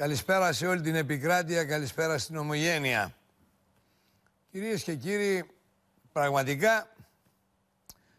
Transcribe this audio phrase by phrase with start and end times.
[0.00, 3.14] Καλησπέρα σε όλη την επικράτεια, καλησπέρα στην ομογένεια.
[4.50, 5.50] Κυρίες και κύριοι,
[6.12, 6.88] πραγματικά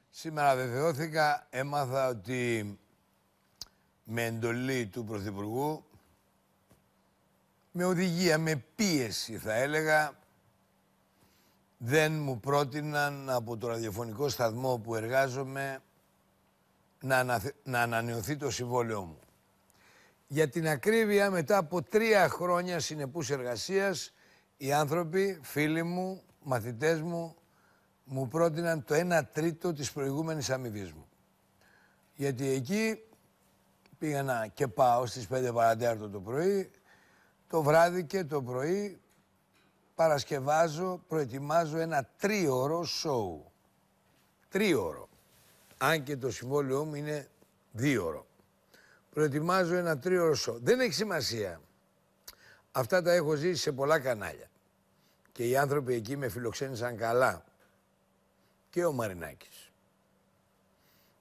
[0.09, 2.80] σήμερα βεβαιώθηκα, έμαθα ότι
[4.04, 5.86] με εντολή του Πρωθυπουργού,
[7.72, 10.17] με οδηγία, με πίεση θα έλεγα,
[11.77, 15.81] δεν μου πρότειναν από το ραδιοφωνικό σταθμό που εργάζομαι
[17.02, 19.20] να, να ανανεωθεί το συμβόλαιό μου.
[20.34, 24.13] Για την ακρίβεια, μετά από τρία χρόνια συνεπούς εργασίας,
[24.58, 27.35] οι άνθρωποι, φίλοι μου, μαθητές μου,
[28.03, 31.08] μου πρότειναν το 1 τρίτο της προηγούμενης αμοιβής μου.
[32.13, 33.02] Γιατί εκεί
[33.98, 36.72] πήγαινα και πάω στις 5 παρατέρτο το πρωί,
[37.48, 39.02] το βράδυ και το πρωί
[39.95, 43.52] παρασκευάζω, προετοιμάζω ένα τρίωρο σοου.
[44.50, 45.09] Τρίωρο.
[45.78, 47.28] Αν και το συμβόλαιό μου είναι
[47.72, 48.30] δίωρο
[49.14, 50.58] προετοιμάζω ένα τρίωρο σο.
[50.62, 51.62] Δεν έχει σημασία.
[52.72, 54.50] Αυτά τα έχω ζήσει σε πολλά κανάλια.
[55.31, 57.45] Και οι άνθρωποι εκεί με φιλοξένησαν καλά.
[58.70, 59.72] Και ο Μαρινάκης.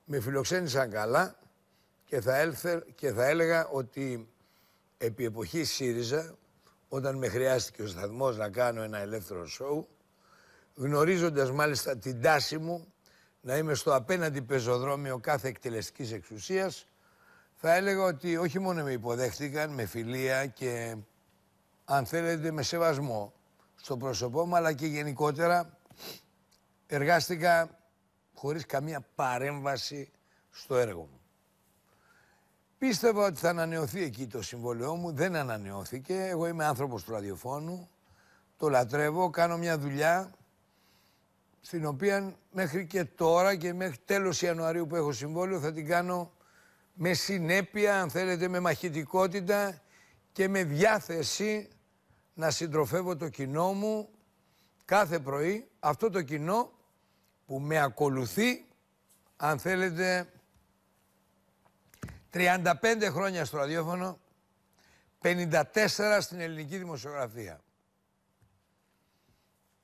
[0.04, 1.38] Με φιλοξένησαν καλά
[2.04, 4.28] και θα, έλθε, και θα έλεγα ότι
[4.98, 6.34] επί εποχής ΣΥΡΙΖΑ,
[6.88, 9.88] όταν με χρειάστηκε ο σταθμός να κάνω ένα ελεύθερο σοου,
[10.74, 12.92] γνωρίζοντας μάλιστα την τάση μου
[13.40, 16.86] να είμαι στο απέναντι πεζοδρόμιο κάθε εκτελεστικής εξουσίας,
[17.62, 20.96] θα έλεγα ότι όχι μόνο με υποδέχτηκαν, με φιλία και
[21.84, 23.32] αν θέλετε με σεβασμό
[23.76, 25.78] στο πρόσωπό μου, αλλά και γενικότερα
[26.86, 27.78] εργάστηκα
[28.34, 30.10] χωρίς καμία παρέμβαση
[30.50, 31.20] στο έργο μου.
[32.78, 36.14] Πίστευα ότι θα ανανεωθεί εκεί το συμβόλαιό μου, δεν ανανεώθηκε.
[36.14, 37.88] Εγώ είμαι άνθρωπος του ραδιοφώνου,
[38.56, 40.30] το λατρεύω, κάνω μια δουλειά
[41.60, 46.32] στην οποία μέχρι και τώρα και μέχρι τέλος Ιανουαρίου που έχω συμβόλαιο θα την κάνω
[47.02, 49.82] με συνέπεια, αν θέλετε, με μαχητικότητα
[50.32, 51.68] και με διάθεση
[52.34, 54.08] να συντροφεύω το κοινό μου
[54.84, 56.72] κάθε πρωί, αυτό το κοινό
[57.46, 58.64] που με ακολουθεί,
[59.36, 60.32] αν θέλετε,
[62.32, 62.64] 35
[63.10, 64.18] χρόνια στο ραδιόφωνο,
[65.22, 67.60] 54 στην ελληνική δημοσιογραφία.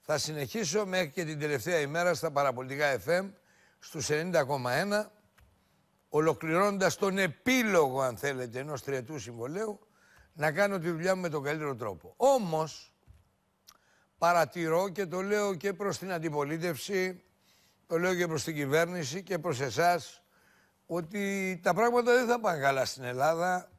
[0.01, 3.31] Θα συνεχίσω μέχρι και την τελευταία ημέρα στα παραπολιτικά FM,
[3.79, 5.11] στους 90,1
[6.17, 9.79] ολοκληρώνοντας τον επίλογο, αν θέλετε, ενός τριετού συμβολέου,
[10.33, 12.15] να κάνω τη δουλειά μου με τον καλύτερο τρόπο.
[12.17, 12.93] Όμως,
[14.19, 17.23] παρατηρώ και το λέω και προς την αντιπολίτευση,
[17.87, 20.23] το λέω και προς την κυβέρνηση και προς εσάς,
[20.87, 23.71] ότι τα πράγματα δεν θα πάνε καλά στην Ελλάδα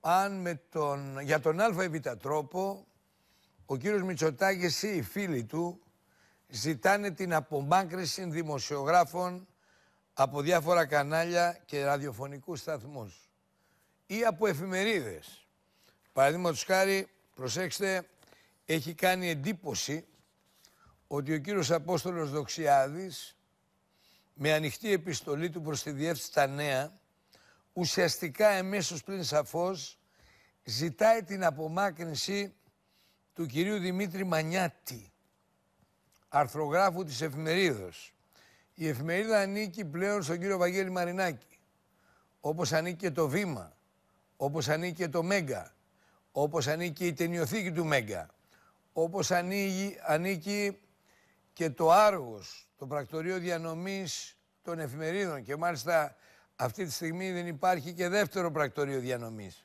[0.00, 2.86] αν με τον, για τον α ή τρόπο
[3.66, 5.82] ο κύριος Μητσοτάκης ή οι φίλοι του
[6.48, 9.48] ζητάνε την απομάκρυση δημοσιογράφων
[10.20, 13.30] από διάφορα κανάλια και ραδιοφωνικούς σταθμούς
[14.06, 15.46] ή από εφημερίδες.
[16.12, 18.08] Παραδείγματος χάρη, προσέξτε,
[18.64, 20.06] έχει κάνει εντύπωση
[21.06, 23.36] ότι ο κύριος Απόστολος Δοξιάδης
[24.34, 26.98] με ανοιχτή επιστολή του προς τη Διεύθυνση τα Νέα
[27.72, 29.98] ουσιαστικά εμέσως πλην σαφώς
[30.64, 32.54] ζητάει την απομάκρυνση
[33.34, 35.12] του κυρίου Δημήτρη Μανιάτη,
[36.28, 38.12] αρθρογράφου της εφημερίδος.
[38.80, 41.58] Η εφημερίδα ανήκει πλέον στον κύριο Βαγγέλη Μαρινάκη.
[42.40, 43.76] Όπως ανήκει και το Βήμα,
[44.36, 45.74] όπως ανήκει και το Μέγκα,
[46.32, 48.30] όπως ανήκει η ταινιοθήκη του Μέγκα,
[48.92, 50.78] όπως ανήκει, ανήκει
[51.52, 56.16] και το Άργος, το πρακτορείο διανομής των εφημερίδων και μάλιστα
[56.56, 59.64] αυτή τη στιγμή δεν υπάρχει και δεύτερο πρακτορείο διανομής.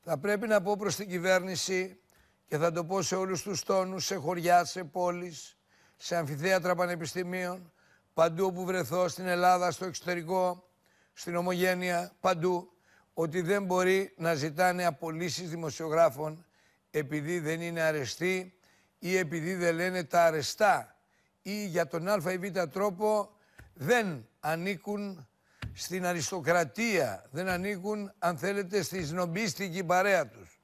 [0.00, 2.00] Θα πρέπει να πω προς την κυβέρνηση
[2.46, 5.56] και θα το πω σε όλους τους τόνους, σε χωριά, σε πόλεις,
[5.96, 7.72] σε αμφιθέατρα πανεπιστημίων,
[8.18, 10.68] παντού όπου βρεθώ στην Ελλάδα, στο εξωτερικό,
[11.12, 12.72] στην ομογένεια, παντού,
[13.14, 16.46] ότι δεν μπορεί να ζητάνε απολύσεις δημοσιογράφων
[16.90, 18.58] επειδή δεν είναι αρεστοί
[18.98, 20.96] ή επειδή δεν λένε τα αρεστά
[21.42, 23.30] ή για τον α ή β τρόπο
[23.74, 25.28] δεν ανήκουν
[25.72, 30.60] στην αριστοκρατία, δεν ανήκουν αν θέλετε στη σνομπίστικη παρέα τους.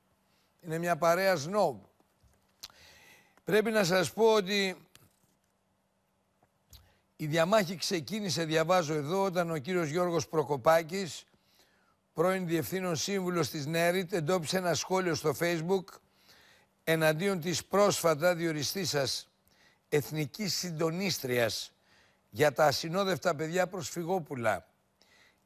[0.60, 1.82] Είναι μια παρέα σνόμπ.
[3.44, 4.86] Πρέπει να σας πω ότι
[7.16, 11.24] η διαμάχη ξεκίνησε, διαβάζω εδώ, όταν ο κύριος Γιώργος Προκοπάκης,
[12.12, 15.84] πρώην Διευθύνων Σύμβουλος της ΝΕΡΙΤ, εντόπισε ένα σχόλιο στο Facebook
[16.84, 19.28] εναντίον της πρόσφατα διοριστής σας
[19.88, 21.72] εθνικής συντονίστριας
[22.30, 24.68] για τα ασυνόδευτα παιδιά προσφυγόπουλα,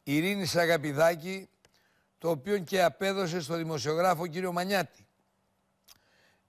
[0.03, 1.49] Ειρήνη Σαγαπηδάκη,
[2.19, 5.07] το οποίο και απέδωσε στο δημοσιογράφο κύριο Μανιάτη.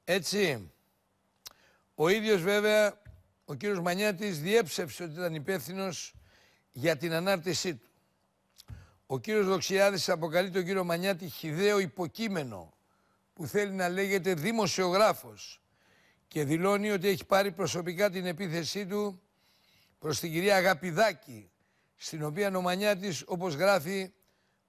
[0.03, 0.71] Έτσι,
[1.95, 3.01] ο ίδιος βέβαια
[3.49, 5.89] ο κύριος Μανιάτης διέψευσε ότι ήταν υπεύθυνο
[6.71, 7.89] για την ανάρτησή του.
[9.05, 12.73] Ο κύριος Δοξιάδης αποκαλεί τον κύριο Μανιάτη χιδαίο υποκείμενο
[13.33, 15.61] που θέλει να λέγεται δημοσιογράφος
[16.27, 19.21] και δηλώνει ότι έχει πάρει προσωπικά την επίθεσή του
[19.99, 21.49] προς την κυρία Αγαπηδάκη,
[21.95, 24.13] στην οποία ο Μανιάτης, όπως γράφει,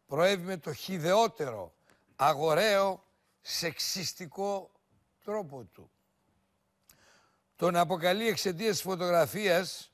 [0.07, 1.75] προέβη με το χιδεότερο,
[2.17, 3.05] αγοραίο,
[3.41, 4.71] σεξιστικό
[5.25, 5.91] τρόπο του.
[7.61, 9.93] Τον αποκαλεί εξαιτίας της φωτογραφίας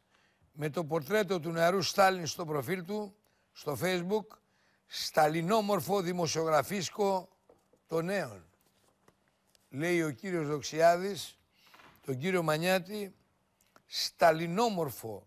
[0.52, 3.16] με το πορτρέτο του νεαρού Στάλιν στο προφίλ του,
[3.52, 4.36] στο facebook,
[4.86, 7.28] σταλινόμορφο δημοσιογραφίσκο
[7.86, 8.44] των νέων.
[9.68, 11.38] Λέει ο κύριος Δοξιάδης,
[12.04, 13.14] τον κύριο Μανιάτη,
[13.86, 15.26] σταλινόμορφο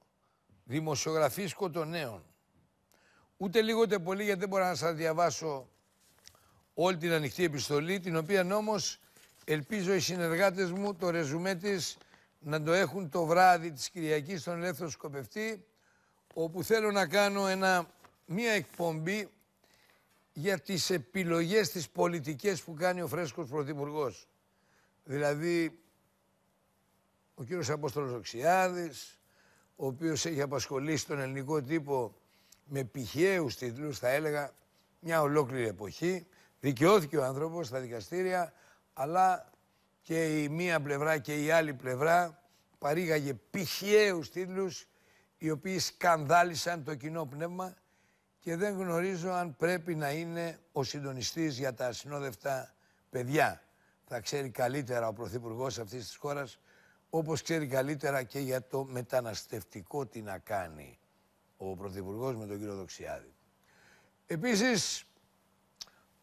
[0.64, 2.24] δημοσιογραφίσκο των νέων.
[3.38, 5.70] Ούτε λίγο ούτε πολύ γιατί δεν μπορώ να σας διαβάσω
[6.74, 9.00] όλη την ανοιχτή επιστολή, την οποία όμως
[9.46, 11.98] ελπίζω οι συνεργάτες μου το ρεζουμέ της
[12.40, 15.66] να το έχουν το βράδυ της Κυριακής στον Ελεύθερο Σκοπευτή,
[16.34, 17.94] όπου θέλω να κάνω ένα,
[18.26, 19.30] μία εκπομπή
[20.34, 24.28] για τις επιλογές τις πολιτικές που κάνει ο φρέσκος Πρωθυπουργός.
[25.04, 25.80] Δηλαδή,
[27.36, 29.20] ο κύριος Απόστολος Οξιάδης,
[29.76, 32.16] ο οποίος έχει απασχολήσει τον ελληνικό τύπο
[32.64, 34.54] με πηχαίους τίτλους, θα έλεγα,
[35.00, 36.28] μια ολόκληρη εποχή.
[36.60, 38.54] Δικαιώθηκε ο άνθρωπος στα δικαστήρια,
[38.94, 39.50] αλλά
[40.10, 42.44] και η μία πλευρά και η άλλη πλευρά
[42.78, 44.88] παρήγαγε πηχαίους τίτλους
[45.38, 47.76] οι οποίοι σκανδάλισαν το κοινό πνεύμα
[48.40, 52.74] και δεν γνωρίζω αν πρέπει να είναι ο συντονιστής για τα ασυνόδευτα
[53.10, 53.62] παιδιά.
[54.08, 56.60] Θα ξέρει καλύτερα ο Πρωθυπουργός αυτής της χώρας,
[57.10, 61.00] όπως ξέρει καλύτερα και για το μεταναστευτικό τι να κάνει
[61.58, 63.34] ο Πρωθυπουργός με τον κύριο Δοξιάδη.
[64.28, 65.06] Επίσης,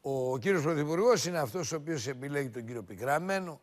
[0.01, 3.61] ο κύριος Πρωθυπουργός είναι αυτός ο οποίος επιλέγει τον κύριο Πικραμένο,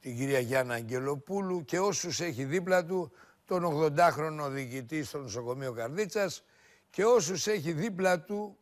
[0.00, 3.12] την κυρία Γιάννα Αγγελοπούλου και όσους έχει δίπλα του
[3.44, 6.44] τον 80χρονο διοικητή στο νοσοκομείο Καρδίτσας
[6.90, 8.58] και όσους έχει δίπλα του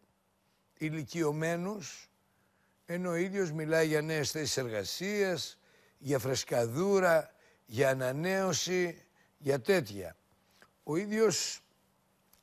[0.79, 2.11] ηλικιωμένους,
[2.87, 5.59] ενώ ο ίδιος μιλάει για νέες θέσεις εργασίας,
[5.99, 7.35] για φρεσκαδούρα,
[7.65, 9.05] για ανανέωση,
[9.39, 10.17] για τέτοια.
[10.83, 11.61] Ο ίδιος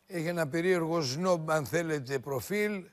[0.08, 2.86] έχει ένα περίεργο σνόμπ, αν θέλετε, προφίλ,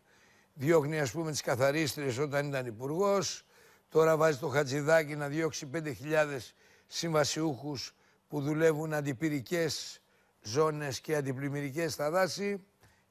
[0.55, 3.44] διώχνει ας πούμε τις καθαρίστριες όταν ήταν υπουργός.
[3.91, 6.39] Τώρα βάζει το χατζηδάκι να διώξει 5.000
[6.87, 7.95] συμβασιούχους
[8.29, 10.01] που δουλεύουν αντιπυρικές
[10.43, 12.65] ζώνες και αντιπλημμυρικές στα δάση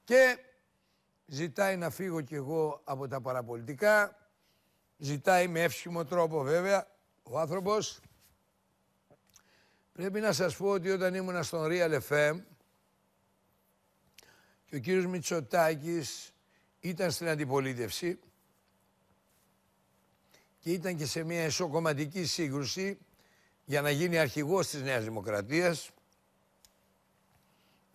[0.04, 0.40] και
[1.26, 4.18] ζητάει να φύγω κι εγώ από τα παραπολιτικά,
[4.98, 6.88] ζητάει με εύσχυμο τρόπο βέβαια
[7.24, 8.00] ο άνθρωπος.
[9.92, 12.42] Πρέπει να σας πω ότι όταν ήμουν στον Real FM
[14.66, 16.34] και ο κύριος Μητσοτάκης
[16.80, 18.20] ήταν στην αντιπολίτευση
[20.60, 22.98] και ήταν και σε μια εσωκομματική σύγκρουση
[23.66, 25.90] για να γίνει αρχηγός της Νέας Δημοκρατίας,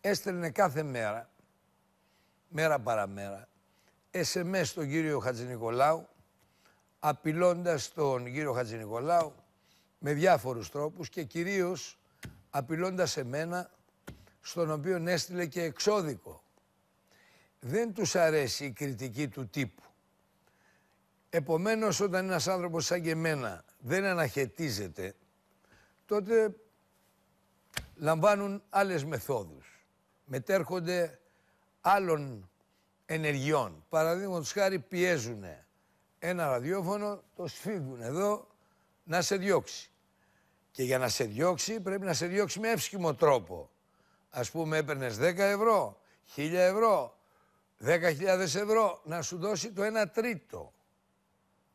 [0.00, 1.30] έστελνε κάθε μέρα
[2.48, 3.48] μέρα παραμέρα
[4.10, 6.08] SMS στον κύριο Χατζηνικολάου
[6.98, 9.34] απειλώντας τον κύριο Χατζηνικολάου
[9.98, 11.98] με διάφορους τρόπους και κυρίως
[12.50, 13.70] απειλώντας εμένα
[14.40, 16.42] στον οποίο έστειλε και εξώδικο.
[17.60, 19.82] Δεν τους αρέσει η κριτική του τύπου.
[21.36, 25.14] Επομένως όταν ένας άνθρωπος σαν και εμένα δεν αναχαιτίζεται
[26.06, 26.54] τότε
[27.94, 29.86] λαμβάνουν άλλες μεθόδους.
[30.24, 31.20] Μετέρχονται
[31.80, 32.50] άλλων
[33.06, 33.84] ενεργειών.
[33.88, 35.44] Παραδείγματος χάρη πιέζουν
[36.18, 38.46] ένα ραδιόφωνο, το σφίγγουν εδώ
[39.04, 39.90] να σε διώξει.
[40.70, 43.70] Και για να σε διώξει πρέπει να σε διώξει με εύσχυμο τρόπο.
[44.30, 46.00] Ας πούμε έπαιρνες 10 ευρώ,
[46.36, 47.18] 1000 ευρώ,
[47.78, 50.72] 10.000 ευρώ, να σου δώσει το 1 τρίτο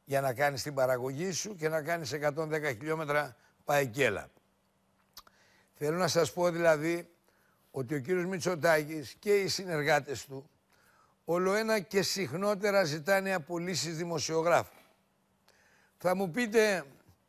[0.09, 3.35] για να κάνεις την παραγωγή σου και να κάνεις 110 χιλιόμετρα
[3.65, 4.29] παεκέλα.
[5.73, 7.09] Θέλω να σας πω δηλαδή
[7.71, 10.49] ότι ο κύριος Μητσοτάκης και οι συνεργάτες του
[11.25, 14.73] όλο ένα και συχνότερα ζητάνε απολύσεις δημοσιογράφου.
[15.97, 16.83] Θα μου πείτε,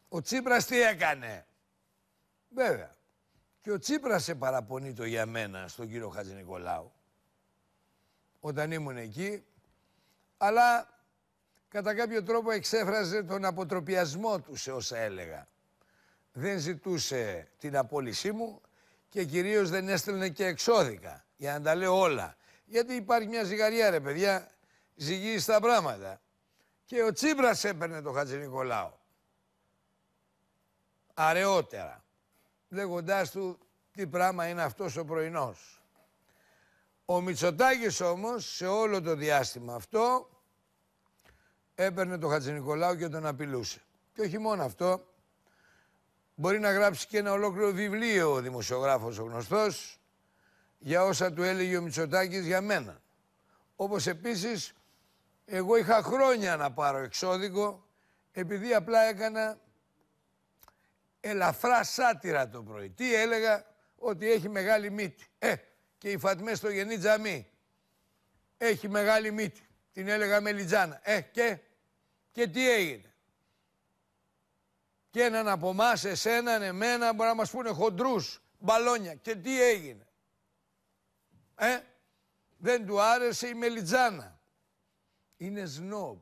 [0.09, 1.47] ο Τσίπρας τι έκανε;
[2.49, 2.95] Βέβαια.
[3.61, 6.93] Και ο Τσίπρας σε παραπονεί το για μένα στον κύριο Χατζη Νικολάου.
[8.41, 9.45] Όταν ήμουν εκεί.
[10.37, 11.00] Αλλά
[11.71, 15.49] κατά κάποιο τρόπο εξέφραζε τον αποτροπιασμό του σε όσα έλεγα.
[16.33, 18.61] Δεν ζητούσε την απόλυσή μου,
[19.11, 22.37] και κυρίως δεν έστελνε και εξώδικα, για να τα λέω όλα.
[22.65, 24.51] Γιατί υπάρχει μια ζυγαριά ρε παιδιά,
[24.95, 26.21] ζυγίζει στα πράγματα.
[26.85, 28.99] Και ο Τσίπρας έπαιρνε το Χατζη Νικολάου.
[31.15, 32.05] Αραιότερα.
[32.69, 33.59] Λέγοντάς του
[33.93, 35.83] τι πράγμα είναι αυτός ο πρωινός.
[37.05, 40.29] Ο Μητσοτάκης όμως σε όλο το διάστημα αυτό
[41.85, 43.81] έπαιρνε το Χατζη Νικολάου και τον απειλούσε.
[44.13, 45.11] Και όχι μόνο αυτό,
[46.41, 50.01] Μπορεί να γράψει και ένα ολόκληρο βιβλίο ο δημοσιογράφος ο γνωστός
[50.79, 53.01] για όσα του έλεγε ο Μητσοτάκης για μένα.
[53.77, 54.73] Όπως επίσης
[55.45, 57.87] εγώ είχα χρόνια να πάρω εξώδικο
[58.33, 59.59] επειδή απλά έκανα
[61.21, 62.91] ελαφρά σάτυρα το πρωί.
[62.91, 63.65] Τι έλεγα,
[63.97, 65.27] ότι έχει μεγάλη μύτη.
[65.39, 65.55] Ε,
[65.99, 67.51] και η Φατμέ στο Γενή Τζαμί
[68.59, 69.69] έχει μεγάλη μύτη.
[69.93, 71.01] Την έλεγα Μελιτζάνα.
[71.03, 71.59] Ε, και,
[72.41, 73.15] και τι έγινε;
[75.11, 79.15] Και έναν από εμάς, εσέναν, εμένα, μπορεί να μας πούνε χοντρούς, μπαλόνια.
[79.15, 80.07] Και τι έγινε;
[81.55, 81.81] Ε,
[82.57, 84.41] δεν του άρεσε η Μελιτζάνα.
[85.37, 86.19] Είναι σνόμπ.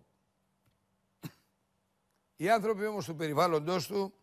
[2.37, 4.14] Οι άνθρωποι όμως του περιβάλλοντος του,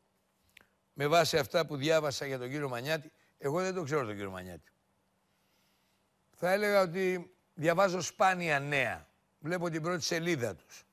[0.94, 4.32] με βάση αυτά που διάβασα για τον κύριο Μανιάτη, εγώ δεν το ξέρω τον κύριο
[4.32, 4.72] Μανιάτη.
[6.32, 9.10] Θα έλεγα ότι διαβάζω σπάνια νέα.
[9.40, 10.85] Βλέπω την πρώτη σελίδα τους.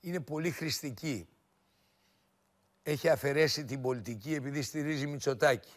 [0.00, 1.28] Είναι πολύ χρηστική.
[2.82, 5.72] Έχει αφαιρέσει την πολιτική επειδή στηρίζει Μητσοτάκη.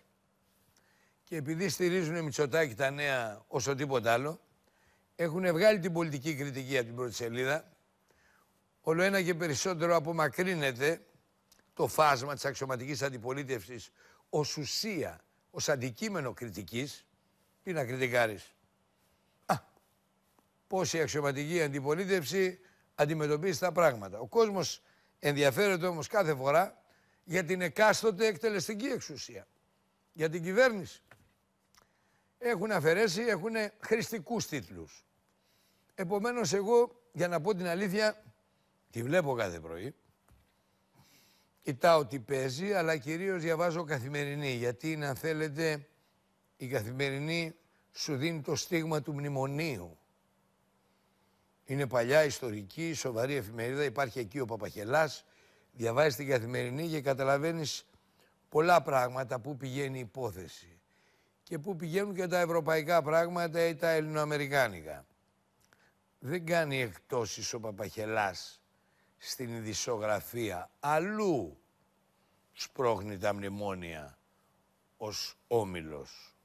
[1.23, 4.41] Και επειδή στηρίζουν Μητσοτάκη τα νέα όσο τίποτα άλλο,
[5.15, 7.71] έχουν βγάλει την πολιτική κριτική από την πρώτη σελίδα.
[8.81, 11.05] Όλο ένα και περισσότερο απομακρύνεται
[11.73, 13.91] το φάσμα της αξιωματικής αντιπολίτευσης
[14.29, 17.05] ως ουσία, ως αντικείμενο κριτικής.
[17.63, 18.53] Τι να κριτικάρεις
[20.73, 22.59] πώς η αξιωματική αντιπολίτευση
[22.95, 24.19] αντιμετωπίζει τα πράγματα.
[24.19, 24.81] Ο κόσμος
[25.19, 26.81] ενδιαφέρεται όμως κάθε φορά
[27.23, 29.47] για την εκάστοτε εκτελεστική εξουσία.
[30.13, 31.01] Για την κυβέρνηση.
[32.37, 35.05] Έχουν αφαιρέσει, έχουν χρηστικούς τίτλους.
[35.95, 38.23] Επομένως εγώ, για να πω την αλήθεια,
[38.91, 39.95] τη βλέπω κάθε πρωί.
[41.61, 44.51] Κοιτάω τι παίζει, αλλά κυρίως διαβάζω καθημερινή.
[44.51, 45.87] Γιατί είναι, αν θέλετε,
[46.57, 47.55] η καθημερινή
[47.91, 49.97] σου δίνει το στίγμα του μνημονίου.
[51.65, 53.83] Είναι παλιά, ιστορική, σοβαρή εφημερίδα.
[53.83, 55.25] Υπάρχει εκεί ο Παπαχελάς.
[55.71, 57.85] Διαβάζεις την καθημερινή και καταλαβαίνεις
[58.49, 60.79] πολλά πράγματα που πηγαίνει η υπόθεση.
[61.43, 65.05] Και πού πηγαίνουν και τα ευρωπαϊκά πράγματα ή τα ελληνοαμερικάνικα.
[66.19, 68.61] Δεν κάνει εκτόσεις ο Παπαχελάς
[69.17, 70.69] στην ειδησογραφία.
[70.79, 71.57] Αλλού
[72.51, 74.17] σπρώχνει τα μνημόνια
[74.97, 76.35] ως όμιλος.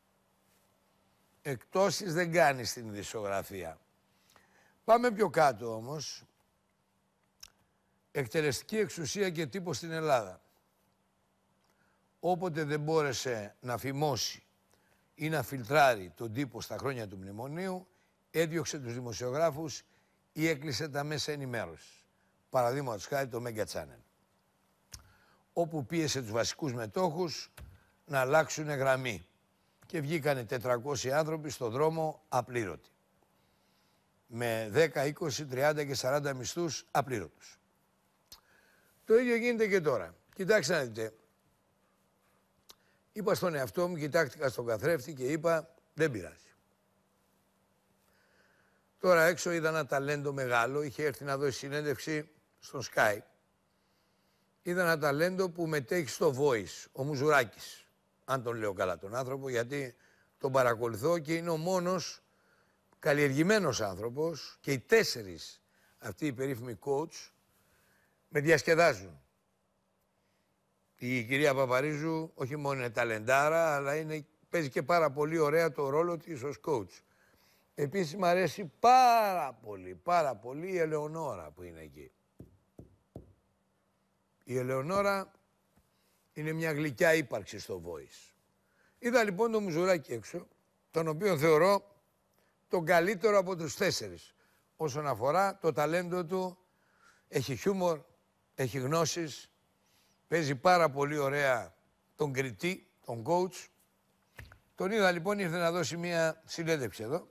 [1.42, 3.78] Εκτόσεις δεν κάνει στην ειδησογραφία.
[4.88, 6.24] Πάμε πιο κάτω όμως.
[8.10, 10.42] Εκτελεστική εξουσία και τύπο στην Ελλάδα.
[12.20, 14.42] Όποτε δεν μπόρεσε να φημώσει
[15.14, 17.86] ή να φιλτράρει τον τύπο στα χρόνια του μνημονίου,
[18.30, 19.82] έδιωξε τους δημοσιογράφους
[20.32, 22.06] ή έκλεισε τα μέσα ενημέρωσης.
[22.50, 24.02] Παραδείγματος χάρη το Mega Channel.
[25.52, 27.52] Όπου πίεσε τους βασικούς μετόχους
[28.04, 29.26] να αλλάξουν γραμμή.
[29.86, 32.90] Και βγήκανε 400 άνθρωποι στον δρόμο απλήρωτοι
[34.28, 37.58] με 10, 20, 30 και 40 μισθούς απλήρωτους.
[39.04, 40.14] Το ίδιο γίνεται και τώρα.
[40.34, 41.12] Κοιτάξτε να δείτε.
[43.12, 46.52] Είπα στον εαυτό μου, κοιτάχτηκα στον καθρέφτη και είπα δεν πειράζει.
[48.98, 53.18] Τώρα έξω είδα ένα ταλέντο μεγάλο, είχε έρθει να δώσει συνέντευξη στον Sky.
[54.62, 57.86] Είδα ένα ταλέντο που μετέχει στο Voice, ο Μουζουράκης.
[58.24, 59.96] Αν τον λέω καλά τον άνθρωπο, γιατί
[60.38, 62.22] τον παρακολουθώ και είναι ο μόνος
[62.98, 65.62] καλλιεργημένος άνθρωπος και οι τέσσερις
[65.98, 67.30] αυτοί οι περίφημοι coach
[68.28, 69.20] με διασκεδάζουν.
[70.96, 75.88] Η κυρία Παπαρίζου όχι μόνο είναι ταλεντάρα, αλλά είναι, παίζει και πάρα πολύ ωραία το
[75.88, 77.02] ρόλο της ως coach.
[77.74, 82.10] Επίσης μου αρέσει πάρα πολύ, πάρα πολύ η Ελεονόρα που είναι εκεί.
[84.44, 85.32] Η Ελεονόρα
[86.32, 88.34] είναι μια γλυκιά ύπαρξη στο Voice.
[88.98, 90.48] Είδα λοιπόν το Μουζουράκι έξω,
[90.90, 91.97] τον οποίο θεωρώ
[92.68, 94.34] τον καλύτερο από τους τέσσερις.
[94.76, 96.58] Όσον αφορά το ταλέντο του,
[97.28, 98.00] έχει χιούμορ,
[98.54, 99.50] έχει γνώσεις,
[100.28, 101.74] παίζει πάρα πολύ ωραία
[102.16, 103.66] τον κριτή, τον coach.
[104.74, 107.28] Τον είδα λοιπόν, ήρθε να δώσει μία συνέντευξη εδώ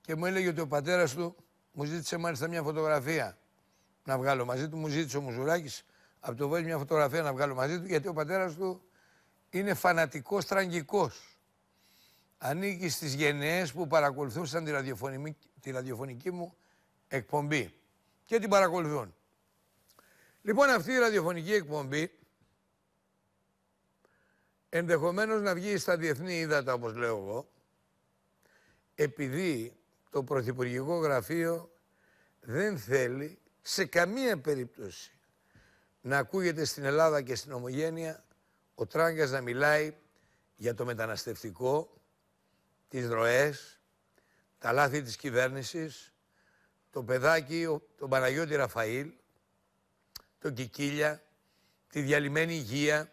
[0.00, 1.36] και μου έλεγε ότι ο πατέρας του
[1.72, 3.38] μου ζήτησε μάλιστα μια φωτογραφία
[4.04, 4.76] να βγάλω μαζί του.
[4.76, 5.84] Μου ζήτησε ο Μουζουράκης
[6.20, 8.82] από το Βέλγιο μια φωτογραφία να βγάλω μαζί του γιατί ο πατέρας του
[9.50, 11.29] είναι φανατικός τραγικός
[12.42, 16.56] ανήκει στις γενναίες που παρακολουθούσαν τη ραδιοφωνική, τη ραδιοφωνική μου
[17.08, 17.74] εκπομπή
[18.24, 19.14] και την παρακολουθούν.
[20.42, 22.10] Λοιπόν αυτή η ραδιοφωνική εκπομπή
[24.68, 27.50] ενδεχομένως να βγει στα διεθνή ύδατα όπως λέω εγώ
[28.94, 29.76] επειδή
[30.10, 31.70] το Πρωθυπουργικό Γραφείο
[32.40, 35.12] δεν θέλει σε καμία περίπτωση
[36.00, 38.24] να ακούγεται στην Ελλάδα και στην Ομογένεια
[38.74, 39.94] ο Τράγκας να μιλάει
[40.56, 41.99] για το μεταναστευτικό,
[42.90, 43.80] τις ροές,
[44.58, 46.12] τα λάθη της κυβέρνησης,
[46.90, 49.12] το παιδάκι, τον Παναγιώτη Ραφαήλ,
[50.38, 51.22] τον Κικίλια,
[51.88, 53.12] τη διαλυμένη υγεία,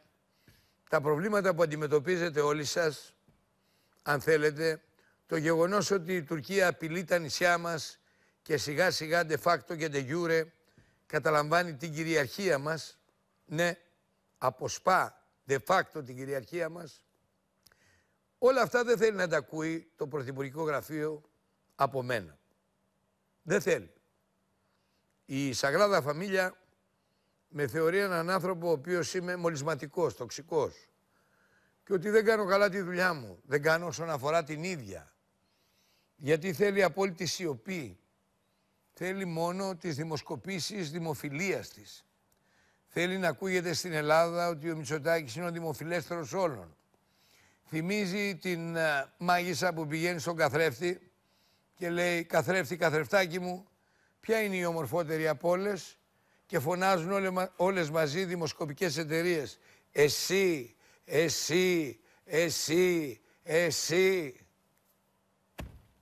[0.90, 3.16] τα προβλήματα που αντιμετωπίζετε όλοι σας,
[4.02, 4.82] αν θέλετε,
[5.26, 8.00] το γεγονός ότι η Τουρκία απειλεί τα νησιά μας
[8.42, 10.44] και σιγά σιγά de facto και de jure
[11.06, 12.98] καταλαμβάνει την κυριαρχία μας,
[13.46, 13.78] ναι,
[14.38, 17.02] αποσπά de facto την κυριαρχία μας,
[18.38, 21.22] όλα αυτά δεν θέλει να τα ακούει το Πρωθυπουργικό Γραφείο
[21.76, 22.38] από μένα.
[23.42, 23.92] Δεν θέλει.
[25.26, 26.58] Η Σαγράδα Φαμίλια
[27.48, 30.88] με θεωρεί έναν άνθρωπο ο οποίος είμαι μολυσματικός, τοξικός
[31.88, 33.40] και ότι δεν κάνω καλά τη δουλειά μου.
[33.44, 35.14] Δεν κάνω όσον αφορά την ίδια.
[36.16, 38.00] Γιατί θέλει απόλυτη σιωπή.
[38.94, 42.06] Θέλει μόνο τις δημοσκοπήσεις δημοφιλίας της.
[42.88, 46.78] Θέλει να ακούγεται στην Ελλάδα ότι ο Μητσοτάκης είναι ο δημοφιλέστερος όλων.
[47.70, 48.80] Θυμίζει την uh,
[49.18, 51.12] μάγισσα που πηγαίνει στον καθρέφτη
[51.76, 53.68] και λέει «Καθρέφτη, καθρεφτάκι μου,
[54.20, 55.98] ποια είναι η ομορφότερη από όλες»
[56.46, 59.60] και φωνάζουν όλε, όλες μαζί δημοσκοπικές εταιρείες.
[59.92, 64.40] Εσύ, εσύ, εσύ, εσύ.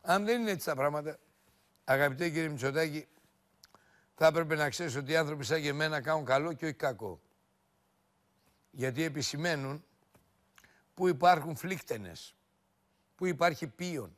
[0.02, 1.20] Αν δεν είναι έτσι τα πράγματα,
[1.84, 3.08] αγαπητέ κύριε Μητσοτάκη,
[4.16, 7.22] θα έπρεπε να ξέρεις ότι οι άνθρωποι σαν και εμένα κάνουν καλό και όχι κακό.
[8.72, 9.85] Γιατί επισημαίνουν
[10.96, 12.36] που υπάρχουν φλίκτενες,
[13.16, 14.16] που υπάρχει πίον.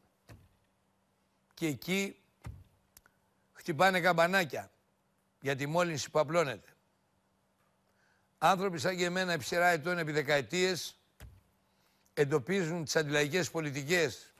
[1.53, 2.19] Και εκεί
[3.53, 4.71] χτυπάνε καμπανάκια
[5.41, 6.69] για τη μόλυνση που απλώνεται.
[8.37, 10.95] Άνθρωποι σαν και εμένα επί σειρά ετών επί δεκαετίες
[12.13, 14.33] εντοπίζουν τις αντιλαϊκές πολιτικές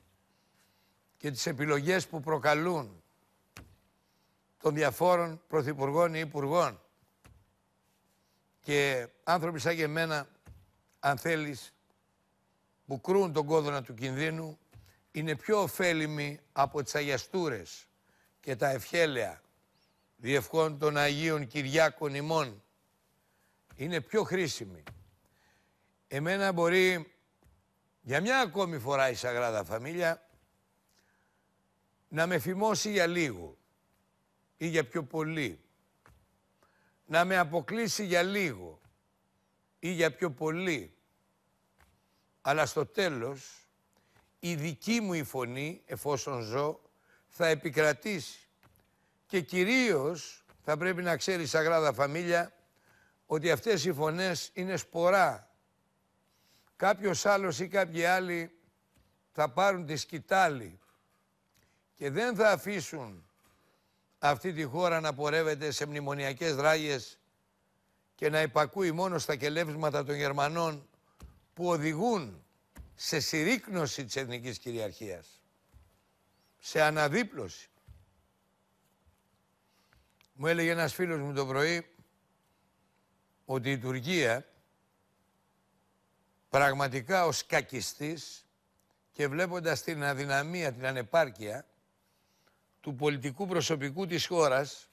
[1.16, 3.02] και τις επιλογές που προκαλούν
[4.62, 6.80] των διαφόρων πρωθυπουργών ή υπουργών.
[8.60, 10.28] Και άνθρωποι σαν και εμένα,
[11.00, 11.72] αν θέλεις,
[12.88, 14.58] που κρούν τον κόδωνα του κινδύνου,
[15.10, 17.86] είναι πιο ωφέλιμοι από τις αγιαστούρες
[18.40, 19.42] και τα ευχέλαια
[20.16, 22.62] διευχών των Αγίων Κυριάκων ημών
[23.76, 24.82] είναι πιο χρήσιμη.
[26.08, 27.12] Εμένα μπορεί
[28.00, 30.28] για μια ακόμη φορά η Σαγράδα Φαμίλια
[32.08, 33.56] να με φημώσει για λίγο
[34.56, 35.60] ή για πιο πολύ.
[37.06, 38.80] Να με αποκλείσει για λίγο
[39.78, 40.97] ή για πιο πολύ.
[42.48, 43.66] Αλλά στο τέλος
[44.38, 46.80] η δική μου η φωνή, εφόσον ζω,
[47.26, 48.48] θα επικρατήσει.
[49.26, 52.52] Και κυρίως θα πρέπει να ξέρεις η Σαγράδα Φαμίλια
[53.26, 55.50] ότι αυτές οι φωνές είναι σπορά.
[56.76, 58.50] Κάποιος άλλος ή κάποιοι άλλοι
[59.32, 60.78] θα πάρουν τη σκητάλη
[61.94, 63.28] και δεν θα αφήσουν
[64.18, 67.18] αυτή τη χώρα να πορεύεται σε μνημονιακές δράγες
[68.14, 70.87] και να υπακούει μόνο στα κελεύσματα των Γερμανών
[71.58, 72.44] που οδηγούν
[72.94, 75.42] σε συρρήκνωση της εθνικής κυριαρχίας,
[76.58, 77.68] σε αναδίπλωση.
[80.32, 81.94] Μου έλεγε ένας φίλος μου το πρωί
[83.44, 84.46] ότι η Τουρκία
[86.48, 88.46] πραγματικά ως κακιστής
[89.12, 91.66] και βλέποντας την αδυναμία, την ανεπάρκεια
[92.80, 94.88] του πολιτικού προσωπικού της χώρας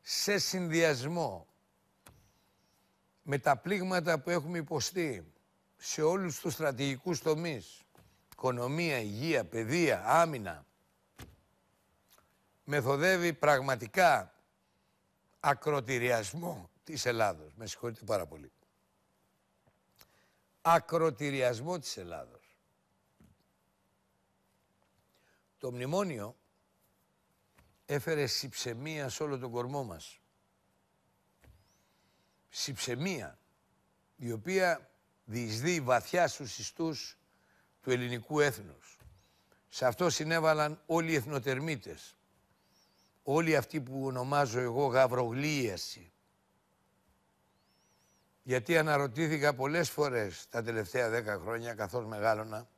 [0.00, 1.46] σε συνδυασμό
[3.22, 5.32] με τα πλήγματα που έχουμε υποστεί
[5.78, 7.82] σε όλους τους στρατηγικούς τομείς,
[8.32, 10.66] οικονομία, υγεία, παιδεία, άμυνα,
[12.64, 14.34] μεθοδεύει πραγματικά
[15.40, 17.54] ακροτηριασμό της Ελλάδος.
[17.54, 18.52] Με συγχωρείτε πάρα πολύ.
[20.60, 22.56] Ακροτηριασμό της Ελλάδος.
[25.58, 26.36] Το μνημόνιο
[27.86, 30.20] έφερε συψεμία σε όλο τον κορμό μας.
[32.48, 33.38] Συψεμία,
[34.16, 34.90] η οποία
[35.30, 37.18] διεισδύει βαθιά στους ιστούς
[37.82, 38.98] του ελληνικού έθνους.
[39.68, 42.16] Σε αυτό συνέβαλαν όλοι οι εθνοτερμίτες.
[43.22, 46.12] Όλοι αυτοί που ονομάζω εγώ γαυρογλίαση.
[48.42, 52.68] Γιατί αναρωτήθηκα πολλές φορές τα τελευταία δέκα χρόνια καθώς μεγάλωνα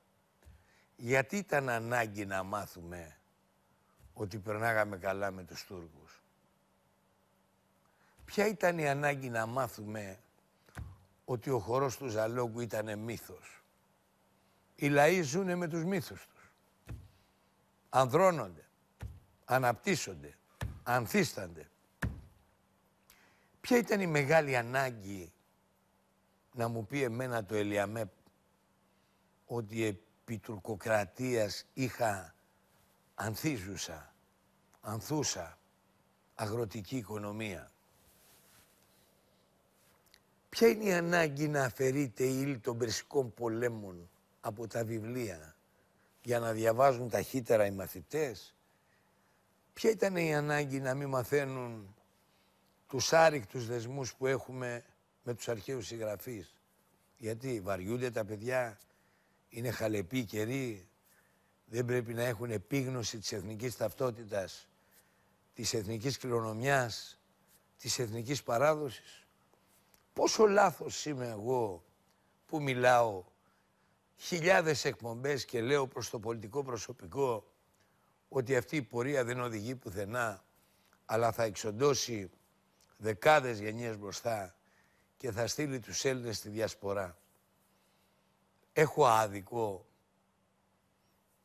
[0.96, 3.16] γιατί ήταν ανάγκη να μάθουμε
[4.12, 6.22] ότι περνάγαμε καλά με τους Τούρκους.
[8.24, 10.18] Ποια ήταν η ανάγκη να μάθουμε
[11.30, 13.62] ότι ο χορός του Ζαλόγκου ήταν μύθος.
[14.74, 16.52] Οι λαοί ζουνε με τους μύθους τους.
[17.88, 18.68] Ανδρώνονται,
[19.44, 20.36] αναπτύσσονται,
[20.82, 21.70] ανθίστανται.
[23.60, 25.32] Ποια ήταν η μεγάλη ανάγκη
[26.54, 28.10] να μου πει εμένα το Ελιαμέπ
[29.46, 32.34] ότι επί τουρκοκρατίας είχα
[33.14, 34.14] ανθίζουσα,
[34.80, 35.58] ανθούσα
[36.34, 37.72] αγροτική οικονομία;
[40.50, 44.10] Ποια είναι η ανάγκη να αφαιρείται η ύλη των περσικών πολέμων
[44.40, 45.56] από τα βιβλία
[46.22, 48.54] για να διαβάζουν ταχύτερα οι μαθητές;
[49.72, 51.94] Ποια ήταν η ανάγκη να μην μαθαίνουν
[52.86, 54.84] τους άρρηκτους δεσμούς που έχουμε
[55.22, 56.54] με τους αρχαίους συγγραφείς;
[57.16, 58.78] Γιατί βαριούνται τα παιδιά,
[59.48, 60.88] είναι χαλεποί καιροί,
[61.64, 64.68] δεν πρέπει να έχουν επίγνωση της εθνικής ταυτότητας,
[65.54, 67.18] της εθνικής κληρονομιάς,
[67.78, 69.19] της εθνικής παράδοσης;
[70.12, 71.84] Πόσο λάθος είμαι εγώ
[72.46, 73.24] που μιλάω
[74.16, 77.44] χιλιάδες εκπομπές και λέω προς το πολιτικό προσωπικό
[78.28, 80.44] ότι αυτή η πορεία δεν οδηγεί πουθενά
[81.04, 82.30] αλλά θα εξοντώσει
[82.96, 84.54] δεκάδες γενιές μπροστά
[85.16, 87.18] και θα στείλει τους Έλληνες στη διασπορά.
[88.72, 89.86] Έχω άδικο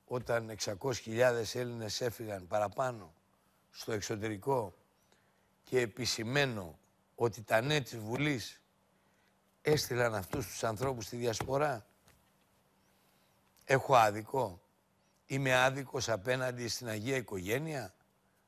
[0.06, 3.14] όταν 600.000 Έλληνες έφυγαν παραπάνω
[3.72, 4.74] στο εξωτερικό
[5.64, 6.80] και επισημένω
[7.16, 8.62] ότι τα ναι της Βουλής
[9.62, 11.86] έστειλαν αυτούς τους ανθρώπους στη διασπορά;
[13.64, 14.60] Έχω άδικο;
[15.26, 17.94] Είμαι άδικος απέναντι στην Αγία Οικογένεια,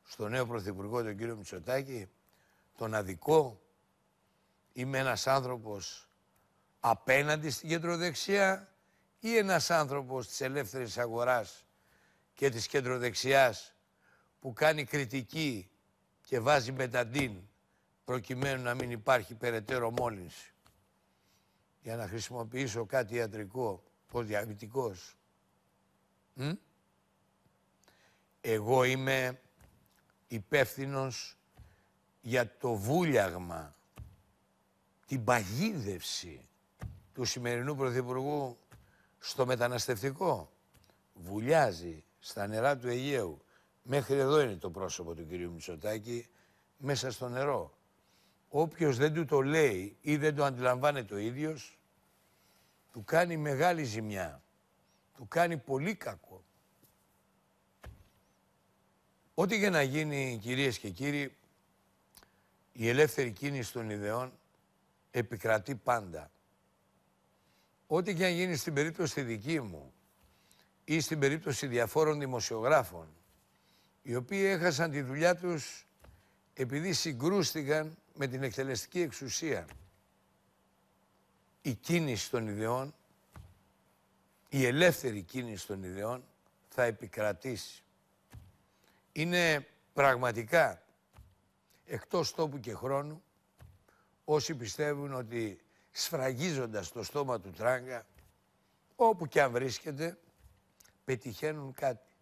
[0.04, 2.10] στο νέο Πρωθυπουργό τον κύριο Μητσοτάκη,
[2.78, 3.62] τον αδικό;
[4.74, 6.10] Είμαι ένας άνθρωπος
[6.80, 8.74] απέναντι στην κεντροδεξιά
[9.20, 11.66] ή ένας άνθρωπος της ελεύθερης αγοράς
[12.34, 13.74] και της κεντροδεξιάς
[14.40, 15.70] που κάνει κριτική
[16.22, 17.47] και βάζει μεταντίν
[18.08, 20.54] προκειμένου να μην υπάρχει περαιτέρω μόλυνση.
[21.82, 25.18] Για να χρησιμοποιήσω κάτι ιατρικό, ως διαβητικός.
[28.42, 29.42] Εγώ είμαι
[30.28, 31.38] υπεύθυνος
[32.22, 33.76] για το βούλιαγμα,
[35.06, 36.50] την παγίδευση
[37.14, 38.58] του σημερινού Πρωθυπουργού
[39.20, 40.52] στο μεταναστευτικό.
[41.14, 43.42] Βουλιάζει στα νερά του Αιγαίου.
[43.84, 46.28] Μέχρι εδώ είναι το πρόσωπο του κυρίου Μητσοτάκη,
[46.78, 47.77] μέσα στο νερό.
[48.50, 51.78] Όποιος δεν του το λέει ή δεν το αντιλαμβάνεται ο ίδιος,
[52.92, 54.42] του κάνει μεγάλη ζημιά.
[55.16, 56.44] Του κάνει πολύ κακό.
[59.34, 61.36] Ό,τι και να γίνει, κυρίες και κύριοι,
[62.74, 64.32] η ελεύθερη κίνηση των ιδεών
[65.12, 66.32] επικρατεί πάντα.
[67.88, 69.94] Ό,τι και αν γίνει στην περίπτωση δική μου
[70.84, 73.08] ή στην περίπτωση διαφόρων δημοσιογράφων,
[74.02, 75.86] οι οποίοι έχασαν τη δουλειά τους
[76.54, 79.68] επειδή συγκρούστηκαν με την εκτελεστική εξουσία.
[81.62, 82.94] Η κίνηση των ιδεών,
[84.50, 86.24] η ελεύθερη κίνηση των ιδεών
[86.68, 87.84] θα επικρατήσει.
[89.12, 90.82] Είναι πραγματικά
[91.86, 93.24] εκτός τόπου και χρόνου
[94.26, 95.60] όσοι πιστεύουν ότι
[95.92, 98.06] σφραγίζοντας το στόμα του τράγκα,
[98.96, 100.18] όπου και αν βρίσκεται,
[101.06, 102.14] πετυχαίνουν κάτι.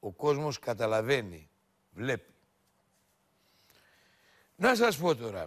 [0.00, 1.48] Ο κόσμος καταλαβαίνει,
[1.90, 2.35] βλέπει.
[4.56, 5.46] Να σας πω τώρα.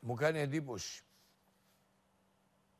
[0.00, 1.02] Μου κάνει εντύπωση.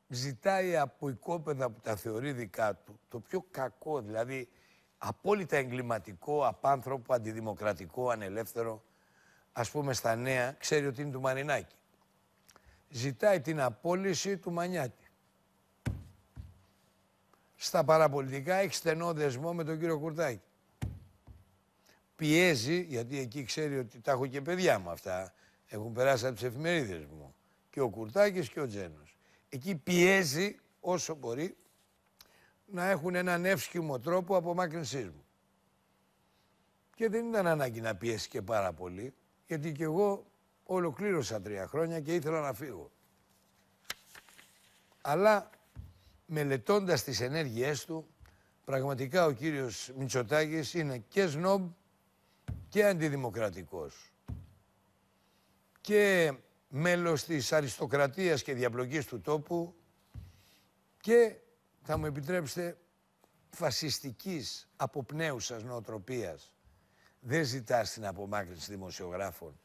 [0.07, 4.49] Ζητάει από οικόπεδα που τα θεωρεί δικά του, το πιο κακό, δηλαδή
[4.97, 8.83] απόλυτα εγκληματικό, απάνθρωπο, αντιδημοκρατικό, ανελεύθερο,
[9.51, 11.75] ας πούμε στα νέα, ξέρει ότι είναι του Μαρινάκη.
[12.89, 15.11] Ζητάει την απόλυση του Μανιάτη.
[17.55, 20.52] Στα παραπολιτικά έχει στενό δεσμό με τον κύριο Κουρτάκη
[22.15, 25.33] πιέζει, γιατί εκεί ξέρει ότι τα έχω και παιδιά μου αυτά,
[25.67, 27.35] έχουν περάσει από τις εφημερίδες μου,
[27.69, 29.17] και ο Κουρτάκης και ο Τζένος.
[29.49, 31.57] Εκεί πιέζει όσο μπορεί
[32.65, 35.25] να έχουν έναν εύσχυμο τρόπο απομάκρυνσής μου.
[36.95, 39.13] Και δεν ήταν ανάγκη να πιέσει και πάρα πολύ,
[39.47, 40.25] γιατί και εγώ
[40.63, 42.91] ολοκλήρωσα τρία χρόνια και ήθελα να φύγω.
[45.01, 45.49] Αλλά
[46.25, 48.07] μελετώντας τις ενέργειές του,
[48.65, 51.71] πραγματικά ο κύριος Μητσοτάκης είναι και σνόμπ
[52.73, 54.13] και αντιδημοκρατικός
[55.81, 56.33] και
[56.67, 59.75] μέλος της αριστοκρατίας και διαπλοκής του τόπου
[60.97, 61.35] και
[61.81, 62.77] θα μου επιτρέψετε
[63.49, 66.53] φασιστικής αποπνέουσας νοοτροπίας.
[67.19, 69.59] Δεν ζητάς την απομάκρυνση δημοσιογράφων.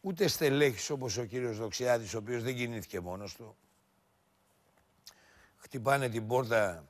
[0.00, 3.56] Ούτε στελέχης όπως ο κύριος Δοξιάδης, ο οποίος δεν κινήθηκε μόνος του.
[5.56, 6.88] Χτυπάνε την πόρτα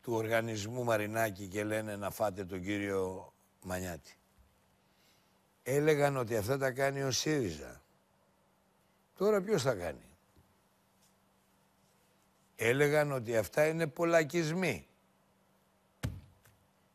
[0.00, 3.32] του οργανισμού Μαρινάκη και λένε να φάτε τον κύριο
[3.62, 4.16] Μανιάτη.
[5.62, 7.82] Έλεγαν ότι αυτά τα κάνει ο ΣΥΡΙΖΑ.
[9.16, 10.16] Τώρα ποιος θα κάνει;
[12.56, 14.86] Έλεγαν ότι αυτά είναι πολλακισμοί.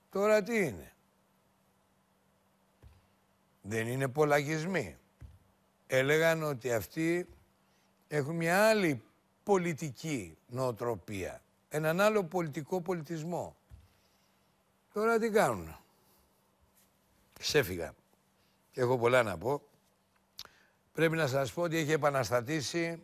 [0.09, 0.93] Τώρα τι είναι;
[3.61, 4.97] Δεν είναι πολλακισμοί.
[5.87, 7.27] Έλεγαν ότι αυτοί
[8.07, 9.03] έχουν μια άλλη
[9.43, 11.41] πολιτική νοοτροπία.
[11.69, 13.55] Έναν άλλο πολιτικό πολιτισμό.
[14.93, 15.82] Τώρα τι κάνουν.
[17.43, 17.95] Ξέφυγα.
[18.71, 19.61] Και έχω πολλά να πω.
[20.91, 23.03] Πρέπει να σας πω ότι έχει επαναστατήσει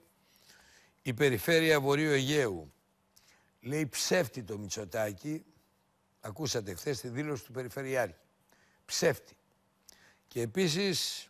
[1.01, 2.73] η περιφέρεια Βορείου Αιγαίου.
[3.61, 5.45] Λέει ψεύτη το Μητσοτάκι.
[6.19, 8.19] Ακούσατε χθες τη δήλωση του Περιφερειάρχη.
[8.85, 9.37] Ψεύτη.
[10.27, 11.29] Και επίσης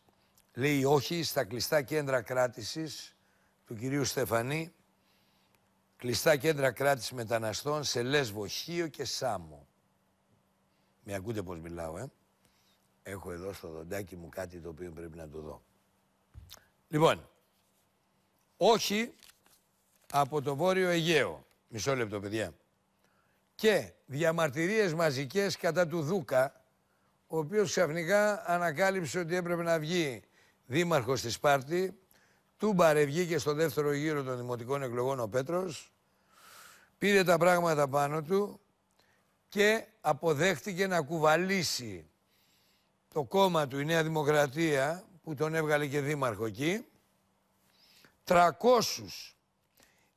[0.54, 3.16] λέει όχι στα κλειστά κέντρα κράτησης
[3.66, 4.74] του κυρίου Στεφανή.
[5.98, 9.68] Κλειστά κέντρα κράτησης μεταναστών σε Λέσβο, Χίο και Σάμο
[11.04, 12.12] Με ακούτε πώς μιλάω, ε;
[13.04, 15.62] Έχω εδώ στο δοντάκι μου κάτι το οποίο πρέπει να το δω.
[16.88, 17.30] Λοιπόν,
[18.58, 19.14] όχι
[20.12, 21.46] από το Βόρειο Αιγαίο.
[21.68, 22.54] Μισό λεπτό, παιδιά.
[23.56, 26.62] Και διαμαρτυρίες μαζικές κατά του Δούκα,
[27.28, 30.24] ο οποίος ξαφνικά ανακάλυψε ότι έπρεπε να βγει
[30.66, 32.00] δήμαρχος της Σπάρτη,
[32.58, 35.92] του βγήκε στο δεύτερο γύρο των δημοτικών εκλογών ο Πέτρος,
[36.98, 38.60] πήρε τα πράγματα πάνω του
[39.50, 42.10] και αποδέχτηκε να κουβαλήσει
[43.14, 46.86] το κόμμα του, η Νέα Δημοκρατία, που τον έβγαλε και δήμαρχο εκεί,
[48.24, 48.52] 300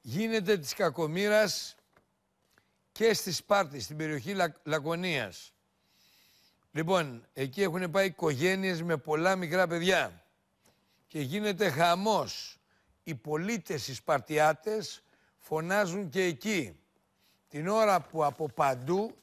[0.01, 1.77] γίνεται της κακομήρας
[2.93, 4.55] και στη Σπάρτης, στην περιοχή Λα...
[4.63, 5.53] Λακωνίας.
[6.73, 10.25] Λοιπόν, εκεί έχουν πάει οικογένειες με πολλά μικρά παιδιά
[11.07, 12.57] και γίνεται χαμός.
[13.05, 15.03] Οι πολίτες, οι Σπαρτιάτες
[15.39, 16.77] φωνάζουν και εκεί.
[17.49, 19.15] Την ώρα που από παντού,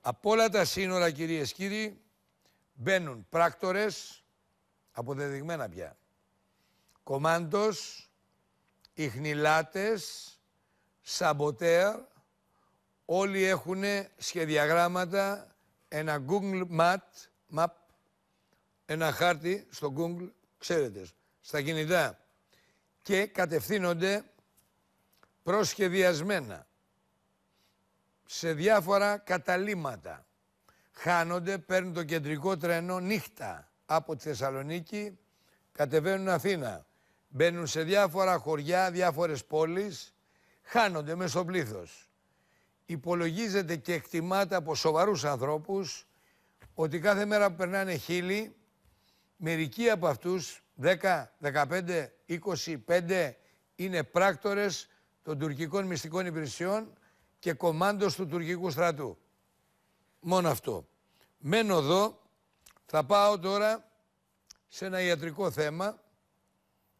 [0.00, 2.03] από όλα τα σύνορα κυρίες κύριοι,
[2.74, 4.24] μπαίνουν πράκτορες,
[4.92, 5.96] αποδεδειγμένα πια,
[7.02, 8.10] κομάντος,
[8.94, 10.32] ιχνηλάτες,
[11.00, 11.96] σαμποτέρ,
[13.04, 13.82] όλοι έχουν
[14.16, 15.54] σχεδιαγράμματα,
[15.88, 16.96] ένα Google Map,
[17.56, 17.66] map,
[18.86, 21.06] ένα χάρτη στο Google, ξέρετε,
[21.40, 22.18] στα κινητά
[23.02, 24.24] και κατευθύνονται
[25.42, 26.66] προσχεδιασμένα
[28.26, 30.26] σε διάφορα καταλήματα.
[30.96, 35.18] Χάνονται, παίρνουν το κεντρικό τρένο νύχτα από τη Θεσσαλονίκη,
[35.72, 36.86] κατεβαίνουν Αθήνα.
[37.28, 40.14] Μπαίνουν σε διάφορα χωριά, διάφορες πόλεις,
[40.62, 42.08] χάνονται μέσα στο πλήθος.
[42.86, 46.06] Υπολογίζεται και εκτιμάται από σοβαρούς ανθρώπους
[46.74, 48.54] ότι κάθε μέρα που περνάνε χίλιοι,
[49.36, 53.32] μερικοί από αυτούς, 10, 15, 25,
[53.74, 54.88] είναι πράκτορες
[55.22, 56.92] των τουρκικών μυστικών υπηρεσιών
[57.38, 59.18] και κομμάντος του τουρκικού στρατού.
[60.26, 60.88] Μόνο αυτό.
[61.38, 62.22] Μένω εδώ,
[62.86, 63.90] θα πάω τώρα
[64.68, 66.02] σε ένα ιατρικό θέμα.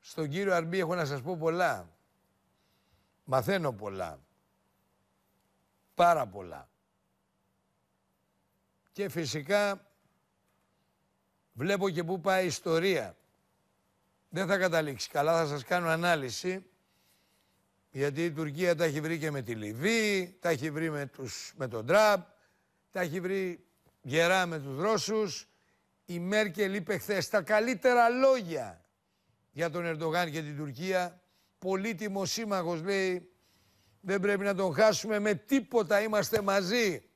[0.00, 1.88] Στον κύριο Αρμπή έχω να σας πω πολλά.
[3.24, 4.18] Μαθαίνω πολλά.
[5.94, 6.68] Πάρα πολλά.
[8.92, 9.87] Και φυσικά
[11.52, 13.16] βλέπω και πού πάει η ιστορία.
[14.28, 16.66] Δεν θα καταλήξει καλά, θα σας κάνω ανάλυση
[17.90, 21.52] γιατί η Τουρκία τα έχει βρει και με τη Λιβύη, τα έχει βρει με, τους,
[21.56, 22.22] με τον Τραμπ,
[22.94, 23.66] τα έχει βρει
[24.02, 25.48] γερά με τους Ρώσους.
[26.04, 28.85] Η Μέρκελ είπε χθες τα καλύτερα λόγια
[29.50, 31.22] για τον Ερντογάν και την Τουρκία.
[31.59, 33.33] Πολύτιμος σύμμαχος λέει,
[34.00, 37.11] δεν πρέπει να τον χάσουμε με τίποτα, είμαστε μαζί.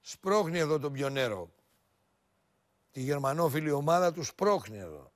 [0.00, 1.54] Σπρώχνει εδώ τον πιονέρο.
[2.90, 5.12] Τη γερμανόφιλη ομάδα του σπρώχνει εδώ.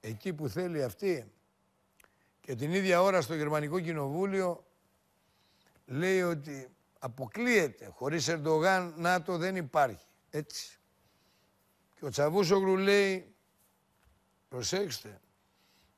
[0.00, 1.32] Εκεί που θέλει αυτή
[2.40, 4.66] και την ίδια ώρα στο Γερμανικό Κοινοβούλιο
[5.86, 7.90] λέει ότι αποκλείεται.
[7.94, 10.06] Χωρίς Ερντογάν ΝΑΤΟ δεν υπάρχει.
[10.30, 10.78] Έτσι.
[11.94, 13.34] Και ο Τσαβούσογλου λέει,
[14.48, 15.20] προσέξτε,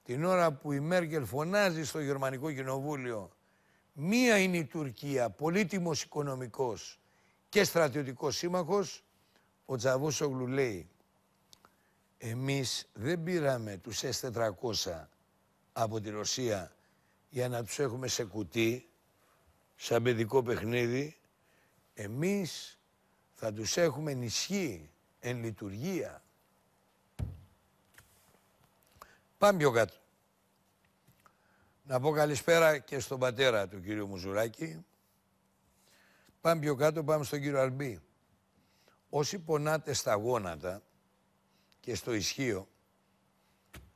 [0.04, 3.30] την ώρα που η Μέρκελ φωνάζει στο Γερμανικό Κοινοβούλιο
[3.92, 7.00] μία είναι η Τουρκία, πολύτιμος οικονομικός
[7.48, 9.04] και στρατιωτικός σύμμαχος,
[9.64, 10.88] ο Τσαβούσογλου λέει
[12.18, 15.06] εμείς δεν πήραμε τους S400
[15.72, 16.72] από τη Ρωσία
[17.28, 18.90] για να τους έχουμε σε κουτί,
[19.84, 21.16] σαν παιδικό παιχνίδι,
[21.94, 22.78] εμείς
[23.32, 24.90] θα τους έχουμε ενισχύει
[25.20, 26.22] εν λειτουργία.
[29.38, 29.94] Πάμε πιο κάτω.
[31.84, 34.84] Να πω καλησπέρα και στον πατέρα του κύριου Μουζουράκη.
[36.40, 38.00] Πάμε πιο κάτω, πάμε στον κύριο Αρμπή.
[39.10, 40.82] Όσοι πονάτε στα γόνατα
[41.80, 42.68] και στο ισχύο,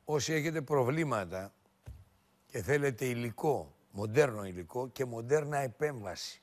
[0.05, 1.53] όσοι έχετε προβλήματα
[2.47, 6.41] και θέλετε υλικό, μοντέρνο υλικό και μοντέρνα επέμβαση,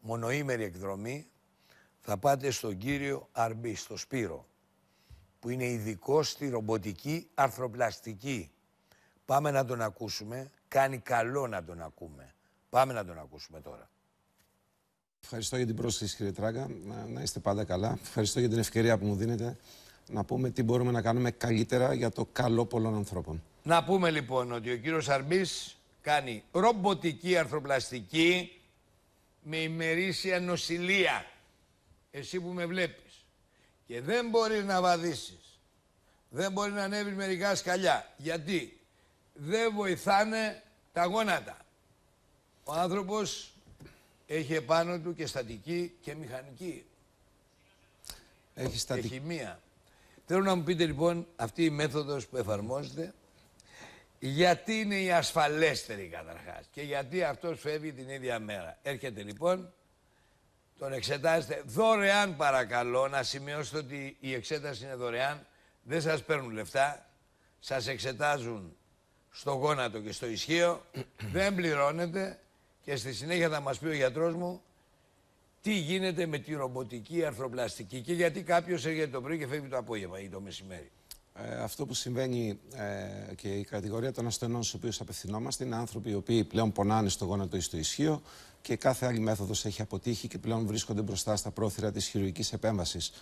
[0.00, 1.26] μονοήμερη εκδρομή,
[2.00, 4.46] θα πάτε στον κύριο Αρμπή, στο Σπύρο,
[5.40, 8.50] που είναι ειδικό στη ρομποτική αρθροπλαστική.
[9.24, 10.50] Πάμε να τον ακούσουμε.
[10.68, 12.34] Κάνει καλό να τον ακούμε.
[12.70, 13.90] Πάμε να τον ακούσουμε τώρα.
[15.22, 16.68] Ευχαριστώ για την πρόσκληση, κύριε Τράγκα.
[16.84, 17.98] Να, να είστε πάντα καλά.
[18.02, 19.56] Ευχαριστώ για την ευκαιρία που μου δίνετε
[20.08, 23.42] να πούμε τι μπορούμε να κάνουμε καλύτερα για το καλό πολλών ανθρώπων.
[23.62, 28.60] Να πούμε λοιπόν ότι ο κύριος Αρμπής κάνει ρομποτική αρθροπλαστική
[29.42, 31.26] με ημερήσια νοσηλεία.
[32.10, 33.24] Εσύ που με βλέπεις.
[33.86, 35.60] Και δεν μπορείς να βαδίσεις.
[36.28, 38.12] Δεν μπορείς να ανέβεις μερικά σκαλιά.
[38.16, 38.80] Γιατί;
[39.34, 40.62] Δεν βοηθάνε
[40.92, 41.56] τα γόνατα.
[42.64, 43.52] Ο άνθρωπος
[44.26, 46.84] έχει επάνω του και στατική και μηχανική.
[48.54, 49.08] Έχει στατική.
[49.08, 49.60] Και χημεία.
[50.26, 53.14] Θέλω να μου πείτε λοιπόν αυτή η μέθοδος που εφαρμόζεται
[54.28, 58.78] γιατί είναι η ασφαλέστερη καταρχάς και γιατί αυτός φεύγει την ίδια μέρα.
[58.82, 59.72] Έρχεται λοιπόν
[60.78, 61.62] τον εξετάζετε.
[61.66, 65.46] Δωρεάν παρακαλώ, να σημειώσετε ότι η εξέταση είναι δωρεάν,
[65.82, 67.06] δεν σας παίρνουν λεφτά,
[67.60, 68.76] σας εξετάζουν
[69.30, 70.84] στο γόνατο και στο ισχύο,
[71.32, 72.38] δεν πληρώνετε.
[72.82, 74.62] Και στη συνέχεια θα μας πει ο γιατρός μου
[75.60, 79.76] τι γίνεται με τη ρομποτική αρθροπλαστική και γιατί κάποιος έρχεται το πρωί και φεύγει το
[79.76, 80.90] απόγευμα ή το μεσημέρι.
[81.42, 86.10] Ε, αυτό που συμβαίνει ε, και η κατηγορία των ασθενών στους οποίους απευθυνόμαστε είναι άνθρωποι
[86.10, 88.22] οι οποίοι πλέον πονάνε στο γόνατο ή στο ισχύο
[88.62, 93.12] και κάθε άλλη μέθοδος έχει αποτύχει και πλέον βρίσκονται μπροστά στα πρόθυρα της χειρουργικής επέμβασης.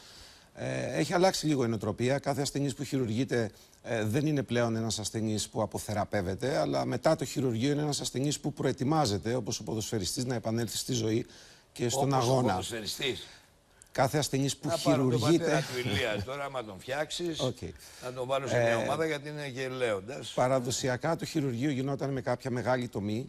[0.54, 2.18] Ε, έχει αλλάξει λίγο η νοοτροπία.
[2.18, 3.50] Κάθε ασθενής που χειρουργείται
[3.82, 8.40] ε, δεν είναι πλέον ένας ασθενής που αποθεραπεύεται, αλλά μετά το χειρουργείο είναι ένας ασθενής
[8.40, 11.26] που προετοιμάζεται, όπως ο ποδοσφαιριστής, να επανέλθει στη ζωή
[11.72, 12.52] και στον Όπως αγώνα.
[12.52, 13.26] Ο ποδοσφαιριστής.
[13.92, 15.44] Κάθε ασθενής που Να πάρω τον χειρουργείται.
[15.44, 17.56] πατέρα του Ηλίας τώρα, άμα τον φτιάξεις, Οκ.
[18.04, 20.20] να τον βάλω σε μια ομάδα γιατί είναι και λέοντα.
[20.34, 23.28] Παραδοσιακά το χειρουργείο γινόταν με κάποια μεγάλη τομή,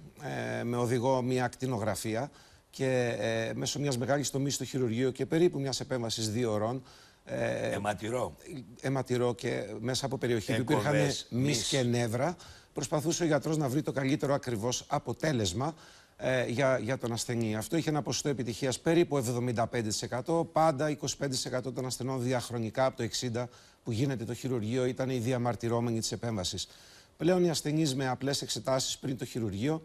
[0.60, 2.32] ε, με οδηγό μια ακτινογραφία
[2.70, 6.84] και ε, μέσω μιας μεγάλης τομής στο χειρουργείο και περίπου μιας επέμβασης δύο ώρων
[7.26, 8.36] ε, Αιματηρό.
[8.82, 11.68] αιματηρό και μέσα από περιοχή που υπήρχαν Εκκοβές, μυς μυς.
[11.68, 12.36] και νεύρα,
[12.74, 15.74] προσπαθούσε ο γιατρός να βρει το καλύτερο ακριβώς αποτέλεσμα
[16.18, 17.56] ε, για, για τον ασθενή.
[17.56, 19.24] Αυτό είχε ένα ποσοστό επιτυχίας περίπου
[20.26, 20.46] 75%.
[20.52, 23.46] Πάντα 25% των ασθενών διαχρονικά από το 60%
[23.84, 26.68] που γίνεται το χειρουργείο ήταν οι διαμαρτυρόμενοι της επέμβασης.
[27.18, 29.82] Πλέον οι ασθενείς με απλές εξετάσεις πριν το χειρουργείο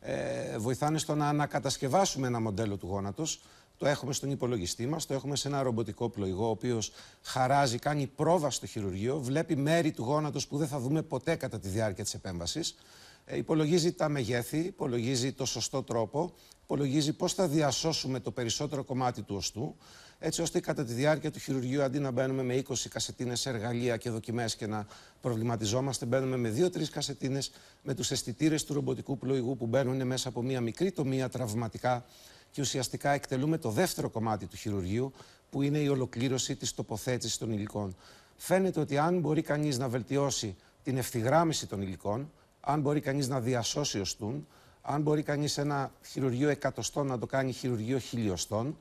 [0.00, 3.40] ε, βοηθάνε στο να ανακατασκευάσουμε ένα μοντέλο του γόνατος.
[3.76, 6.92] Το έχουμε στον υπολογιστή μας, το έχουμε σε ένα ρομποτικό πλοηγό, ο οποίος
[7.22, 11.58] χαράζει, κάνει πρόβα στο χειρουργείο, βλέπει μέρη του γόνατος που δεν θα δούμε ποτέ κατά
[11.58, 12.74] τη διάρκεια της επέμβασης.
[13.24, 19.22] Ε, υπολογίζει τα μεγέθη, υπολογίζει το σωστό τρόπο, υπολογίζει πώς θα διασώσουμε το περισσότερο κομμάτι
[19.22, 19.76] του οστού,
[20.18, 24.10] έτσι ώστε κατά τη διάρκεια του χειρουργείου αντί να μπαίνουμε με 20 κασετίνες εργαλεία και
[24.10, 24.86] δοκιμές και να
[25.20, 27.50] προβληματιζόμαστε, μπαίνουμε με 2-3 κασετίνες
[27.82, 32.04] με τους αισθητήρες του ρομποτικού πλοηγού που μπαίνουν μέσα από μια μικρή τομία τραυματικά
[32.50, 35.12] και ουσιαστικά εκτελούμε το δεύτερο κομμάτι του χειρουργείου
[35.50, 37.96] που είναι η ολοκλήρωση της τοποθέτησης των υλικών.
[38.36, 42.30] Φαίνεται ότι αν μπορεί κανείς να βελτιώσει την ευθυγράμμιση των υλικών,
[42.64, 44.46] αν μπορεί κανείς να διασώσει οστούν,
[44.82, 48.76] αν μπορεί κανείς ένα χειρουργείο εκατοστών να το κάνει χειρουργείο χιλιοστών,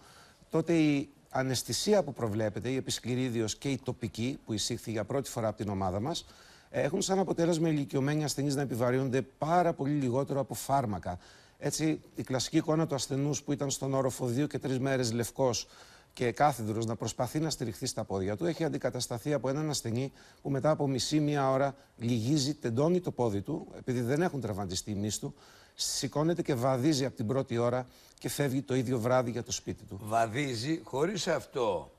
[0.49, 5.47] τότε η αναισθησία που προβλέπεται, η επισκληρίδιος και η τοπική που εισήχθη για πρώτη φορά
[5.47, 6.25] από την ομάδα μας,
[6.69, 11.17] έχουν σαν αποτέλεσμα οι ηλικιωμένοι ασθενείς να επιβαρύνονται πάρα πολύ λιγότερο από φάρμακα.
[11.59, 15.67] Έτσι, η κλασική εικόνα του ασθενούς που ήταν στον όροφο δύο και τρεις μέρες λευκός
[16.13, 20.49] και κάθιδρος να προσπαθεί να στηριχθεί στα πόδια του, έχει αντικατασταθεί από έναν ασθενή που
[20.49, 24.95] μετά από μισή μία ώρα λυγίζει, τεντώνει το πόδι του, επειδή δεν έχουν τραυματιστεί οι
[24.95, 25.33] μυς του,
[25.75, 27.87] σηκώνεται και βαδίζει από την πρώτη ώρα
[28.19, 29.99] και φεύγει το ίδιο βράδυ για το σπίτι του.
[30.03, 31.91] Βαδίζει χωρίς αυτό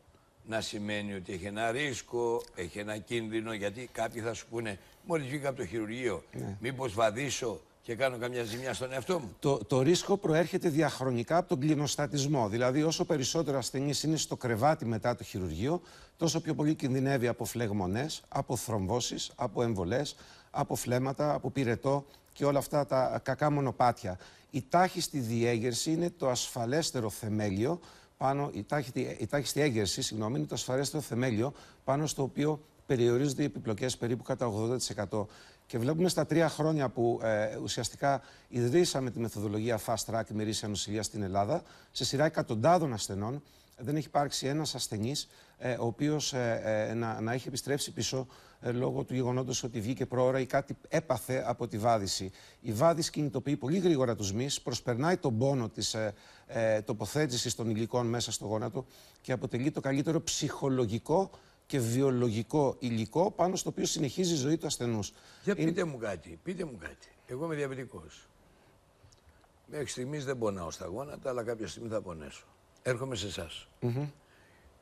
[0.47, 5.27] να σημαίνει ότι έχει ένα ρίσκο, έχει ένα κίνδυνο, γιατί κάποιοι θα σου πούνε μόλις
[5.27, 6.57] βγήκα από το χειρουργείο, Ναι.
[6.61, 9.37] μήπως βαδίσω και κάνω καμιά ζημιά στον εαυτό μου.
[9.39, 12.49] Το, το ρίσκο προέρχεται διαχρονικά από τον κλινοστατισμό.
[12.49, 15.81] Δηλαδή, όσο περισσότερο ασθενής είναι στο κρεβάτι μετά το χειρουργείο,
[16.17, 20.17] τόσο πιο πολύ κινδυνεύει από φλεγμονές, από θρομβώσεις, από εμβολές,
[20.51, 24.19] από φλέμματα, από πυρετό και όλα αυτά τα κακά μονοπάτια.
[24.51, 27.81] Η τάχιστη διέγερση είναι το ασφαλέστερο θεμέλιο
[28.17, 31.53] πάνω, η, τάχιστη, η τάχιστη έγερση, συγγνώμη, είναι το ασφαλέστερο θεμέλιο
[31.85, 34.53] πάνω στο οποίο περιορίζονται οι επιπλοκές περίπου κατά
[35.11, 35.27] 80%.
[35.73, 41.03] Και βλέπουμε στα τρία χρόνια που ε, ουσιαστικά ιδρύσαμε τη μεθοδολογία Fast Track ημερήσια νοσηλεία
[41.03, 43.43] στην Ελλάδα, σε σειρά εκατοντάδων ασθενών,
[43.79, 48.27] δεν έχει υπάρξει ένας ασθενής ε, ο οποίος ε, ε, να, να έχει επιστρέψει πίσω
[48.65, 52.31] ε, λόγω του γεγονότος ότι βγήκε πρόωρα ή κάτι έπαθε από τη βάδιση.
[52.61, 56.15] Η βάδιση κινητοποιεί πολύ γρήγορα τους μυς, προσπερνάει τον πόνο της ε,
[56.47, 58.87] ε, τοποθέτησης των υλικών μέσα στο γόνατο
[59.21, 61.31] και αποτελεί το καλύτερο ψυχολογικό
[61.73, 65.13] και βιολογικό υλικό πάνω στο οποίο συνεχίζει η ζωή του ασθενούς.
[65.45, 67.09] Για πείτε μου κάτι, πείτε μου κάτι.
[67.27, 68.29] Εγώ είμαι διαβητικός.
[69.67, 72.45] Μέχρι στιγμής δεν πονάω στα γόνατα, αλλά κάποια στιγμή θα πονέσω.
[72.83, 73.69] Έρχομαι σε εσάς.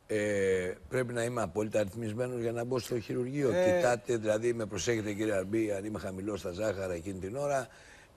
[0.07, 3.51] Ε, πρέπει να είμαι απόλυτα αριθμισμένος για να μπω στο χειρουργείο.
[3.51, 7.69] Ε, Κοιτάτε, δηλαδή με προσέχετε κύριε Αρμπή, αν είμαι χαμηλός στα ζάχαρα εκείνη την ώρα.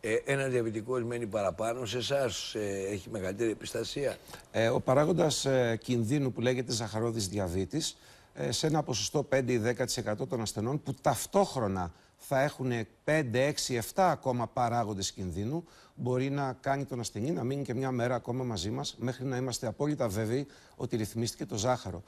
[0.02, 2.56] Ε, ένας διαβητικό μένει παραπάνω σε εσάς,
[2.92, 4.18] έχει μεγαλύτερη επιστασία.
[4.52, 7.98] Ε, ο παράγοντας ε, κινδύνου που λέγεται ζαχαρόδης διαβήτης ε,
[8.50, 9.62] σε ένα ποσοστό 5 ή
[10.18, 12.72] 10% των ασθενών που ταυτόχρονα θα έχουν
[13.06, 15.64] 5, 6, 7 ακόμα παράγοντες κινδύνου
[15.96, 19.38] μπορεί να κάνει τον ασθενή να μείνει και μια μέρα ακόμα μαζί μας μέχρι να
[19.38, 22.04] είμαστε απόλυτα βέβαιοι ότι ρυθμίστηκε το ζάχαρο.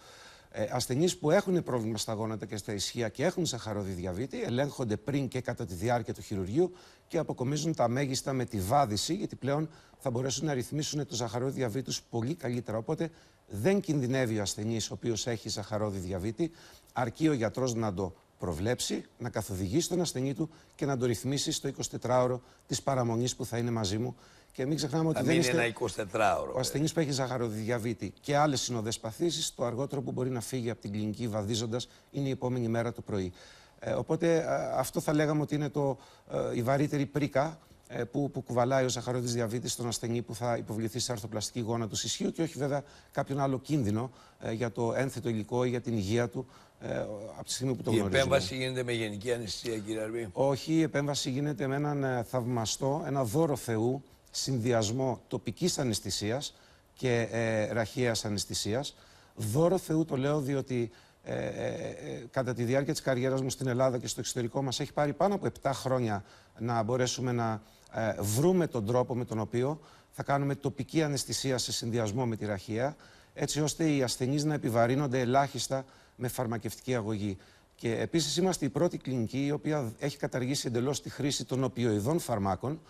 [0.57, 4.97] Ε, ασθενείς που έχουν πρόβλημα στα γόνατα και στα ισχύα και έχουν ζαχαρόδι διαβήτη ελέγχονται
[4.97, 6.71] πριν και κατά τη διάρκεια του χειρουργείου
[7.07, 11.51] και αποκομίζουν τα μέγιστα με τη βάδιση γιατί πλέον θα μπορέσουν να ρυθμίσουν το ζαχαρόδι
[11.51, 12.77] διαβήτη τους πολύ καλύτερα.
[12.77, 13.09] Οπότε
[13.47, 16.51] δεν κινδυνεύει ο ασθενής ο οποίος έχει ζαχαρόδι διαβήτη
[16.93, 21.51] αρκεί ο γιατρός να το προβλέψει, να καθοδηγήσει τον ασθενή του και να το ρυθμίσει
[21.51, 21.69] στο
[22.01, 24.15] 24ωρο της παραμονής που θα είναι μαζί μου
[24.55, 25.63] Και μην ξεχνάμε ότι Θα δεν μείνει είστε...
[25.63, 26.09] ένα
[26.45, 26.53] 24ωρο.
[26.55, 30.69] Ο ασθενής που έχει ζαχαροδιαβήτη και άλλες συνοδές παθήσεις, το αργότερο που μπορεί να φύγει
[30.69, 33.31] από την κλινική βαδίζοντας είναι η επόμενη μέρα το πρωί.
[33.79, 34.43] Ε, οπότε ε,
[34.75, 35.97] αυτό θα λέγαμε ότι είναι το,
[36.31, 40.57] ε, η βαρύτερη πρίκα ε, που, που κουβαλάει ο ζαχαρόδης διαβήτης στον ασθενή που θα
[40.57, 44.93] υποβληθεί σε αρθροπλαστική γόνα του ισχύου και όχι βέβαια κάποιον άλλο κίνδυνο ε, για το
[44.95, 46.45] ένθετο υλικό ή για την υγεία του
[46.79, 46.97] ε,
[47.37, 48.19] από τη στιγμή που το Η γνωρίζουμε.
[48.19, 53.03] επέμβαση γίνεται με γενική αναισθησία, κύριε Αρβή; Όχι, η επέμβαση γίνεται με έναν ε, θαυμαστό,
[53.07, 54.03] ένα δώρο Θεού,
[54.35, 56.55] συνδυασμό τοπικής αναισθησίας
[56.93, 58.95] και ε, ραχαίας αναισθησίας.
[59.35, 60.91] Δώρο Θεού το λέω διότι
[61.23, 64.79] ε, ε, ε, κατά τη διάρκεια της καριέρας μου στην Ελλάδα και στο εξωτερικό μας
[64.79, 66.23] έχει πάρει πάνω από 7 χρόνια
[66.59, 67.61] να μπορέσουμε να
[67.93, 69.79] ε, βρούμε τον τρόπο με τον οποίο
[70.11, 72.95] θα κάνουμε τοπική αναισθησία σε συνδυασμό με τη ραχαία,
[73.33, 77.37] έτσι ώστε οι ασθενείς να επιβαρύνονται ελάχιστα με φαρμακευτική αγωγή.
[77.75, 82.19] Και επίσης είμαστε η πρώτη κλινική η οποία έχει καταργήσει εντελώς τη χρήση των οπιοειδών
[82.19, 82.81] φαρμάκων.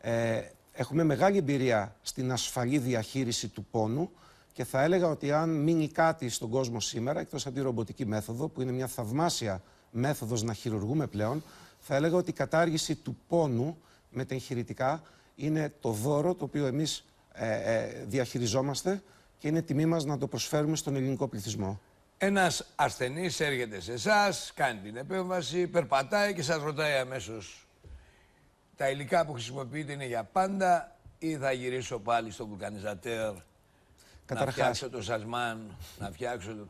[0.00, 0.40] Ε,
[0.74, 4.10] έχουμε μεγάλη εμπειρία στην ασφαλή διαχείριση του πόνου
[4.52, 8.48] και θα έλεγα ότι αν μείνει κάτι στον κόσμο σήμερα, εκτός από τη ρομποτική μέθοδο,
[8.48, 11.42] που είναι μια θαυμάσια μέθοδος να χειρουργούμε πλέον,
[11.78, 13.78] θα έλεγα ότι η κατάργηση του πόνου
[14.10, 15.02] με τα εγχειρητικά
[15.34, 19.02] είναι το δώρο το οποίο εμείς ε, ε, διαχειριζόμαστε
[19.38, 21.80] και είναι τιμή μας να το προσφέρουμε στον ελληνικό πληθυσμό.
[22.18, 27.63] Ένας ασθενής έρχεται σε εσάς, κάνει την επέμβαση, περπατάει και σας ρωτάει αμέσως
[28.76, 33.40] τα υλικά που χρησιμοποιείτε είναι για πάντα ή θα γυρίσω πάλι στο βουλκανιζατέρ να
[34.26, 36.66] Καταρχάς- φτιάξω το σασμάν, να φτιάξω το...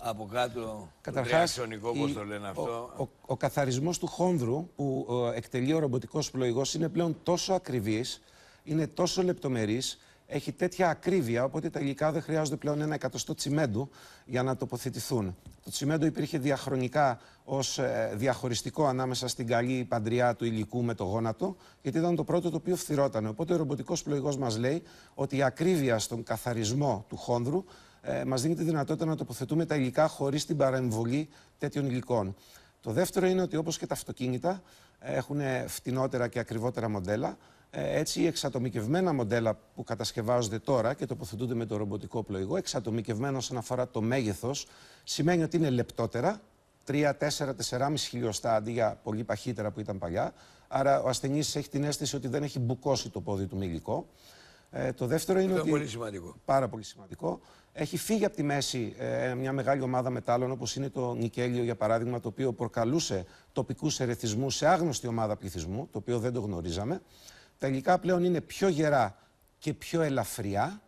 [0.00, 2.92] από κάτω Καταρχάς, το ρεαξονικό, πώς η- το λένε ο- αυτό.
[2.98, 8.22] Ο, ο, καθαρισμός του χόνδρου που ε, εκτελεί ο ρομποτικός πλοηγός είναι πλέον τόσο ακριβής,
[8.64, 13.90] είναι τόσο λεπτομερής, έχει τέτοια ακρίβεια, οπότε τα υλικά δεν χρειάζονται πλέον ένα εκατοστό τσιμέντου
[14.24, 15.36] για να τοποθετηθούν.
[15.64, 21.04] Το τσιμέντο υπήρχε διαχρονικά ως ε, διαχωριστικό ανάμεσα στην καλή παντριά του υλικού με το
[21.04, 23.26] γόνατο, γιατί ήταν το πρώτο το οποίο φθυρόταν.
[23.26, 24.82] Οπότε ο ρομποτικός πλοηγός μας λέει
[25.14, 27.64] ότι η ακρίβεια στον καθαρισμό του χόνδρου
[28.00, 32.34] ε, μας δίνει τη δυνατότητα να τοποθετούμε τα υλικά χωρίς την παρεμβολή τέτοιων υλικών.
[32.80, 34.62] Το δεύτερο είναι ότι όπως και τα αυτοκίνητα
[34.98, 37.36] ε, έχουν φτηνότερα και ακριβότερα μοντέλα, ε,
[37.76, 43.56] έτσι οι εξατομικευμένα μοντέλα που κατασκευάζονται τώρα και τοποθετούνται με το ρομποτικό πλοηγό, εξατομικευμένα όσον
[43.56, 44.66] αφορά το μέγεθος,
[45.04, 46.40] σημαίνει ότι είναι λεπτότερα,
[46.86, 50.32] 3, 4, 4,5 χιλιοστά αντί για πολύ παχύτερα που ήταν παλιά.
[50.68, 54.06] Άρα ο ασθενής έχει την αίσθηση ότι δεν έχει μπουκώσει το πόδι του με υλικό.
[54.70, 56.34] Ε, το δεύτερο είναι Αυτό ότι είναι πολύ σημαντικό.
[56.44, 57.40] πάρα πολύ σημαντικό.
[57.72, 61.74] Έχει φύγει από τη μέση ε, μια μεγάλη ομάδα μετάλλων, όπως είναι το νικέλιο, για
[61.76, 67.00] παράδειγμα, το οποίο προκαλούσε τοπικούς ερεθισμούς σε άγνωστη ομάδα πληθυσμού, το οποίο δεν το γνωρίζαμε.
[67.64, 69.18] Τα υλικά πλέον είναι πιο γερά
[69.58, 70.82] και πιο ελαφριά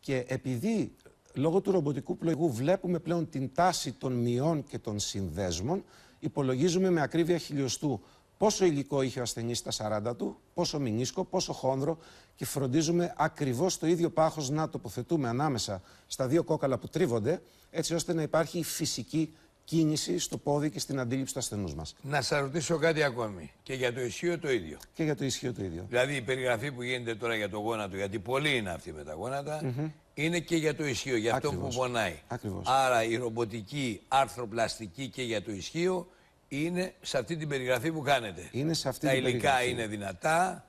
[0.00, 0.94] και επειδή
[1.34, 5.84] λόγω του ρομποτικού πλοηγού βλέπουμε πλέον την τάση των μειών και των συνδέσμων,
[6.18, 8.00] υπολογίζουμε με ακρίβεια χιλιοστού
[8.38, 11.98] πόσο υλικό είχε ο ασθενής στα 40 του, πόσο μηνίσκο, πόσο χόνδρο
[12.34, 17.94] και φροντίζουμε ακριβώς το ίδιο πάχος να τοποθετούμε ανάμεσα στα δύο κόκαλα που τρίβονται, έτσι
[17.94, 19.34] ώστε να υπάρχει η φυσική
[19.64, 21.94] κίνηση στο πόδι και στην αντίληψη του ασθενούς μας.
[22.02, 24.78] Να σας ρωτήσω κάτι ακόμη και για το ισχύο το ίδιο.
[24.94, 25.86] Και για το ισχύο το ίδιο.
[25.88, 29.12] Δηλαδή η περιγραφή που γίνεται τώρα για το γόνατο, γιατί πολλοί είναι αυτοί με τα
[29.12, 29.74] γόνατα,
[30.14, 31.76] είναι και για το ισχύο, για αυτό που Ακριβώς.
[31.76, 32.18] πονάει.
[32.28, 32.66] Ακριβώς.
[32.68, 36.06] Άρα η ρομποτική άρθροπλαστική και για το ισχύο
[36.48, 38.48] είναι σε αυτή την περιγραφή που κάνετε.
[38.52, 39.70] Είναι σε αυτή τα την υλικά περιγραφή.
[39.70, 40.64] είναι δυνατά,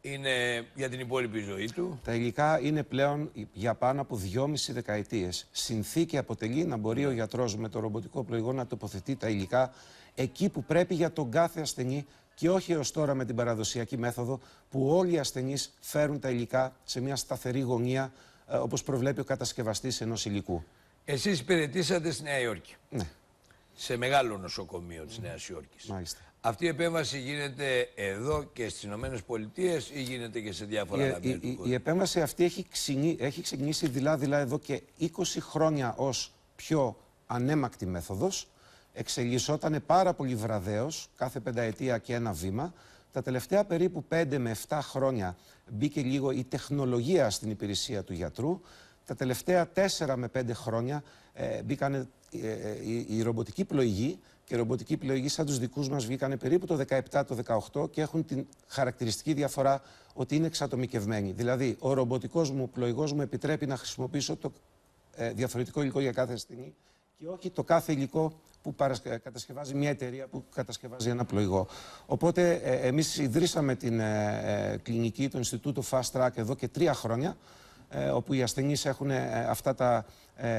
[0.00, 2.00] είναι για την υπόλοιπη ζωή του.
[2.04, 5.46] Τα υλικά είναι πλέον για πάνω από δυόμιση δεκαετίες.
[5.50, 9.72] Συνθήκη αποτελεί να μπορεί ο γιατρός με το ρομποτικό πλοηγό να τοποθετεί τα υλικά
[10.14, 14.40] εκεί που πρέπει για τον κάθε ασθενή και όχι έως τώρα με την παραδοσιακή μέθοδο
[14.70, 18.12] που όλοι οι ασθενείς φέρουν τα υλικά σε μια σταθερή γωνία
[18.48, 20.64] ε, όπως προβλέπει ο κατασκευαστής ενός υλικού.
[21.04, 23.08] Εσείς υπηρετήσατε στη Νέα Υόρκη, Ναι,
[23.74, 25.86] σε μεγάλο νοσοκομείο της Νέας Υόρκης.
[25.86, 26.20] μάλιστα.
[26.42, 31.08] Αυτή η επέμβαση γίνεται εδώ και στις Ηνωμένες Πολιτείες ή γίνεται και σε διάφορα Η,
[31.08, 34.58] άλλα η, μέρη του η, κόσμου; η επέμβαση αυτή έχει, ξυνή- έχει ξεκινήσει δειλά-δειλά εδώ
[34.58, 35.06] και 20
[35.40, 38.48] χρόνια ως πιο ανέμακτη μέθοδος.
[38.92, 42.72] Εξελισσόταν πάρα πολύ βραδέως, κάθε πενταετία και ένα βήμα.
[43.12, 45.36] Τα τελευταία περίπου 5 με 7 χρόνια
[45.70, 48.60] μπήκε λίγο η τεχνολογία στην υπηρεσία του γιατρού.
[49.06, 54.18] Τα τελευταία 4 με 5 χρόνια ε, μπήκαν ε, ε, η, η ρομποτική πλοηγή
[54.50, 56.78] και οι ρομποτικοί πλοηγοί σαν τους δικούς μας βγήκαν περίπου το
[57.12, 57.36] 17, το
[57.82, 59.82] 18 και έχουν την χαρακτηριστική διαφορά
[60.14, 61.32] ότι είναι εξατομικευμένοι.
[61.32, 64.52] Δηλαδή, ο ρομποτικός μου πλοηγός μου επιτρέπει να χρησιμοποιήσω το
[65.16, 66.74] ε, διαφορετικό υλικό για κάθε ασθενή
[67.18, 68.32] και όχι το κάθε υλικό
[68.62, 71.66] που παρασ- ε, κατασκευάζει μια εταιρεία που κατασκευάζει ένα πλοηγό.
[72.06, 76.94] Οπότε ε, εμείς ιδρύσαμε την ε, ε, κλινική, το Ινστιτούτο Fast Track εδώ και τρία
[76.94, 77.36] χρόνια
[77.88, 80.04] ε, όπου οι ασθενείς έχουν ε, αυτά τα
[80.36, 80.50] ε,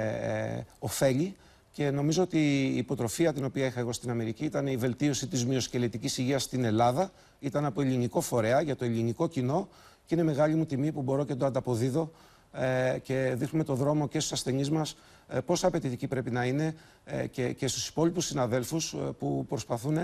[0.58, 1.36] ε, ωφέλη
[1.72, 5.46] και νομίζω ότι η υποτροφία την οποία είχα εγώ στην Αμερική ήταν η βελτίωση της
[5.46, 7.12] μυοσκελετικής υγείας στην Ελλάδα.
[7.40, 9.68] Ήταν από ελληνικό φορέα για το ελληνικό κοινό
[10.06, 12.12] και είναι μεγάλη μου τιμή που μπορώ και το ανταποδίδω
[12.54, 14.96] ε, και δείχνουμε το δρόμο και στους ασθενείς μας
[15.28, 19.98] ε, πόσο απαιτητική πρέπει να είναι ε, και, και στους υπόλοιπους συναδέλφους ε, που προσπαθούν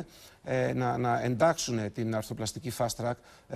[0.43, 3.13] ε, να, να εντάξουν την αρθροπλαστική fast track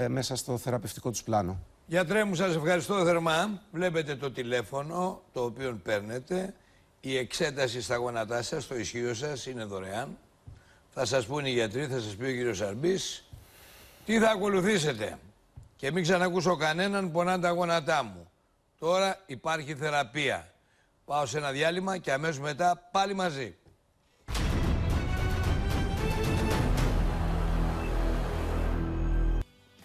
[0.08, 1.60] μέσα στο θεραπευτικό τους πλάνο.
[1.88, 3.62] Γιατρέ μου, σας ευχαριστώ θερμά.
[3.72, 6.54] Βλέπετε το τηλέφωνο το οποίο παίρνετε.
[7.04, 10.18] Η εξέταση στα γόνατά σας, το ισχύο σας, είναι δωρεάν.
[10.94, 13.24] Θα σας πούνε οι γιατροί, θα σας πει ο κύριος Αρμπής.
[14.06, 15.18] Τι θα ακολουθήσετε.
[15.76, 18.32] Και μην ξανακούσω κανέναν πονάνε τα γόνατά μου.
[18.80, 20.54] Τώρα υπάρχει θεραπεία.
[21.06, 23.56] Πάω σε ένα διάλειμμα και αμέσως μετά πάλι μαζί.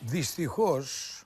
[0.00, 1.22] Δυστυχώς,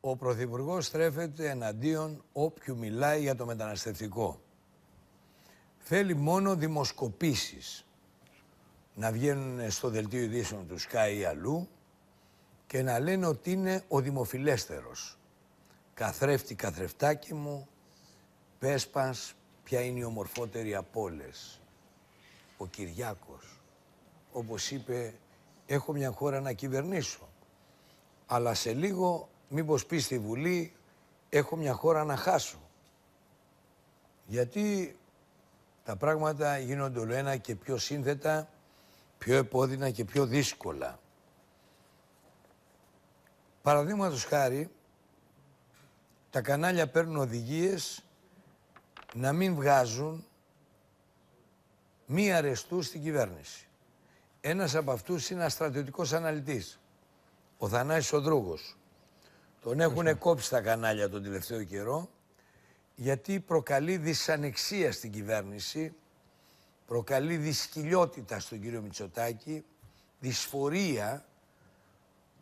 [0.00, 4.40] ο Πρωθυπουργός στρέφεται εναντίον όποιου μιλάει για το μεταναστευτικό.
[5.92, 7.86] Θέλει μόνο δημοσκοπήσεις
[8.94, 11.68] να βγαίνουν στο δελτίο ειδήσεων του Sky ή αλλού
[12.66, 15.18] και να λένε ότι είναι ο δημοφιλέστερος.
[15.94, 17.68] Καθρέφτη, καθρεφτάκι μου,
[18.58, 18.90] πες
[19.64, 21.60] ποια είναι η ομορφότερη από όλες.
[22.56, 23.60] Ο Κυριάκος,
[24.32, 25.14] όπως είπε,
[25.66, 27.28] έχω μια χώρα να κυβερνήσω.
[28.26, 30.72] Αλλά σε λίγο, μήπως πεις στη Βουλή,
[31.28, 32.60] έχω μια χώρα να χάσω.
[34.26, 34.94] Γιατί
[35.84, 38.48] τα πράγματα γίνονται όλο ένα και πιο σύνθετα,
[39.18, 40.98] πιο επώδυνα και πιο δύσκολα.
[43.62, 44.70] Παραδείγματος χάρη,
[46.30, 48.04] τα κανάλια παίρνουν οδηγίες
[49.14, 50.24] να μην βγάζουν
[52.06, 53.68] μη αρεστούς στην κυβέρνηση.
[54.40, 56.80] Ένας από αυτούς είναι στρατιωτικός αναλυτής,
[57.58, 58.76] ο Θανάσης Οδρούγος.
[59.60, 62.08] Τον έχουν κόψει τα κανάλια τον τελευταίο καιρό,
[63.02, 65.94] γιατί προκαλεί δυσανεξία στην κυβέρνηση,
[66.86, 69.64] προκαλεί δυσκυλιότητα στον κύριο Μητσοτάκη,
[70.20, 71.24] δυσφορία,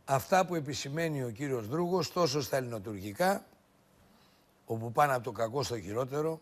[0.05, 3.47] αυτά που επισημαίνει ο κύριος Δρούγος τόσο στα ελληνοτουρκικά,
[4.67, 6.41] όπου πάνε από το κακό στο χειρότερο,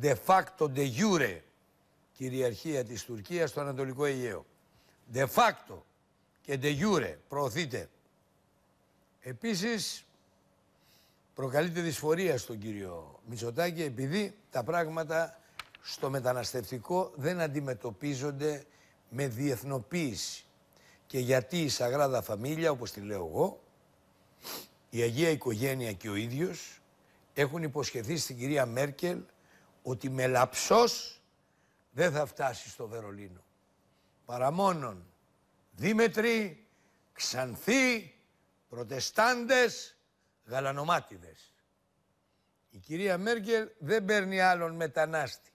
[0.00, 1.40] de facto de jure
[2.12, 4.46] κυριαρχία της Τουρκίας στο Ανατολικό Αιγαίο.
[5.14, 5.82] De facto
[6.42, 7.88] και de jure προωθείται.
[9.20, 10.04] Επίσης,
[11.34, 15.38] προκαλείται δυσφορία στον κύριο Μητσοτάκη επειδή τα πράγματα
[15.80, 18.64] στο μεταναστευτικό δεν αντιμετωπίζονται
[19.08, 20.44] με διεθνοποίηση.
[21.06, 23.62] Και γιατί η Σαγράδα Φαμίλια, όπως τη λέω εγώ,
[24.90, 26.80] η Αγία Οικογένεια και ο ίδιος
[27.34, 29.18] έχουν υποσχεθεί στην κυρία Μέρκελ
[29.82, 31.22] ότι με λαψός
[31.90, 33.44] δεν θα φτάσει στο Βερολίνο.
[34.24, 35.06] Παρά μόνον
[35.70, 36.66] Δήμετροι,
[37.12, 38.14] Ξανθοί,
[38.68, 39.96] Προτεστάντες,
[40.44, 41.52] Γαλανομάτιδες.
[42.70, 45.50] Η κυρία Μέρκελ δεν παίρνει άλλον μετανάστη.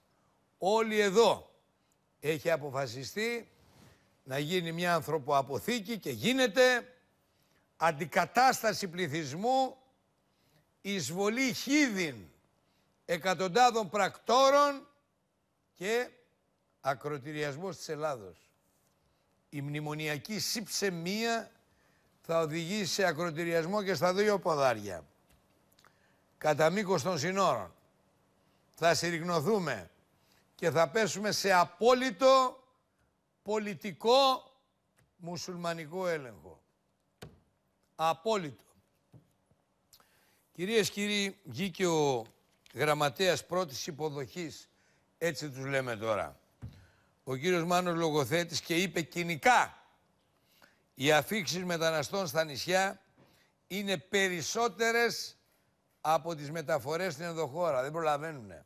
[0.57, 1.53] Όλοι εδώ
[2.19, 3.51] έχει αποφασιστεί
[4.23, 6.93] να γίνει μια ανθρωποαποθήκη και γίνεται
[7.77, 9.77] αντικατάσταση πληθυσμού
[10.81, 12.27] εισβολή χίδιν
[13.05, 14.87] εκατοντάδων πρακτόρων
[15.73, 16.09] και
[16.81, 18.49] ακροτηριασμός της Ελλάδος.
[19.49, 21.51] Η μνημονιακή σύψεμία
[22.31, 25.05] θα οδηγήσει σε ακροτηριασμό και στα δύο ποδάρια.
[26.37, 27.73] Κατά μήκος των συνόρων.
[28.69, 29.89] Θα συρρυγνωθούμε
[30.55, 32.63] και θα πέσουμε σε απόλυτο
[33.43, 34.51] πολιτικό
[35.17, 36.61] μουσουλμανικό έλεγχο.
[37.95, 38.63] Απόλυτο.
[40.51, 42.25] Κυρίες κύριοι, βγήκε ο
[42.73, 44.69] γραμματέας πρώτης υποδοχής,
[45.17, 46.39] έτσι τους λέμε τώρα.
[47.23, 49.78] Ο κύριος Μάνος Λογοθέτης και είπε κοινικά
[51.01, 53.01] οι αφήξεις μεταναστών στα νησιά
[53.67, 55.37] είναι περισσότερες
[56.01, 57.81] από τις μεταφορές στην ενδοχώρα.
[57.81, 58.65] Δεν προλαβαίνουνε.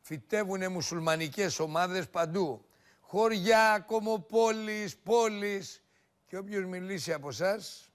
[0.00, 2.64] Φυτεύουνε μουσουλμανικές ομάδες παντού.
[3.00, 5.82] Χωριά, κομοπόλεις, πόλεις.
[6.26, 7.90] Και όποιος μιλήσει από εσάς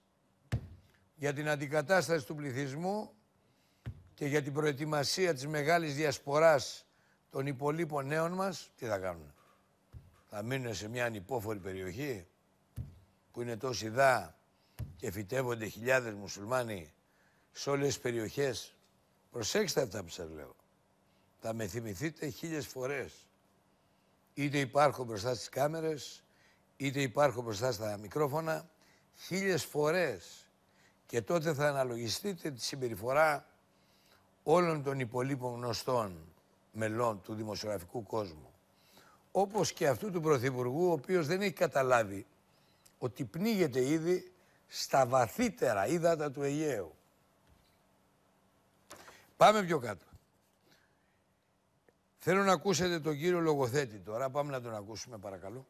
[1.15, 3.11] για την αντικατάσταση του πληθυσμού
[4.13, 6.85] και για την προετοιμασία της μεγάλης διασποράς
[7.29, 9.33] των υπολείπων νέων μας, τι θα κάνουν.
[10.29, 12.27] Θα μείνουν σε μια ανυπόφορη περιοχή;
[13.37, 14.35] Που είναι τόση δά
[14.95, 16.93] και φυτεύονται χιλιάδες μουσουλμάνοι
[17.51, 18.75] σε όλες τις περιοχές.
[19.31, 20.55] Προσέξτε αυτά που σας λέω.
[21.39, 23.13] Θα με θυμηθείτε χίλιες φορές.
[24.33, 26.23] Είτε υπάρχω μπροστά στις κάμερες,
[26.77, 28.69] είτε υπάρχω μπροστά στα μικρόφωνα,
[29.15, 30.49] χίλιες φορές.
[31.05, 33.45] Και τότε θα αναλογιστείτε τη συμπεριφορά
[34.43, 36.33] όλων των υπολείπων γνωστών
[36.71, 38.53] μελών του δημοσιογραφικού κόσμου.
[39.31, 42.25] Όπως και αυτού του Πρωθυπουργού, ο οποίος δεν έχει καταλάβει
[42.97, 44.31] ότι πνίγεται ήδη
[44.67, 46.95] στα βαθύτερα ύδατα του Αιγαίου.
[49.37, 50.05] Πάμε πιο κάτω.
[52.17, 54.29] Θέλω να ακούσετε τον κύριο Λογοθέτη τώρα.
[54.29, 55.65] Πάμε να τον ακούσουμε παρακαλώ.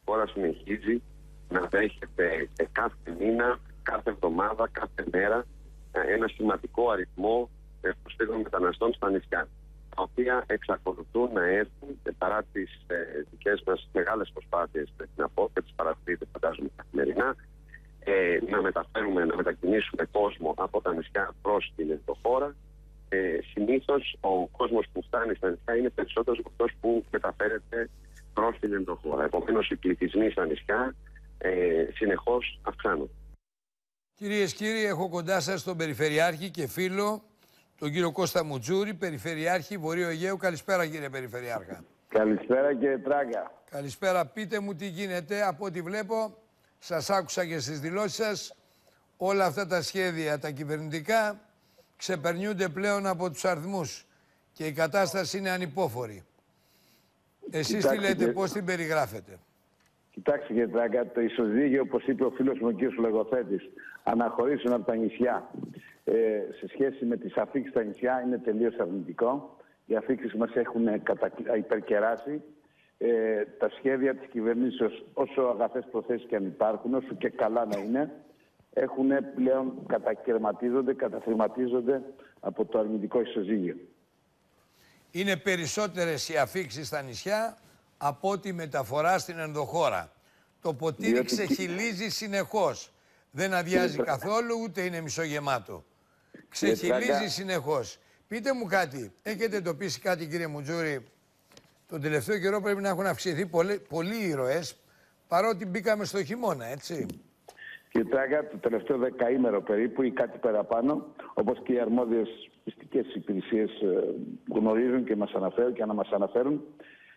[0.00, 1.02] Η χώρα συνεχίζει
[1.48, 5.46] να δέχεται κάθε μήνα κάθε εβδομάδα, κάθε μέρα
[5.92, 7.50] ένα σημαντικό αριθμό
[8.02, 9.48] προσφύγων μεταναστών στα νησιά
[9.94, 12.96] τα οποία εξακολουθούν να έρθουν και παρά τις ε,
[13.30, 17.36] δικές μας μεγάλες προσπάθειες, πρέπει να πω, και τις παρατηρείτε φαντάζομαι καθημερινά,
[18.04, 22.54] ε, να μεταφέρουμε, να μετακινήσουμε κόσμο από τα νησιά προς την ενδοχώρα.
[23.08, 27.90] Ε, Συνήθως ο κόσμος που φτάνει στα νησιά είναι περισσότερος από αυτός που μεταφέρεται
[28.34, 29.24] προς την ενδοχώρα.
[29.24, 30.94] Επομένως, οι πληθυσμοί στα νησιά
[31.38, 33.12] ε, συνεχώς αυξάνονται.
[34.14, 37.22] Κυρίες και κύριοι, έχω κοντά σας τον Περιφερειάρχη και φίλο,
[37.78, 40.36] τον κύριο Κώστα Μουτζούρη, Περιφερειάρχη Βορείου Αιγαίου.
[40.36, 41.84] Καλησπέρα, κύριε Περιφερειάρχα.
[42.08, 43.52] Καλησπέρα, κύριε Τράγκα.
[43.70, 44.26] Καλησπέρα.
[44.26, 45.42] Πείτε μου τι γίνεται.
[45.46, 46.36] Από ό,τι βλέπω,
[46.78, 48.56] σας άκουσα και στις δηλώσεις σας,
[49.16, 51.40] όλα αυτά τα σχέδια, τα κυβερνητικά,
[51.96, 54.06] ξεπερνιούνται πλέον από τους αριθμούς
[54.52, 56.24] και η κατάσταση είναι ανυπόφορη.
[57.50, 59.38] Εσείς τι λέτε, πώς την περιγράφετε;
[60.10, 62.98] Κοιτάξτε κύριε Τράγκα, το ισοζύγιο, όπως είπε ο φίλος μου ο κ.
[62.98, 63.62] Λογοθέτης,
[64.02, 65.50] αναχωρήσουν από τα νησιά
[66.04, 66.12] ε,
[66.58, 69.56] σε σχέση με τι αφήξει στα νησιά είναι τελείως αρνητικό.
[69.86, 71.32] Οι αφήξεις μας έχουν κατα...
[71.56, 72.42] υπερκεράσει
[72.98, 77.78] ε, τα σχέδια της κυβερνήσεως, όσο αγαθές προθέσεις και αν υπάρχουν, όσο και καλά να
[77.78, 78.12] είναι,
[78.72, 82.02] έχουν πλέον κατακαιρματίζονται, καταθρηματίζονται
[82.40, 83.76] από το αρνητικό ισοζύγιο.
[85.10, 87.58] Είναι περισσότερες οι αφήξεις στα νησιά
[87.98, 90.12] από τη μεταφορά στην ενδοχώρα.
[90.60, 91.26] Το ποτήρι Διότι...
[91.26, 92.92] ξεχυλίζει συνεχώς.
[93.30, 95.84] Δεν αδειάζει καθόλου, ούτε είναι μισογεμάτο.
[96.54, 97.98] Ξεχυλίζει συνεχώς.
[98.28, 101.04] Πείτε μου κάτι, έχετε εντοπίσει κάτι κύριε Μουτζούρη,
[101.88, 104.60] τον τελευταίο καιρό πρέπει να έχουν αυξηθεί πολύ, πολλοί ήρωε,
[105.28, 107.06] παρότι μπήκαμε στο χειμώνα, έτσι.
[107.88, 113.70] Κύριε Τράγκα, το τελευταίο δεκαήμερο περίπου ή κάτι παραπάνω, όπως και οι αρμόδιες πιστικές υπηρεσίες
[113.70, 114.14] ε,
[114.54, 116.64] γνωρίζουν και μας αναφέρουν και να μας αναφέρουν,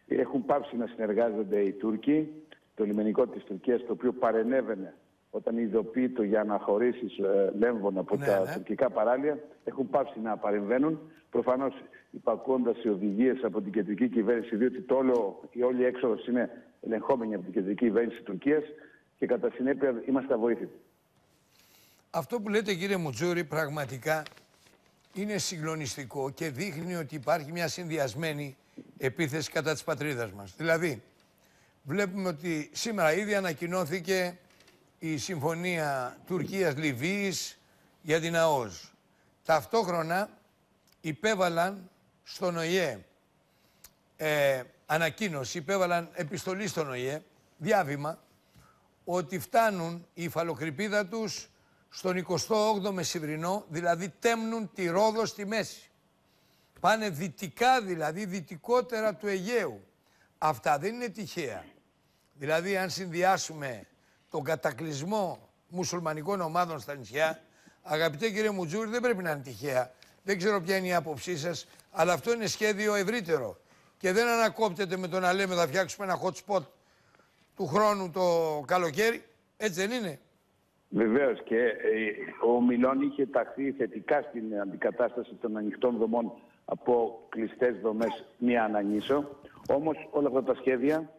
[0.07, 2.33] έχουν πάψει να συνεργάζονται οι Τούρκοι,
[2.75, 4.93] το λιμενικό της Τουρκίας, το οποίο παρενέβαινε
[5.31, 8.53] όταν ειδοποιείται για αναχωρήσει ε, λέμβων από ναι, τα ναι.
[8.53, 10.99] τουρκικά παράλια, έχουν πάψει να παρεμβαίνουν.
[11.29, 11.73] Προφανώς
[12.11, 17.33] υπακούοντας οι οδηγίες από την κεντρική κυβέρνηση, διότι το όλο, η όλη έξοδος είναι ελεγχόμενη
[17.33, 18.63] από την κεντρική κυβέρνηση της Τουρκίας
[19.17, 20.79] και κατά συνέπεια είμαστε αβοήθητοι.
[22.09, 24.23] Αυτό που λέτε κύριε Μουτζούρη πραγματικά
[25.13, 28.55] είναι συγκλονιστικό και δείχνει ότι υπάρχει μια συνδυασμένη
[28.97, 30.55] επίθεση κατά της πατρίδας μας.
[30.57, 31.01] Δηλαδή,
[31.83, 34.37] βλέπουμε ότι σήμερα ήδη ανακοινώθηκε
[34.99, 37.59] η συμφωνία Τουρκίας-Λιβύης
[38.01, 38.93] για την ΑΟΣ.
[39.45, 40.29] Ταυτόχρονα
[41.01, 41.89] υπέβαλαν
[42.23, 43.05] στον ΟΗΕ
[44.17, 47.23] ε, ανακοίνωση, υπέβαλαν επιστολή στον ΟΗΕ,
[47.57, 48.19] διάβημα,
[49.05, 51.49] ότι φτάνουν η υφαλοκρηπίδα τους
[51.89, 55.89] στον 28ο Μεσημβρινό, δηλαδή τέμνουν τη Ρόδο στη μέση.
[56.79, 59.83] Πάνε δυτικά δηλαδή, δυτικότερα του Αιγαίου.
[60.37, 61.65] Αυτά δεν είναι τυχαία.
[62.33, 63.87] Δηλαδή αν συνδυάσουμε
[64.37, 67.39] τον κατακλυσμό μουσουλμανικών ομάδων στα νησιά,
[67.83, 69.91] αγαπητέ κύριε Μουτζούρη, δεν πρέπει να είναι τυχαία.
[70.23, 73.57] Δεν ξέρω ποια είναι η άποψή σας, αλλά αυτό είναι σχέδιο ευρύτερο.
[73.97, 76.63] Και δεν ανακόπτεται με το να λέμε θα φτιάξουμε ένα hot spot
[77.55, 78.23] του χρόνου το
[78.67, 79.23] καλοκαίρι.
[79.57, 80.19] Έτσι δεν είναι.
[80.89, 86.31] Βεβαίως και ε, ο Μιλών είχε ταχθεί θετικά στην αντικατάσταση των ανοιχτών δομών
[86.65, 89.39] από κλειστές δομές μία ανανήσω.
[89.69, 91.16] Όμως όλα αυτά τα σχέδια ε,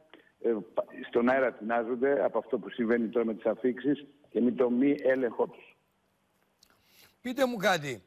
[1.09, 4.97] στον αέρα τεινάζονται από αυτό που συμβαίνει τώρα με τις αφήξεις και με το μη
[5.03, 5.77] έλεγχό τους.
[7.21, 8.03] Πείτε μου κάτι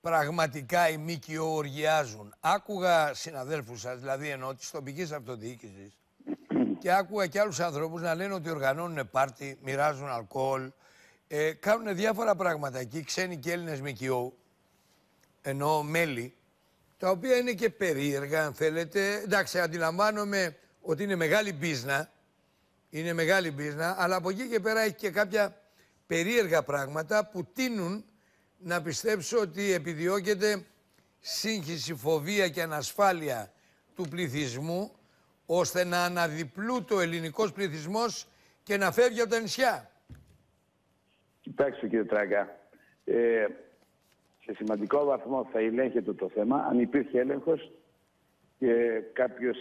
[0.00, 2.34] πραγματικά οι ΜΚΟ οργιάζουν.
[2.40, 5.92] Άκουγα συναδέλφους σας, δηλαδή ενώ τη τοπική αυτοδιοίκηση,
[6.80, 10.70] και άκουγα και άλλους ανθρώπους να λένε ότι οργανώνουν πάρτι, μοιράζουν αλκοόλ,
[11.28, 14.32] ε, κάνουν διάφορα πράγματα εκεί, ξένοι και Έλληνες ΜΚΟ,
[15.42, 16.34] ενώ μέλη,
[16.98, 19.14] τα οποία είναι και περίεργα, αν θέλετε.
[19.14, 22.10] Εντάξει, αντιλαμβάνομαι ότι είναι μεγάλη μπίζνα,
[22.90, 25.56] είναι μεγάλη μπίζνα, αλλά από εκεί και πέρα έχει και κάποια
[26.06, 28.04] περίεργα πράγματα που τίνουν
[28.58, 30.64] να πιστέψω ότι επιδιώκεται
[31.20, 33.52] σύγχυση, φοβία και ανασφάλεια
[33.94, 34.92] του πληθυσμού
[35.46, 38.26] ώστε να αναδιπλούτει ο ελληνικός πληθυσμός
[38.62, 39.90] και να φεύγει από τα νησιά.
[41.40, 42.56] Κοιτάξτε κύριε Τράγκα,
[43.04, 43.46] ε,
[44.44, 47.70] σε σημαντικό βαθμό θα ελέγχεται το θέμα αν υπήρχε έλεγχος
[48.60, 49.56] και κάποιος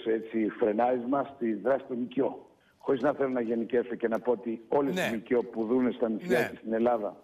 [0.59, 2.47] φρενάρισμα στη δράση των ΜΚΟ.
[2.77, 5.09] Χωρίς να θέλω να γενικεύσω και να πω ότι όλες ναι.
[5.13, 6.57] οι ΜΚΟ που δουν στα νησιά ναι.
[6.57, 7.23] στην Ελλάδα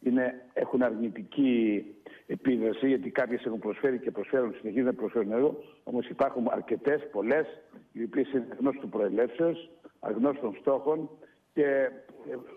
[0.00, 1.84] είναι, έχουν αρνητική
[2.26, 5.62] επίδραση, γιατί κάποιες έχουν προσφέρει και προσφέρουν, συνεχίζουν να προσφέρουν έργο.
[5.84, 7.46] Όμως υπάρχουν αρκετές, πολλές,
[7.92, 11.10] οι οποίες είναι γνώστου προελεύσεως, αγνώστων στόχων
[11.52, 11.90] και ε,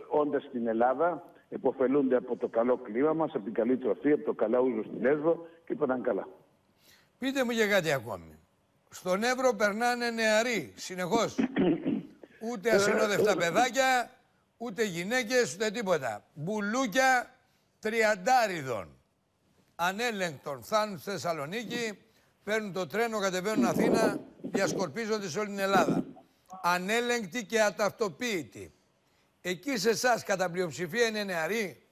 [0.09, 4.33] όντας στην Ελλάδα εποφελούνται από το καλό κλίμα μας, από την καλή τροφή, από το
[4.33, 6.27] καλό ούζο στην Έσβο και είπαν καλά.
[7.19, 8.42] Πείτε μου για κάτι ακόμη.
[8.93, 11.35] Στον Εύρο περνάνε νεαροί συνεχώς.
[12.51, 14.11] Ούτε ασυνόδευτα παιδάκια,
[14.57, 16.23] ούτε γυναίκες, ούτε τίποτα.
[16.33, 17.29] Μπουλούκια
[17.79, 18.87] τριαντάριδων.
[19.75, 20.63] Ανέλεγκτων.
[20.63, 21.99] Φτάνουν στη Θεσσαλονίκη,
[22.43, 26.05] παίρνουν το τρένο, κατεβαίνουν Αθήνα, διασκορπίζονται σε όλη την Ελλάδα.
[26.61, 28.73] Ανέλεγκτοι και αταυτοποίητοι.
[29.41, 31.83] Εκεί σε εσάς κατά πλειοψηφία είναι νεαροί;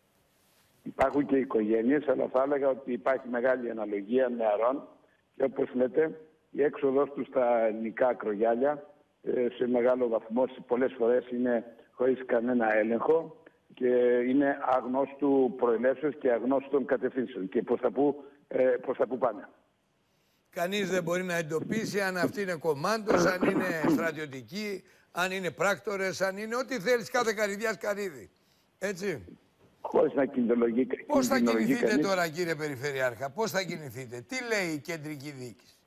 [0.83, 4.87] Υπάρχουν και οικογένειες, αλλά θα έλεγα ότι υπάρχει μεγάλη αναλογία νεαρών
[5.35, 6.19] και όπως λέτε
[6.51, 8.85] η έξοδος τους στα ελληνικά ακρογιάλια
[9.23, 13.43] ε, σε μεγάλο βαθμό πολλές φορές είναι χωρίς κανένα έλεγχο
[13.73, 13.87] και
[14.27, 19.49] είναι αγνώστου προελεύσεως και αγνώστων κατευθύνσεων και προς τα που, ε, προς τα που πάνε.
[20.49, 26.21] Κανείς δεν μπορεί να εντοπίσει αν αυτή είναι κομμάντος, αν είναι στρατιωτική, αν είναι πράκτορες,
[26.21, 28.29] αν είναι ό,τι θέλεις κάθε καρυδιάς καρύδι.
[28.79, 29.37] Έτσι.
[29.81, 32.07] Χωρίς να κινδυνολογεί Πώς θα κινδυνολογεί κινηθείτε κανείς.
[32.07, 35.79] τώρα κύριε Περιφερειάρχα, πώς θα κινηθείτε, τι λέει η κεντρική διοίκηση;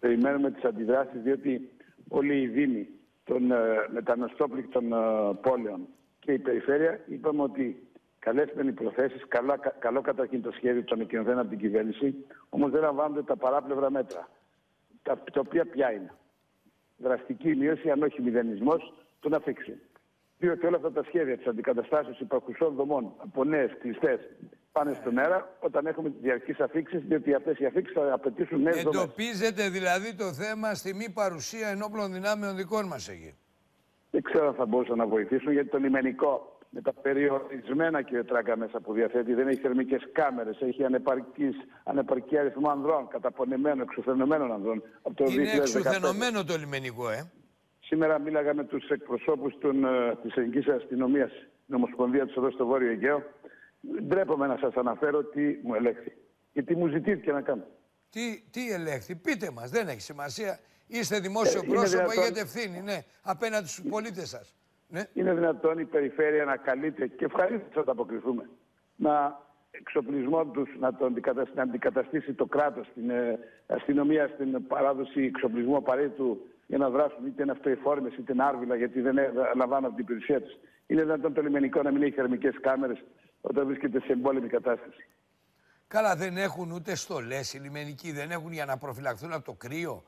[0.00, 1.70] Περιμένουμε τις αντιδράσεις διότι
[2.08, 2.88] όλοι οι δήμοι
[3.24, 3.56] των ε,
[3.92, 4.96] μεταναστόπληκτων ε,
[5.42, 5.86] πόλεων
[6.18, 7.86] και η περιφέρεια είπαμε ότι
[8.18, 12.14] καλές μεν οι προθέσεις, καλά, κα- καλό καταρχήν το σχέδιο των εκκοινωθέν από την κυβέρνηση,
[12.48, 14.28] όμως δεν λαμβάνονται τα παράπλευρα μέτρα.
[15.02, 16.12] Τα, τα οποία ποια είναι.
[16.96, 19.78] Δραστική μείωση, αν όχι μηδενισμός, των αφήξεων.
[20.38, 24.20] Διότι όλα αυτά τα σχέδια της αντικαταστάσεως υπαρχουσών δομών από νέες κλειστές
[24.76, 28.82] πάνε στον αέρα όταν έχουμε τις διαρκείς αφήξεις, διότι αυτές οι αφήξεις θα απαιτήσουν νέες
[28.82, 29.02] δομές.
[29.02, 33.34] Εντοπίζετε δηλαδή το θέμα στη μη παρουσία ενόπλων δυνάμεων δικών μας εκεί.
[34.10, 38.56] Δεν ξέρω αν θα μπορούσαν να βοηθήσουν γιατί το λιμενικό με τα περιορισμένα και τράγκα
[38.56, 44.82] μέσα που διαθέτει δεν έχει θερμικές κάμερες, έχει ανεπαρκής, ανεπαρκή αριθμό ανδρών, καταπονεμένων, εξουθενωμένων ανδρών.
[45.02, 45.56] Από το Είναι 2015.
[45.60, 47.30] εξουθενωμένο το λιμενικό, ε.
[47.80, 51.30] Σήμερα μίλαγα με τους εκπροσώπους των, ε, της ελληνικής αστυνομίας,
[51.66, 53.22] την Ομοσπονδία της εδώ στο Βόρειο Αιγαίο.
[54.02, 56.12] Ντρέπομαι να σας αναφέρω τι μου ελέγχθη
[56.52, 57.64] και τι μου ζητήθηκε να κάνω.
[58.10, 60.58] Τι, τι ελέγχθη, πείτε μας, δεν έχει σημασία.
[60.86, 64.54] Είστε δημόσιο Ε, είναι πρόσωπο, δυνατόν- έχετε ευθύνη, ναι, απέναντι στους πολίτες σας.
[64.88, 65.02] Ναι.
[65.12, 68.48] Είναι δυνατόν η περιφέρεια να καλείται και ευχαρίστως θα ανταποκριθούμε
[68.96, 75.22] να εξοπλισμό τους να, το αντικαταστήσει, να αντικαταστήσει το κράτος την ε, αστυνομία στην παράδοση
[75.22, 79.84] εξοπλισμού απαραίτητου για να δράσουν είτε είναι αυτοεφόρμες είτε είναι άρβιλα γιατί δεν ε, λαμβάνουν
[79.84, 80.56] από την υπηρεσία τους.
[80.86, 83.04] Είναι δυνατόν το λιμενικό να μην έχει θερμικές κάμερες
[83.48, 85.06] όταν βρίσκεται σε εμπόλεμη κατάσταση.
[85.88, 90.04] Καλά, δεν έχουν ούτε στολές οι λιμενικοί, δεν έχουν για να προφυλαχθούν από το κρύο.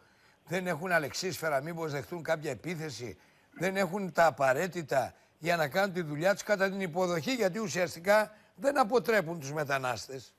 [0.47, 3.19] Δεν έχουν αλεξίσφαιρα, μήπως δεχτούν κάποια επίθεση.
[3.53, 8.35] Δεν έχουν τα απαραίτητα για να κάνουν τη δουλειά τους κατά την υποδοχή, γιατί ουσιαστικά
[8.55, 10.35] δεν αποτρέπουν τους μετανάστες.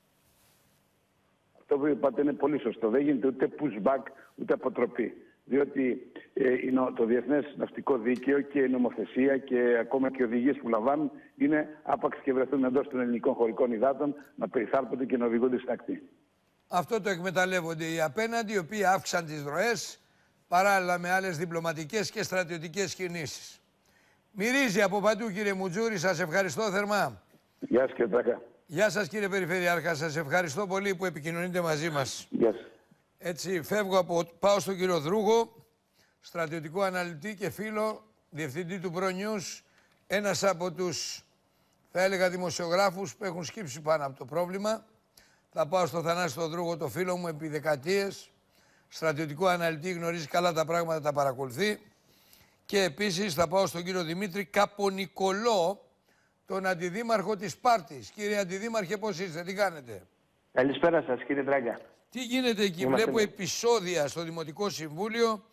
[1.59, 2.89] Αυτό που είπατε είναι πολύ σωστό.
[2.89, 4.03] Δεν γίνεται ούτε pushback
[4.35, 5.13] ούτε αποτροπή.
[5.49, 10.25] Διότι ε, η νο- το Διεθνές Ναυτικό Δίκαιο και η νομοθεσία και ακόμα και οι
[10.25, 15.17] οδηγίες που λαμβάνουν είναι άπαξ και βρεθούν εντός των ελληνικών χωρικών υδάτων να περιθάλπονται και
[15.17, 16.01] να οδηγούνται στην ακτή.
[16.67, 19.99] Αυτό το εκμεταλλεύονται οι απέναντι, οι οποίοι αύξαν τις ροές
[20.47, 23.61] παράλληλα με άλλες διπλωματικές και στρατιωτικές κινήσεις.
[24.31, 27.21] Μυρίζει από παντού κύριε Μουτζούρη, σας ευχαριστώ θερμά.
[27.59, 28.41] Γεια σας, κύριε Τράκα.
[28.65, 32.27] Γεια σας κύριε Περιφερειάρχα, σας ευχαριστώ πολύ που επικοινωνείτε μαζί μας.
[32.29, 32.61] Γεια σας.
[33.21, 35.65] Έτσι φεύγω από, πάω στον κύριο Δρούγο,
[36.19, 39.61] στρατιωτικό αναλυτή και φίλο, διευθυντή του Pro News,
[40.07, 41.25] ένας από τους,
[41.91, 44.85] θα έλεγα, δημοσιογράφους που έχουν σκύψει πάνω από το πρόβλημα.
[45.51, 48.29] Θα πάω στο Θανάση τον Δρούγο, το φίλο μου, επί δεκαετίες,
[48.87, 51.79] στρατιωτικό αναλυτή, γνωρίζει καλά τα πράγματα, τα παρακολουθεί.
[52.65, 55.85] Και επίσης θα πάω στον κύριο Δημήτρη Καπονικολό,
[56.45, 58.09] τον αντιδήμαρχο της Σπάρτης.
[58.09, 60.01] Κύριε Αντιδήμαρχε, πώς είστε, τι κάνετε;
[60.51, 61.79] Καλησπέρα σας κύριε Τράγκα.
[62.09, 63.29] Τι γίνεται εκεί, Είμαστε βλέπω εδώ.
[63.31, 65.43] επεισόδια στο Δημοτικό Συμβούλιο,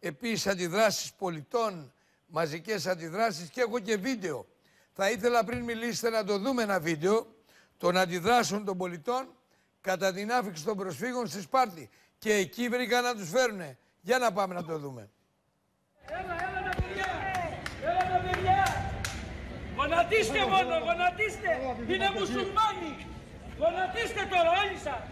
[0.00, 1.92] επίσης αντιδράσεις πολιτών,
[2.26, 4.46] μαζικές αντιδράσεις και έχω και βίντεο.
[4.92, 7.26] Θα ήθελα πριν μιλήσετε να το δούμε ένα βίντεο
[7.78, 9.28] των αντιδράσεων των πολιτών
[9.80, 11.90] κατά την άφηξη των προσφύγων στη Σπάρτη.
[12.18, 13.78] Και εκεί βρήκα να τους φέρουνε.
[14.00, 15.10] Για να πάμε να το δούμε.
[16.06, 17.06] Έλα, έλα τα παιδιά!
[17.82, 18.92] Έλα τα παιδιά!
[19.76, 21.50] Γονατίστε μόνο, γονατίστε!
[21.94, 23.06] Είναι μουσουλμάνοι!
[23.58, 25.02] Γονατίστε τώρα όλοι σας!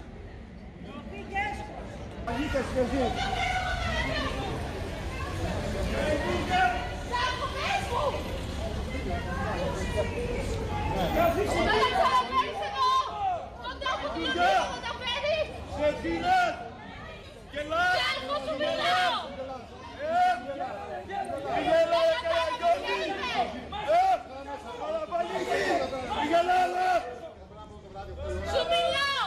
[28.51, 29.18] Σου μιλάω!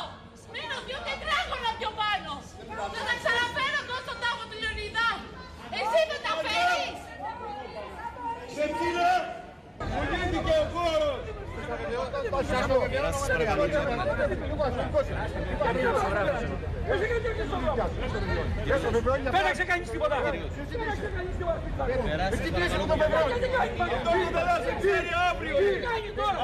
[0.71, 2.31] Σμήνω δύο τετράγωνα πιο πάνω!
[2.95, 5.09] Θα τα ξαναφέρω εδώ στον τάφο του Λεωνιδά!
[5.77, 6.99] Εσύ δεν τα φέρεις!
[8.45, 8.85] Εσύ γιατί
[10.01, 10.43] έρχεσαι στον
[19.05, 19.29] δρόμο.
[19.35, 20.17] Δεν έξε κανείς τίποτα.
[20.23, 20.33] Δεν
[20.91, 21.65] έξε κανείς τίποτα.
[22.33, 23.21] Εκεί κλείσε το πεπρό.
[23.31, 23.99] Γιατί κάνει πάντα.
[24.81, 26.39] Τι κάνει τώρα.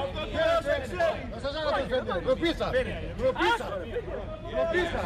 [2.27, 2.67] Ροπίσα.
[3.23, 3.67] Ροπίσα.
[4.55, 4.99] Ροπίσα.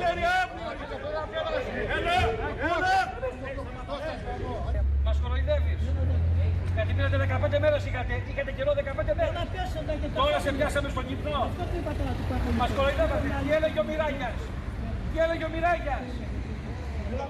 [5.04, 5.71] Μας κοροϊδεύεις.
[6.76, 7.18] Γιατί πήρατε
[7.56, 9.34] 15 μέρες είχατε, είχατε καιρό 15 μέρες.
[10.22, 11.42] Τώρα σε πιάσαμε στον κυπνό.
[12.60, 13.28] Μας κοροϊδεύατε.
[13.44, 14.40] Τι έλεγε ο Μιράγιας;
[15.12, 16.06] Τι έλεγε ο Μιράγιας;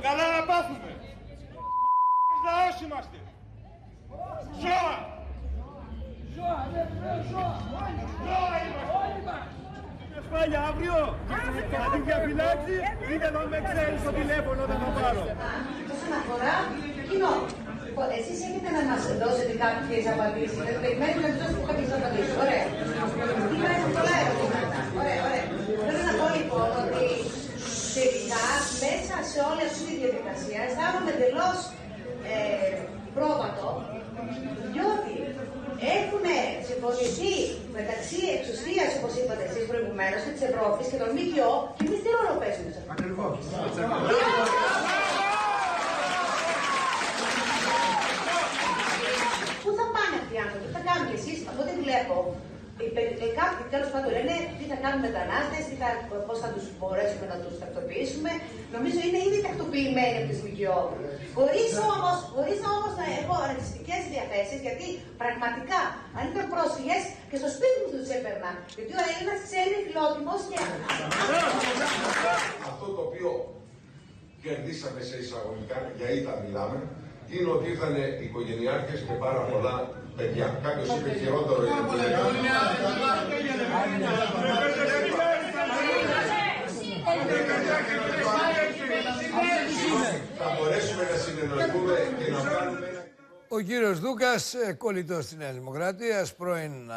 [0.06, 0.92] Καλά να πάθουμε.
[2.46, 3.18] Λαός είμαστε.
[4.62, 4.96] Ζώα.
[6.36, 7.54] Ζώα, ναι, ναι, ζώα.
[8.26, 8.92] Ζώα είμαστε.
[9.02, 9.48] Όλοι μας.
[10.26, 10.98] Σπάλια αύριο.
[11.72, 12.76] Θα την διαφυλάξει
[13.14, 15.24] ή δεν θα με ξέρεις στο τηλέφωνο όταν θα πάρω.
[15.94, 16.54] Όσον αφορά
[17.10, 17.34] κοινό.
[17.94, 20.62] Λοιπόν, εσείς έχετε να μας δώσετε κάποιες απαντήσεις.
[20.68, 22.36] Δεν περιμένετε να μας δώσετε κάποιες απαντήσεις.
[22.44, 22.66] Ωραία.
[23.54, 24.80] Είναι πολλά ερωτήματα.
[25.02, 25.46] Ωραία, ωραία.
[25.86, 27.06] Θέλω να πω λοιπόν ότι
[27.98, 28.46] τελικά
[28.86, 31.58] μέσα σε όλη αυτή τη διαδικασία αισθάνομαι εντελώς
[32.34, 32.38] ε,
[33.16, 33.68] πρόβατο
[34.72, 35.14] διότι
[35.98, 36.26] έχουν
[36.70, 37.36] συμφωνηθεί
[37.78, 42.10] μεταξύ εξουσίας, όπως είπατε εσείς προηγουμένως, και της Ευρώπης και των ΜΚΟ και εμείς τι
[42.16, 42.94] ρόλο παίζουμε σε αυτό.
[43.00, 43.38] Τι ρόλο
[49.64, 52.16] Πού θα πάνε αυτοί οι άνθρωποι, τι θα κάνουν κι εσείς, από ό,τι βλέπω.
[52.86, 55.64] οι πε- ε, Κάποιοι τέλος πάντων λένε τι θα κάνουν μετανάστες,
[56.28, 58.32] πώς θα τους μπορέσουμε να τους τακτοποιήσουμε.
[58.76, 60.80] Νομίζω είναι ήδη τακτοποιημένοι από τις ΜΚΟ.
[61.38, 64.88] Χωρίς όμως χωρίς όμως να έχω ρατσιστικέ διαθέσεις, γιατί
[65.22, 65.80] πραγματικά
[66.18, 68.52] αν ήταν πρόσφυγες και στο σπίτι μου τους έπαιρνα.
[68.78, 70.58] Γιατί ο Έλληνας ξέρει φιλότιμος και.
[72.70, 73.30] Αυτό το οποίο
[74.44, 76.78] κερδίσαμε σε εισαγωγικά, για ήττα μιλάμε,
[77.34, 77.94] είναι ότι ήρθαν
[78.26, 79.76] οικογενειάρχες με πάρα πολλά
[80.16, 80.60] παιδιά.
[80.64, 81.76] Κάποιος είπε χειρότερο για
[90.38, 93.06] Θα μπορέσουμε να συνεννοηθούμε και να κάνουμε ένα...
[93.48, 96.96] Ο κύριος Δούκας, ε, κολλητός της Νέας Δημοκρατίας, πρώην α,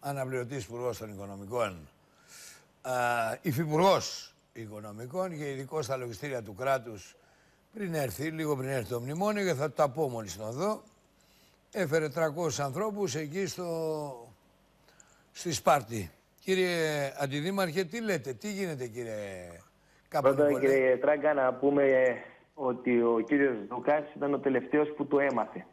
[0.00, 1.88] αναπληρωτής υπουργό των Οικονομικών,
[2.82, 2.92] α,
[3.42, 7.16] υφυπουργός Οικονομικών και ειδικό στα λογιστήρια του κράτους
[7.74, 10.82] πριν έρθει, λίγο πριν έρθει το μνημόνιο και θα τα πω μόλις τον δω,
[11.78, 12.20] έφερε 300
[12.58, 14.32] ανθρώπους εκεί στο,
[15.32, 16.10] στη Σπάρτη.
[16.40, 19.12] Κύριε Αντιδήμαρχε, τι λέτε, τι γίνεται κύριε
[20.08, 20.60] Πρώτα, Καπανικολέ.
[20.60, 21.84] κύριε Τράγκα, να πούμε
[22.54, 25.66] ότι ο κύριος Δούκας ήταν ο τελευταίος που το έμαθε.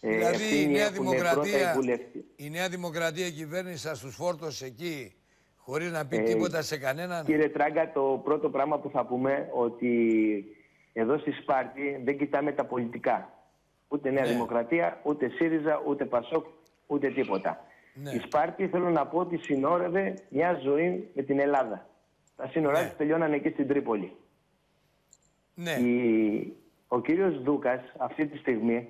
[0.00, 2.22] Ε, Δηλαδή η ευθύνη Νέα, έχουνε πρώτα οι Δημοκρατία, βουλευτές.
[2.36, 5.14] η Νέα Δημοκρατία κυβέρνηση σας τους φόρτωσε εκεί
[5.56, 9.48] χωρίς να πει Ε, τίποτα σε κανέναν; Κύριε Τράγκα, το πρώτο πράγμα που θα πούμε
[9.52, 9.88] ότι
[10.92, 13.41] εδώ στη Σπάρτη δεν κοιτάμε τα πολιτικά.
[13.92, 14.28] Ούτε Νέα Ναι.
[14.32, 16.46] Δημοκρατία, ούτε ΣΥΡΙΖΑ, ούτε ΠΑΣΟΚ,
[16.86, 17.64] ούτε τίποτα.
[17.94, 18.10] Ναι.
[18.10, 21.86] Η Σπάρτη θέλω να πω ότι συνόρευε μια ζωή με την Ελλάδα.
[22.36, 22.86] Τα σύνορά Ναι.
[22.88, 24.16] της τελειώναν εκεί στην Τρίπολη.
[25.54, 26.56] Ναι, Η-
[26.88, 28.88] Ο κύριος Δούκας αυτή τη στιγμή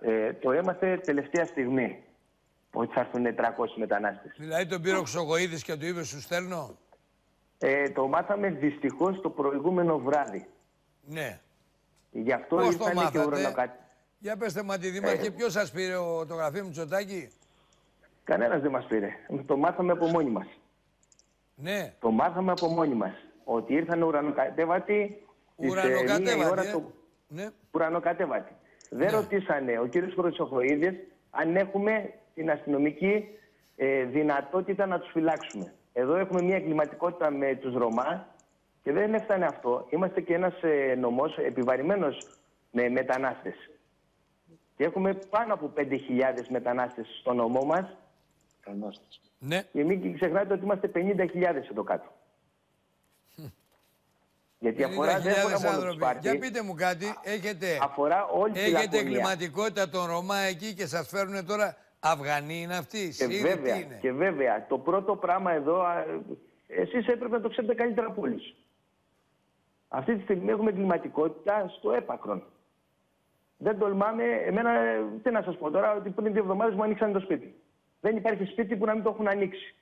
[0.00, 2.02] ε, το έμαθε τελευταία στιγμή
[2.72, 4.34] ότι θα έρθουν 300 μετανάστες.
[4.38, 6.76] δηλαδή τον πήρε ο Ξογοίδης και του είπε σου στέλνω.
[7.58, 10.46] Ε, το μάθαμε δυστυχώς το προηγούμενο βράδυ.
[11.04, 11.40] Ναι.
[12.10, 13.76] Γι' αυτό Πώς το ήρθαν και μάθατε;
[14.22, 14.28] Ουρανοκάτι.
[14.28, 15.30] Για πέστε μου Αντιδήμαρχε, Ε.
[15.30, 17.30] ποιος σας πήρε ο, το γραφείο Μητσοτάκη;
[18.24, 19.08] Κανένας δεν μας πήρε.
[19.46, 20.46] Το μάθαμε από μόνοι μας.
[21.54, 23.12] Ναι, Το μάθαμε από μόνοι μας.
[23.44, 25.22] Ότι ήρθαν ουρανοκατέβατοι
[25.56, 26.50] στις, ε, μία η ουρανοκατέβατη.
[26.50, 26.72] ώρα ε.
[26.72, 26.92] το-
[27.28, 27.48] Ναι.
[27.72, 28.52] ουρανοκατέβατη.
[28.90, 29.16] Δεν Ναι.
[29.16, 30.94] ρωτήσανε ο κύριος Χρυσοχοίδης
[31.30, 33.28] αν έχουμε την αστυνομική
[33.76, 35.72] ε, δυνατότητα να τους φυλάξουμε.
[35.92, 38.26] Εδώ έχουμε μια εγκληματικότητα με τους Ρωμά
[38.82, 39.86] και δεν έφτανε αυτό.
[39.90, 42.26] Είμαστε και ένας ε, νομός επιβαρημένος
[42.70, 43.54] με μετανάστες.
[44.82, 45.82] Και έχουμε πάνω από 5.000
[46.48, 47.96] μετανάστες στο νομό μας
[49.38, 49.62] Ναι.
[49.72, 52.12] και μην ξεχνάτε ότι είμαστε 50.000 εδώ κάτω.
[54.58, 55.96] Γιατί αφορά δεν 50.000 αφορά μόνο τους άνθρωποι.
[55.96, 59.00] Σπάρτη, Για πείτε μου κάτι, έχετε, αφορά όλη τη έχετε Λακωνία.
[59.00, 63.82] εγκληματικότητα των Ρωμά εκεί και σας φέρουν τώρα Αφγανοί είναι αυτοί, Και Σύριοι, βέβαια, τι
[63.82, 66.04] είναι; και βέβαια, το πρώτο πράγμα εδώ, α,
[66.66, 68.54] εσείς έπρεπε να το ξέρετε καλύτερα από όλους.
[69.88, 72.42] Αυτή τη στιγμή έχουμε εγκληματικότητα στο έπακρον.
[73.62, 77.12] Δεν τολμάμε, εμένα, ε, τι να σας πω τώρα, ότι πριν δύο εβδομάδες μου ανοίξαν
[77.12, 77.54] το σπίτι.
[78.00, 79.74] Δεν υπάρχει σπίτι που να μην το έχουν ανοίξει.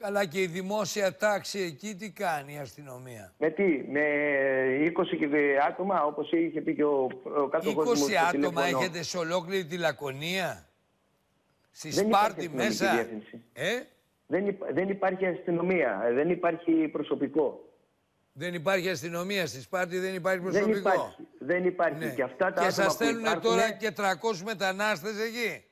[0.00, 4.02] Καλά και η δημόσια τάξη εκεί τι κάνει η αστυνομία; Με τι, με
[4.96, 8.30] 20 και δε- άτομα, όπως είχε πει και ο, ο κάτοχος μου 20 στο άτομα
[8.62, 8.78] τηλέφωνο.
[8.78, 10.68] έχετε σε ολόκληρη τη Λακωνία;
[11.70, 13.42] Στη Δεν υπάρχει Σπάρτη αστυνομική μέσα; διεύθυνση.
[13.52, 13.80] Ε,
[14.26, 17.68] Δεν, υπά- δεν υπάρχει αστυνομία, ε, δεν υπάρχει προσωπικό.
[18.38, 19.46] Δεν υπάρχει αστυνομία.
[19.46, 20.78] Στη Σπάρτη δεν υπάρχει Δεν προσωπικό.
[20.78, 21.26] υπάρχει.
[21.38, 22.04] Δεν υπάρχει.
[22.04, 22.14] Ναι.
[22.14, 25.64] Και αυτά τα και άτομα σας που στέλνουν υπάρχουνε- τώρα και 300 μετανάστες εκεί.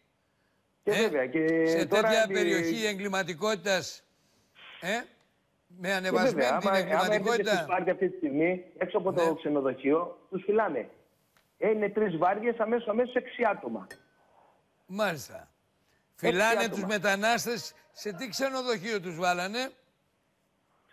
[0.83, 1.27] Και Ε, βέβαια.
[1.27, 4.03] Και σε τώρα τέτοια τη- περιοχή εγκληματικότητας.
[4.81, 4.89] Ε,
[5.79, 7.63] Με Και ανεβασμένη βέβαια, την άμα, άμα έρχεται στη εγκληματικότητα.
[7.63, 9.35] Σπάρτη αυτή τη στιγμή, έξω από το Ναι.
[9.35, 10.89] ξενοδοχείο, τους φυλάνε.
[11.59, 13.87] Ε, Είναι τρεις βάρδιες, αμέσως αμέσως έξι άτομα.
[14.87, 15.49] Μάλιστα.
[16.15, 16.69] Φυλάνε άτομα.
[16.69, 17.75] τους μετανάστες.
[17.93, 19.71] Σε τι ξενοδοχείο τους βάλανε;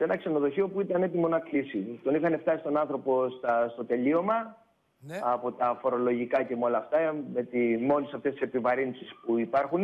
[0.01, 1.99] Σε ένα ξενοδοχείο που ήταν έτοιμο να κλείσει.
[2.03, 4.57] Τον είχαν φτάσει τον άνθρωπο στα, στο τελείωμα
[4.99, 5.19] Ναι.
[5.23, 9.37] από τα φορολογικά και με όλα αυτά, με τη, με όλες αυτές τις επιβαρύνσεις που
[9.39, 9.83] υπάρχουν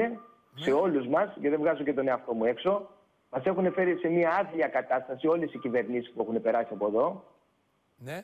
[0.55, 2.89] σε όλους μας, και δεν βγάζω και τον εαυτό μου έξω,
[3.30, 7.24] μας έχουν φέρει σε μια άδεια κατάσταση όλες οι κυβερνήσεις που έχουν περάσει από εδώ.
[7.97, 8.22] Ναι.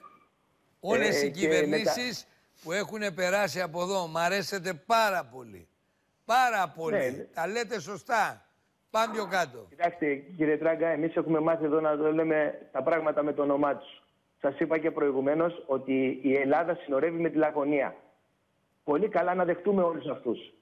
[0.80, 2.28] Όλες Ε, οι και κυβερνήσεις
[2.64, 4.08] που έχουν περάσει από εδώ.
[4.08, 5.68] Μ' αρέσετε πάρα πολύ.
[6.26, 6.96] Πάρα πολύ.
[6.98, 7.24] Ναι, ναι.
[7.34, 8.43] Τα λέτε σωστά.
[8.94, 9.66] Πάμε πιο κάτω.
[9.70, 13.76] Κοιτάξτε, κύριε Τράγκα, εμείς έχουμε μάθει εδώ να το λέμε τα πράγματα με το όνομά
[13.78, 14.04] τους.
[14.42, 17.96] Σας είπα και προηγουμένως ότι η Ελλάδα συνορεύει με τη Λαγωνία.
[18.84, 20.54] Πολύ καλά να δεχτούμε όλους αυτούς.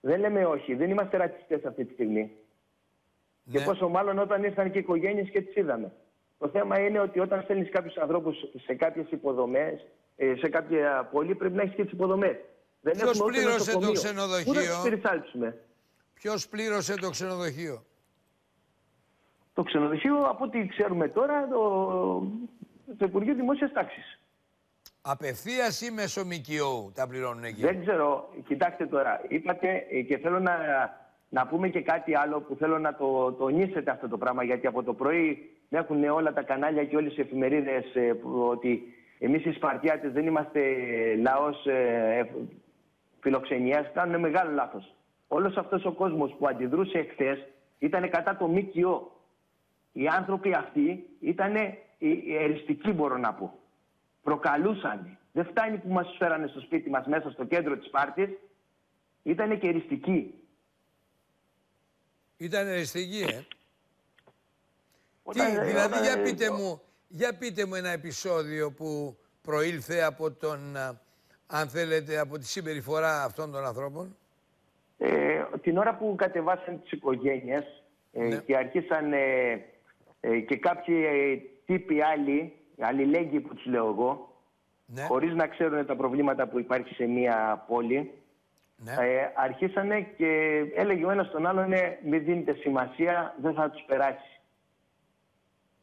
[0.00, 2.32] Δεν λέμε όχι, δεν είμαστε ρατσιστές αυτή τη στιγμή.
[3.52, 3.64] Και Ναι.
[3.64, 5.92] πόσο μάλλον όταν ήρθαν και οι οικογένειες και τις είδαμε.
[6.38, 9.86] Το θέμα είναι ότι όταν στέλνεις κάποιους ανθρώπους σε κάποιες υποδομές,
[10.40, 12.36] σε κάποια πόλη, πρέπει να έχεις και τις υποδομές.
[12.80, 13.92] Δεν Ποιος έχουμε ούτε πλήρωσε το νοσοκομείο.
[13.92, 15.58] ξενοδοχείο; Πού να τους περιθάλψουμε.
[16.20, 17.84] Ποιος πλήρωσε το ξενοδοχείο;
[19.54, 21.62] Το ξενοδοχείο, από ό,τι ξέρουμε τώρα, το,
[22.98, 24.20] το Υπουργείο Δημόσιας Τάξης.
[25.02, 30.38] Απευθείας ή μέσω ΜΚΟ τα πληρώνουν εκεί; Δεν ξέρω, κοιτάξτε τώρα, είπατε ε, και θέλω
[30.38, 30.56] να,
[31.28, 34.82] να πούμε και κάτι άλλο που θέλω να το τονίσετε αυτό το πράγμα, γιατί από
[34.82, 38.82] το πρωί με έχουν όλα τα κανάλια και όλες οι εφημερίδες ε, που, ότι
[39.18, 40.60] εμείς οι Σπαρτιάτες δεν είμαστε
[41.16, 42.30] λαός ε, ε,
[43.20, 44.95] φιλοξενίας, κάνουν μεγάλο λάθος.
[45.28, 47.38] Όλος αυτός ο κόσμος που αντιδρούσε εχθές
[47.78, 49.20] ήταν κατά το ΜΚΟ.
[49.92, 51.54] Οι άνθρωποι αυτοί ήταν
[52.40, 53.58] εριστικοί μπορώ να πω.
[54.22, 55.18] Προκαλούσαν.
[55.32, 58.28] Δεν φτάνει που μας φέρανε στο σπίτι μας μέσα στο κέντρο της Σπάρτης.
[59.22, 60.34] Ήταν και εριστικοί.
[62.36, 63.26] Ήταν εριστική, ε.
[63.26, 63.46] Τι,
[65.22, 70.76] Όταν- δηλαδή, όταν- για πείτε, μου, για πείτε μου ένα επεισόδιο που προήλθε από τον,
[70.76, 71.00] α,
[71.46, 74.16] αν θέλετε, από τη συμπεριφορά αυτών των ανθρώπων.
[74.98, 77.64] Ε, την ώρα που κατεβάσαν τις οικογένειες
[78.12, 78.36] ε, Ναι.
[78.36, 79.64] και αρχίσαν ε,
[80.20, 81.36] ε, και κάποιοι ε,
[81.66, 84.40] τύποι άλλοι, αλληλέγγυοι που τους λέω εγώ,
[84.86, 88.10] Ναι, χωρίς να ξέρουν τα προβλήματα που υπάρχει σε μια πόλη,
[88.76, 88.92] ναι.
[88.92, 93.82] ε, αρχίσανε και έλεγε ο ένας τον άλλον «Ε, μην δίνετε σημασία, δεν θα τους
[93.86, 94.40] περάσει.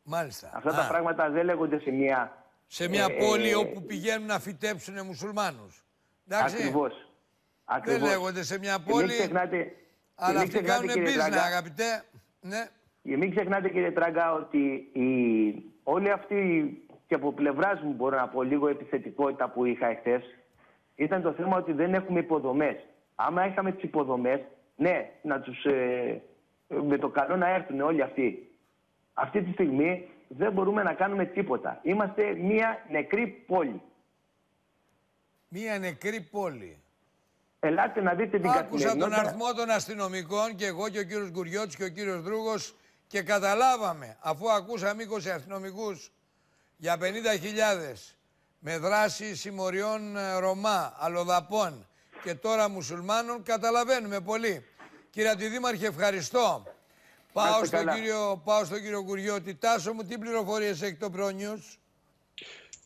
[0.03, 0.51] Μάλιστα.
[0.53, 2.37] Αυτά Α, τα πράγματα δεν λέγονται σε μια...
[2.67, 5.85] Σε μια ε, πόλη ε, όπου πηγαίνουν να φυτέψουν μουσουλμάνους.
[6.27, 6.55] Εντάξει.
[6.55, 7.12] Ακριβώς.
[7.65, 8.09] Δεν Ακριβώς.
[8.09, 9.71] λέγονται σε μια Και μην πόλη, ξεχνάτε, και
[10.15, 12.03] αλλά μην αυτοί ξεχνάτε, κάνουν κύριε business, Τράγκα, αγαπητέ.
[12.41, 12.67] Ναι.
[13.03, 15.09] Και μην ξεχνάτε κύριε Τράγκα ότι η...
[15.83, 16.37] όλοι αυτοί
[17.07, 20.23] και από πλευράς μου μπορώ να πω λίγο επιθετικότητα που είχα εχθές
[20.95, 22.75] ήταν το θέμα ότι δεν έχουμε υποδομές.
[23.15, 24.39] Άμα είχαμε τις υποδομές,
[24.75, 26.21] ναι, να τους, ε,
[26.67, 28.57] με το καλό να έρθουν όλοι αυτοί.
[29.13, 31.79] Αυτή τη στιγμή δεν μπορούμε να κάνουμε τίποτα.
[31.83, 33.81] Είμαστε μία νεκρή πόλη.
[35.47, 36.82] Μια νεκρή πόλη.
[37.65, 39.19] Ελάτε να δείτε την Άκουσα τον καθημερινότητα.
[39.19, 42.75] αριθμό των αστυνομικών και εγώ και ο κύριος Γκουριώτης και ο κύριος Δρούγος
[43.07, 46.11] και καταλάβαμε, αφού ακούσαμε 20 αστυνομικούς
[46.77, 47.03] για 50.000
[48.59, 51.87] με δράση συμμοριών ε, Ρωμά, αλλοδαπών
[52.23, 54.65] και τώρα μουσουλμάνων, καταλαβαίνουμε πολύ.
[55.09, 56.63] Κύριε Αντιδήμαρχε, ευχαριστώ.
[57.33, 57.93] Πάω είστε στον, καλά.
[57.93, 59.55] κύριο, πάω στον κύριο Γκουριώτη.
[59.55, 61.77] Τάσο μου, τι πληροφορίες έχει το Pro News?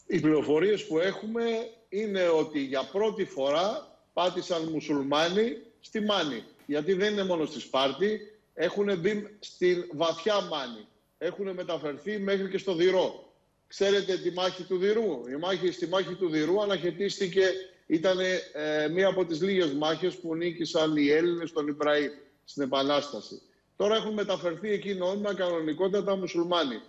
[0.07, 1.43] Οι πληροφορίες που έχουμε
[1.89, 6.43] είναι ότι για πρώτη φορά πάτησαν μουσουλμάνοι στη Μάνη.
[6.65, 8.20] Γιατί δεν είναι μόνο στη Σπάρτη,
[8.53, 10.88] έχουν μπει στην βαθιά Μάνη.
[11.18, 13.34] Έχουν μεταφερθεί μέχρι και στο Δυρό.
[13.68, 17.51] Ξέρετε τη μάχη του Δυρού; Η μάχη, στη μάχη του Δυρού αναχαιτίστηκε,
[17.88, 22.11] ήταν ε, μία από τις λίγες μάχες που νίκησαν οι Έλληνες στον Ιμπραήμ
[22.43, 23.41] στην Επανάσταση.
[23.76, 26.82] Τώρα έχουν μεταφερθεί εκεί νόμιμα κανονικότατα μουσουλμάνοι.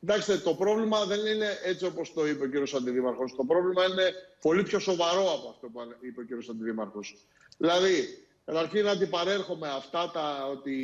[0.00, 2.74] Κοιτάξτε, το πρόβλημα δεν είναι έτσι όπως το είπε ο κ.
[2.74, 3.34] Αντιδήμαρχος.
[3.36, 6.48] Το πρόβλημα είναι πολύ πιο σοβαρό από αυτό που είπε ο κ.
[6.50, 7.16] Αντιδήμαρχος.
[7.58, 10.74] Δηλαδή, καταρχήν να αντιπαρέρχομαι αυτά τα ότι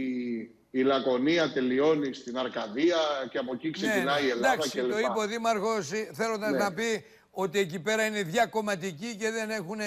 [0.70, 2.96] η Λακωνία τελειώνει στην Αρκαδία
[3.30, 4.90] και από εκεί ξεκινάει η Ελλάδα Ναι, Εντάξει, κλπ.
[4.90, 6.58] το είπε ο Δήμαρχος, ε, θέλοντας Ναι.
[6.58, 9.78] να πει ότι εκεί πέρα είναι διακομματικοί και δεν έχουν,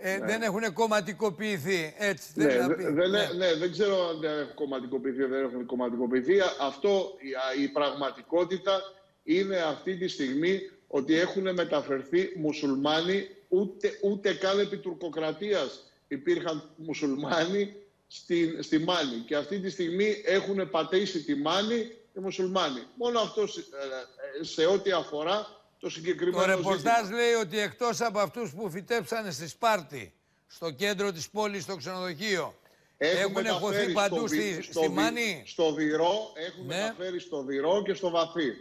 [0.00, 1.94] ε, δεν έχουν κομματικοποιηθεί.
[1.98, 2.82] Έτσι, Ναι, θέλει να δε- πει.
[2.82, 3.28] δεν, Ναι.
[3.36, 6.34] ναι, δεν ξέρω αν έχουν κομματικοποιηθεί ή δεν έχουν κομματικοποιηθεί.
[6.60, 7.16] Αυτό,
[7.58, 8.80] η, η πραγματικότητα
[9.22, 17.74] είναι αυτή τη στιγμή ότι έχουν μεταφερθεί μουσουλμάνοι, ούτε, ούτε καν επί τουρκοκρατίας υπήρχαν μουσουλμάνοι
[18.06, 19.16] στη, στη Μάνη.
[19.26, 21.76] Και αυτή τη στιγμή έχουν πατήσει τη Μάνη
[22.16, 22.82] οι μουσουλμάνοι.
[22.94, 27.18] Μόνο αυτό σε, ε, ε, σε ό,τι αφορά το συγκεκριμένο Το ρεπορτάζ ζήτημα.
[27.20, 30.12] λέει ότι εκτός από αυτούς που φυτέψανε στη Σπάρτη,
[30.46, 32.54] στο κέντρο της πόλης, στο ξενοδοχείο,
[33.02, 36.76] Έχουν μεταφέρει χωθεί στο παντού Βι- στη- στο στη Βι- Μάνη; Στο Βυρό, έχουν Ναι.
[36.76, 38.52] μεταφέρει στο Βυρό και στο Βαθύ.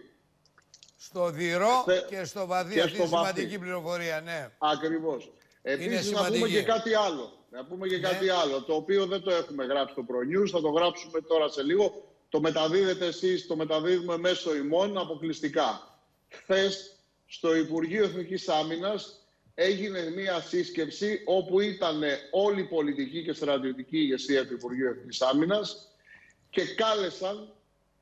[0.97, 2.74] Στο Δυρό Θε- και στο Βαδί.
[2.74, 3.59] και Αυτή στο είναι σημαντική Βαθύ.
[3.59, 4.49] πληροφορία, ναι.
[4.57, 5.32] Ακριβώς.
[5.61, 6.38] Επίσης να σημαντική.
[6.38, 7.38] πούμε και κάτι άλλο.
[7.51, 8.01] Να πούμε και Ναι.
[8.09, 11.63] κάτι άλλο, το οποίο δεν το έχουμε γράψει στο ProNews, θα το γράψουμε τώρα σε
[11.63, 12.13] λίγο.
[12.30, 15.99] Το μεταδίδετε εσείς, το μεταδίδουμε μέσω ημών αποκλειστικά.
[16.30, 16.98] Χθες
[17.32, 19.19] στο Υπουργείο Εθνικής Άμυνας
[19.53, 22.01] έγινε μια σύσκεψη όπου ήταν
[22.32, 25.88] όλη η πολιτική και στρατιωτική ηγεσία του Υπουργείου Εθνικής Άμυνας
[26.49, 27.53] και κάλεσαν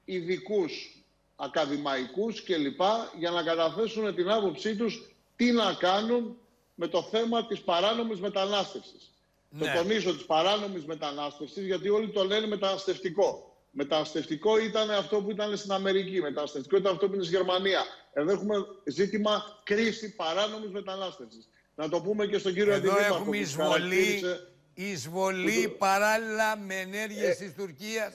[0.05, 1.03] ειδικούς
[1.35, 2.81] ακαδημαϊκούς κλπ.
[3.17, 6.37] για να καταθέσουν την άποψή τους τι να κάνουν
[6.75, 9.11] με το θέμα της παράνομης μετανάστευσης.
[9.49, 9.65] Ναι.
[9.65, 13.46] Το τονίζω της παράνομης μετανάστευσης γιατί όλοι το λένε μεταναστευτικό.
[13.81, 17.83] Μεταναστευτικό ήταν αυτό που ήταν στην Αμερική, μεταναστευτικό ήταν αυτό που είναι στη Γερμανία.
[18.13, 18.55] Εδώ έχουμε
[18.85, 21.47] ζήτημα κρίση παράνομης μετανάστευσης.
[21.75, 26.75] Να το πούμε και στον κύριο Εδώ Αντιδήμαρχο έχουμε που εισβολή, χαρακτήρισε- εισβολή παράλληλα με
[26.75, 28.13] ενέργειες της Τουρκίας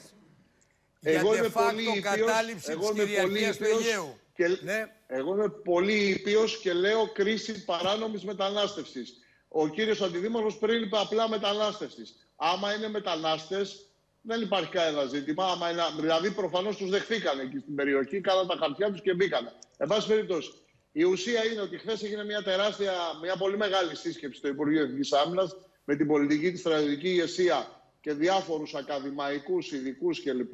[0.99, 3.63] για Ε, Εγώ de είμαι facto πολύ ήπιος, κατάληψη εγώ της είμαι πολύ κυριαρχίας του
[3.63, 4.17] ήπιος Αιγαίου.
[4.35, 4.85] Και, Ναι.
[5.07, 9.13] Εγώ είμαι πολύ ήπιος και λέω κρίση παράνομης μετανάστευσης.
[9.47, 12.15] Ο κύριος Αντιδήμαρχος πριν είπε απλά μετανάστευσης.
[12.35, 13.85] Άμα είναι μετανάστες,
[14.25, 15.45] δεν υπάρχει κανένα ζήτημα.
[15.45, 19.51] Άμα είναι, δηλαδή προφανώς τους δεχθήκανε εκεί στην περιοχή, κάναν τα χαρτιά τους και μπήκανε.
[19.77, 20.51] Εν πάση περιπτώσει,
[20.91, 25.13] η ουσία είναι ότι χθες έγινε μια τεράστια, μια πολύ μεγάλη σύσκεψη στο Υπουργείο Εθνικής
[25.13, 30.53] Άμυνας με την πολιτική τη στρατιωτική ηγεσία και διάφορους ακαδημαϊκούς, ειδικούς κλπ.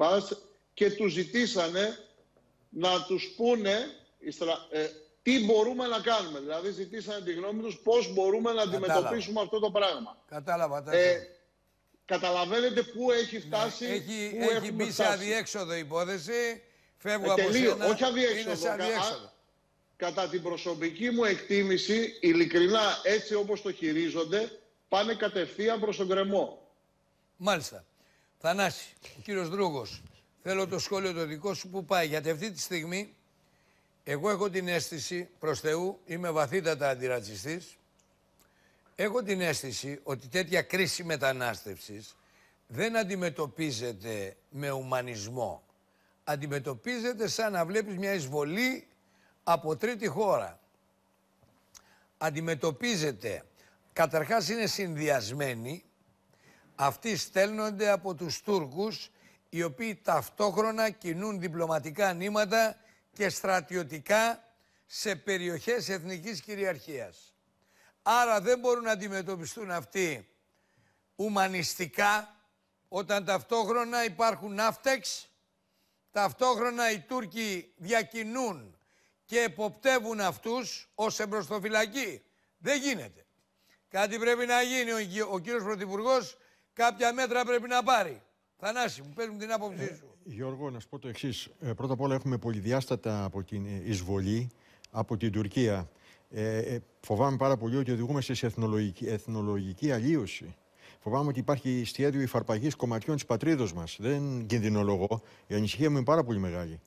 [0.74, 1.96] Και τους ζητήσανε
[2.68, 3.76] να τους πούνε
[4.18, 4.86] οι στρα- ε,
[5.22, 6.40] τι μπορούμε να κάνουμε.
[6.40, 8.86] Δηλαδή ζητήσανε τη γνώμη τους πώς μπορούμε να Κατάλαβα.
[8.86, 10.16] αντιμετωπίσουμε αυτό το πράγμα.
[10.28, 10.82] Κατάλαβα.
[10.82, 11.28] τα Ε,
[12.14, 15.12] καταλαβαίνετε πού έχει φτάσει, Ναι, Έχει, πού έχει έχουμε μπει σε φτάσει.
[15.12, 16.62] αδιέξοδο υπόθεση.
[16.98, 17.86] Φεύγω Ε, από τελείω, σένα.
[17.86, 18.40] όχι αδιέξοδο.
[18.50, 19.24] Είναι σε Κα- αδιέξοδο.
[19.26, 19.38] α-
[19.96, 24.50] Κατά την προσωπική μου εκτίμηση, ειλικρινά έτσι όπως το χειρίζονται,
[24.88, 26.68] πάνε κατευθείαν προς τον κρεμό.
[27.36, 27.84] Μάλιστα.
[28.38, 28.86] Θανάση,
[29.18, 30.02] ο κύριος Δρούγος,
[30.42, 32.06] θέλω το σχόλιο το δικό σου που πάει.
[32.06, 33.14] Γιατί αυτή τη στιγμή
[34.04, 37.76] εγώ έχω την αίσθηση, προς Θεού, είμαι βαθύτατα αντιρατσιστής,
[39.02, 42.16] έχω την αίσθηση ότι τέτοια κρίση μετανάστευσης
[42.66, 45.62] δεν αντιμετωπίζεται με ουμανισμό.
[46.24, 48.88] Αντιμετωπίζεται σαν να βλέπεις μια εισβολή
[49.44, 50.60] από τρίτη χώρα.
[52.18, 53.44] Αντιμετωπίζεται,
[53.92, 55.84] καταρχάς είναι συνδυασμένη
[56.74, 59.10] αυτοί στέλνονται από τους Τούρκους
[59.48, 62.76] οι οποίοι ταυτόχρονα κινούν διπλωματικά νήματα
[63.12, 64.44] και στρατιωτικά
[64.86, 67.29] σε περιοχές εθνικής κυριαρχίας.
[68.12, 70.28] Άρα δεν μπορούν να αντιμετωπιστούν αυτοί
[71.16, 72.34] ουμανιστικά
[72.88, 75.28] όταν ταυτόχρονα υπάρχουν ναύτεξ,
[76.10, 78.76] ταυτόχρονα οι Τούρκοι διακινούν
[79.24, 82.22] και εποπτεύουν αυτούς ως εμπροστοφυλακή.
[82.58, 83.26] Δεν γίνεται.
[83.88, 84.92] Κάτι πρέπει να γίνει.
[84.92, 86.36] Ο, γε- ο κύριος Πρωθυπουργός
[86.72, 88.22] κάποια μέτρα πρέπει να πάρει.
[88.58, 90.16] Θανάση, μου παίρνουν την άποψή σου.
[90.24, 91.48] Γιώργο, να σου πω το εξής.
[91.76, 94.50] πρώτα απ' όλα έχουμε πολυδιάστατα από την ε, εισβολή
[94.90, 95.88] από την Τουρκία.
[96.30, 100.54] Ε, ε, φοβάμαι πάρα πολύ ότι οδηγούμαστε σε εθνολογική, εθνολογική αλλίωση.
[101.00, 103.96] Φοβάμαι ότι υπάρχει σχέδιο υφαρπαγής κομματιών της πατρίδος μας.
[104.00, 105.22] Δεν κινδυνολογώ.
[105.46, 106.80] Η ανησυχία μου είναι πάρα πολύ μεγάλη.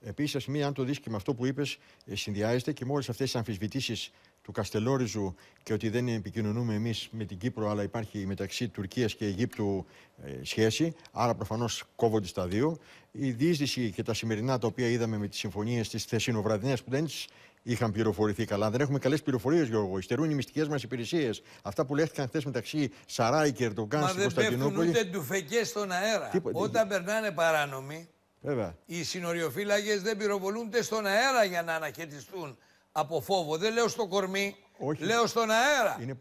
[0.00, 1.78] Επίσης, ας μην, αν το δεις και με αυτό που είπες,
[2.12, 7.24] συνδυάζεται και με όλες αυτές τις αμφισβητήσεις του Καστελόριζου και ότι δεν επικοινωνούμε εμείς με
[7.24, 9.86] την Κύπρο, αλλά υπάρχει μεταξύ Τουρκίας και Αιγύπτου
[10.24, 10.94] ε, σχέση.
[11.12, 12.78] Άρα, προφανώς κόβονται στα δύο.
[13.12, 17.04] Η διείσδυση και τα σημερινά τα οποία είδαμε με τις συμφωνίες της θεσινοβραδινές που δεν
[17.04, 17.28] τις
[17.72, 18.70] είχαν πληροφορηθεί καλά.
[18.70, 19.98] Δεν έχουμε καλές πληροφορίες, Γιώργο.
[19.98, 21.42] Υστερούν οι μυστικές μας υπηρεσίες.
[21.62, 24.88] Αυτά που λέχθηκαν χθες μεταξύ Σαράι και Ερντογκάν Μα στην δεν πέφτουν Κωνσταντινούπολη.
[24.88, 26.28] ούτε ντουφεκές στον αέρα.
[26.28, 26.58] Τίποτα.
[26.58, 28.08] Όταν περνάνε παράνομοι,
[28.40, 28.76] Βέβαια.
[28.86, 32.58] οι συνοριοφύλακες δεν πυροβολούνται στον αέρα για να αναχαιτιστούν
[32.92, 33.56] από φόβο.
[33.56, 35.04] Δεν λέω στο κορμί, Όχι.
[35.04, 35.98] λέω στον αέρα.
[36.02, 36.18] Είναι-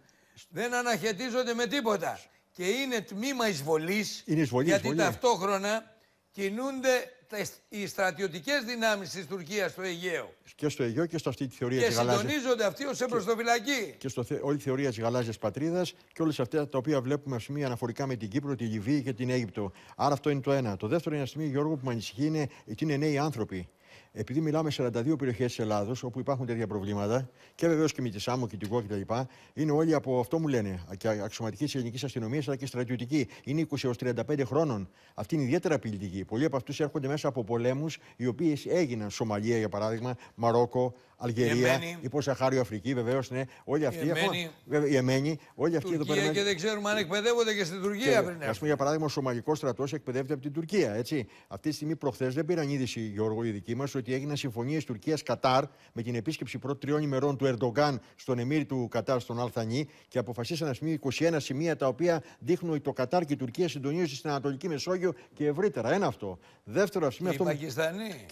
[0.50, 2.20] Δεν αναχαιτίζονται με τίποτα.
[2.52, 5.06] Και είναι τμήμα εισβολής, Είναι εισβολής, γιατί εισβολής.
[5.06, 5.96] ταυτόχρονα
[6.32, 7.17] κινούνται τα-
[7.70, 10.34] οι στρατιωτικές δυνάμεις της Τουρκίας στο Αιγαίο.
[10.56, 12.22] Και στο Αιγαίο και στο αυτή τη θεωρία Και της γαλάζιας.
[12.22, 13.96] συντονίζονται αυτοί ως εμπροστοφυλακή.
[13.98, 17.36] Και στο, θε- όλη η θεωρία της γαλάζιας πατρίδας και όλες αυτά τα οποία βλέπουμε
[17.36, 19.72] ας πούμε, αναφορικά με την Κύπρο, τη Λιβύη και την Αίγυπτο.
[19.96, 20.78] Άρα αυτό είναι το ένα.
[20.78, 23.68] Το δεύτερο είναι ένα σημείο, Γιώργο, που με ανησυχεί είναι ότι είναι νέοι άνθρωποι.
[24.20, 28.20] Επειδή μιλάμε 42 περιοχές της Ελλάδος όπου υπάρχουν τέτοια προβλήματα και βεβαίως και με τη
[28.20, 29.14] Σάμο και την ΚΟ κτλ.
[29.54, 33.28] Είναι όλοι από αυτό μου λένε, και αξιωματικοί της ελληνικής αστυνομίας αλλά και στρατιωτικοί.
[33.44, 34.90] Είναι 20 έως 35 χρόνων.
[35.14, 36.26] Αυτή είναι ιδιαίτερα απειλητική.
[36.26, 41.68] Πολλοί από αυτούς έρχονται μέσα από πολέμους οι οποίοι έγιναν Σομαλία για παράδειγμα, Μαρόκο, Αλγερία,
[41.74, 41.98] Εμένη.
[42.02, 43.30] υποσαχάριο Αφρική βεβαίως.
[43.32, 43.44] Ναι.
[43.64, 44.00] Όλοι αυτοί.
[44.00, 44.20] Εμένη.
[44.20, 46.34] ακόμα- βέβαια, η Εμένη, όλοι αυτοί εδώ Τουρκία πέρα.
[46.34, 48.54] και δεν ξέρουμε αν εκπαιδεύονται και στην Τουρκία πριν Α έρθουν.
[48.54, 50.94] πούμε, για παράδειγμα, ο Σομαλικός στρατός εκπαιδεύεται από την Τουρκία.
[50.94, 51.28] Έτσι.
[51.48, 54.84] Αυτή τη στιγμή, προχθές, δεν πήραν είδηση, Γιώργο, οι δικοί μας, ότι ότι έγιναν συμφωνίες
[54.84, 55.64] Τουρκία-Κατάρ
[55.94, 60.18] με την επίσκεψη πρώτων τριών ημερών του Ερντογκάν στον Εμμύρη του Κατάρ, στον Αλθανή, και
[60.20, 64.16] αποφασίσαν να σημείο 21 σημεία τα οποία δείχνουν ότι το Κατάρ και η Τουρκία συντονίζονται
[64.16, 65.94] στην Ανατολική Μεσόγειο και ευρύτερα.
[65.94, 66.38] Ένα αυτό.
[66.64, 67.30] Δεύτερο, ας πούμε.
[67.30, 67.58] Και οι αυτό...
[67.58, 68.26] Πακιστανοί.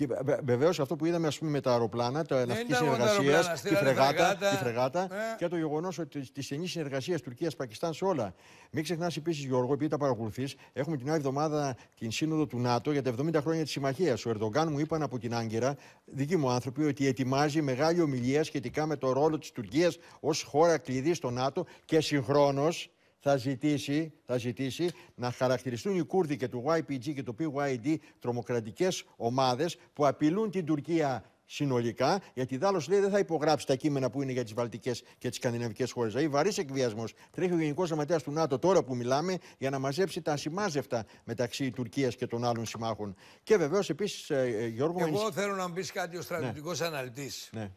[0.44, 2.45] Βεβαίως αυτό που είδαμε ας πούμε, με τα αεροπλάνα, τα
[2.80, 4.49] ναυτική ήταν μόνο τα συνεργασίας, αεροπλάνα, τη στείλανε φρεγάτα, φρεγάτα.
[4.49, 5.35] τη φρεγάτα Ε.
[5.38, 8.34] και το γεγονός ότι τη στενή συνεργασίας Τουρκία-Πακιστάν σε όλα.
[8.72, 12.91] Μην ξεχνάς επίσης, Γιώργο, επειδή τα παρακολουθείς, έχουμε την άλλη εβδομάδα την σύνοδο του ΝΑΤΟ
[12.91, 14.26] για τα 70 χρόνια της συμμαχίας.
[14.26, 15.76] Ο Ερντογκάν μου είπαν από την Άγκυρα,
[16.06, 20.77] δικοί μου άνθρωποι, ότι ετοιμάζει μεγάλη ομιλία σχετικά με το ρόλο της Τουρκίας ως χώρα
[20.77, 22.89] κλειδί στο ΝΑΤΟ και συγχρόνως
[23.27, 29.03] θα ζητήσει, θα ζητήσει να χαρακτηριστούν οι Κούρδοι και του YPG και του PYD τρομοκρατικές
[29.15, 34.22] ομάδες που απειλούν την Τουρκία συνολικά, γιατί δάλος λέει δεν θα υπογράψει τα κείμενα που
[34.22, 36.13] είναι για τις Βαλτικές και τις Σκανδιναβικές χώρες.
[36.13, 37.13] Δηλαδή, βαρύς εκβιασμός.
[37.31, 41.72] Τρέχει ο Γενικός Γραμματέας του ΝΑΤΟ τώρα που μιλάμε για να μαζέψει τα ασημάζευτα μεταξύ
[41.72, 43.15] Τουρκίας και των άλλων συμμάχων.
[43.43, 44.31] Και βεβαίως επίσης,
[44.73, 44.99] Γιώργο.
[44.99, 47.49] Εγώ ενισ- θέλω να μου πεις κάτι ως στρατιωτικός αναλυτής.
[47.51, 47.72] Ναι.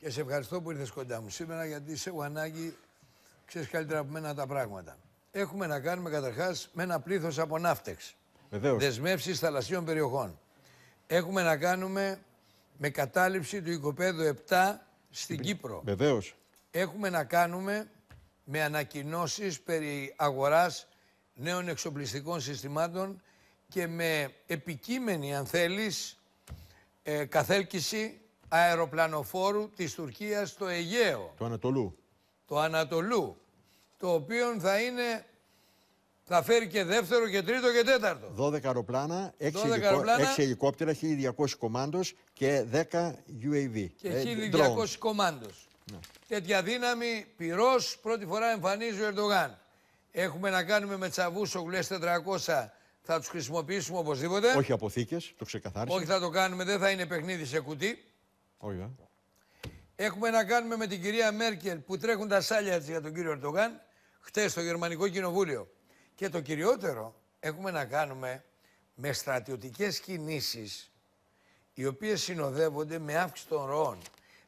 [0.00, 2.76] Και σε ευχαριστώ που ήρθες κοντά μου σήμερα γιατί σε έχω ανάγκη,
[3.44, 4.98] ξέρεις καλύτερα από μένα τα πράγματα.
[5.30, 8.14] Έχουμε να κάνουμε καταρχάς με ένα πλήθος από ναύτεξ.
[8.50, 8.82] Βεβαίως.
[8.82, 10.38] Δεσμεύσεις θαλασσίων περιοχών.
[11.06, 12.18] Έχουμε να κάνουμε
[12.76, 14.74] με κατάληψη του οικοπαίδου 7
[15.10, 15.82] στην Κύπρο.
[15.84, 16.34] Βεβαίως.
[16.70, 17.90] Έχουμε να κάνουμε
[18.44, 20.88] με ανακοινώσεις περί αγοράς
[21.34, 23.22] νέων εξοπλιστικών συστημάτων
[23.68, 26.18] και με επικείμενη, αν θέλεις,
[27.02, 31.98] ε, καθέλκυση αεροπλανοφόρου της Τουρκίας στο Αιγαίο, Του Ανατολού.
[32.46, 33.36] το Ανατολού,
[33.96, 35.26] το οποίο θα είναι,
[36.28, 38.32] θα φέρει και δεύτερο και τρίτο και τέταρτο.
[38.36, 40.34] 12 αεροπλάνα, 6, 12 αεροπλάνα.
[40.36, 43.86] ελικόπτερα, 1200 κομμάντος και 10 UAV.
[43.96, 44.22] και ε,
[44.52, 44.96] 1200 drones.
[44.98, 45.68] κομμάντος.
[46.28, 49.58] Τέτοια δύναμη πυρός πρώτη φορά εμφανίζει ο Ερντογάν.
[50.10, 52.68] Έχουμε να κάνουμε με τσαβούς ογλές 400,
[53.02, 54.56] θα τους χρησιμοποιήσουμε οπωσδήποτε.
[54.56, 55.96] Όχι αποθήκες, το ξεκαθάρισα.
[55.96, 58.04] Όχι θα το κάνουμε, δεν θα είναι παιχνίδι σε κουτί.
[58.58, 58.88] Όχι, ε.
[59.96, 63.30] Έχουμε να κάνουμε με την κυρία Μέρκελ που τρέχουν τα σάλια της για τον κύριο
[63.30, 63.80] Ερντογάν
[64.20, 65.68] χτες στο Γερμανικό Κοινοβούλιο.
[66.16, 68.44] Και το κυριότερο, έχουμε να κάνουμε
[68.94, 70.90] με στρατιωτικές κινήσεις
[71.74, 73.98] οι οποίες συνοδεύονται με αύξηση των ροών.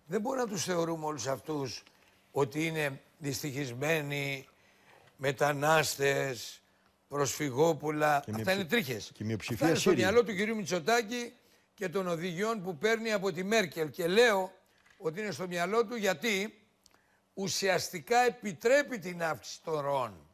[0.07, 1.83] Δεν μπορούμε να τους θεωρούμε όλους αυτούς
[2.31, 4.49] ότι είναι δυστυχισμένοι,
[5.17, 6.61] μετανάστες,
[7.09, 8.23] προσφυγόπουλα.
[8.25, 9.11] Και μια Αυτά είναι ψη- τρίχες.
[9.15, 10.05] και μια ψηφία Αυτά είναι στο Σύριοι.
[10.05, 11.33] μυαλό του κυρίου Μητσοτάκη
[11.75, 13.91] και των οδηγιών που παίρνει από τη Μέρκελ.
[13.91, 14.53] Και λέω
[14.99, 16.63] ότι είναι στο μυαλό του γιατί
[17.35, 20.28] ουσιαστικά επιτρέπει την αύξηση των ροών.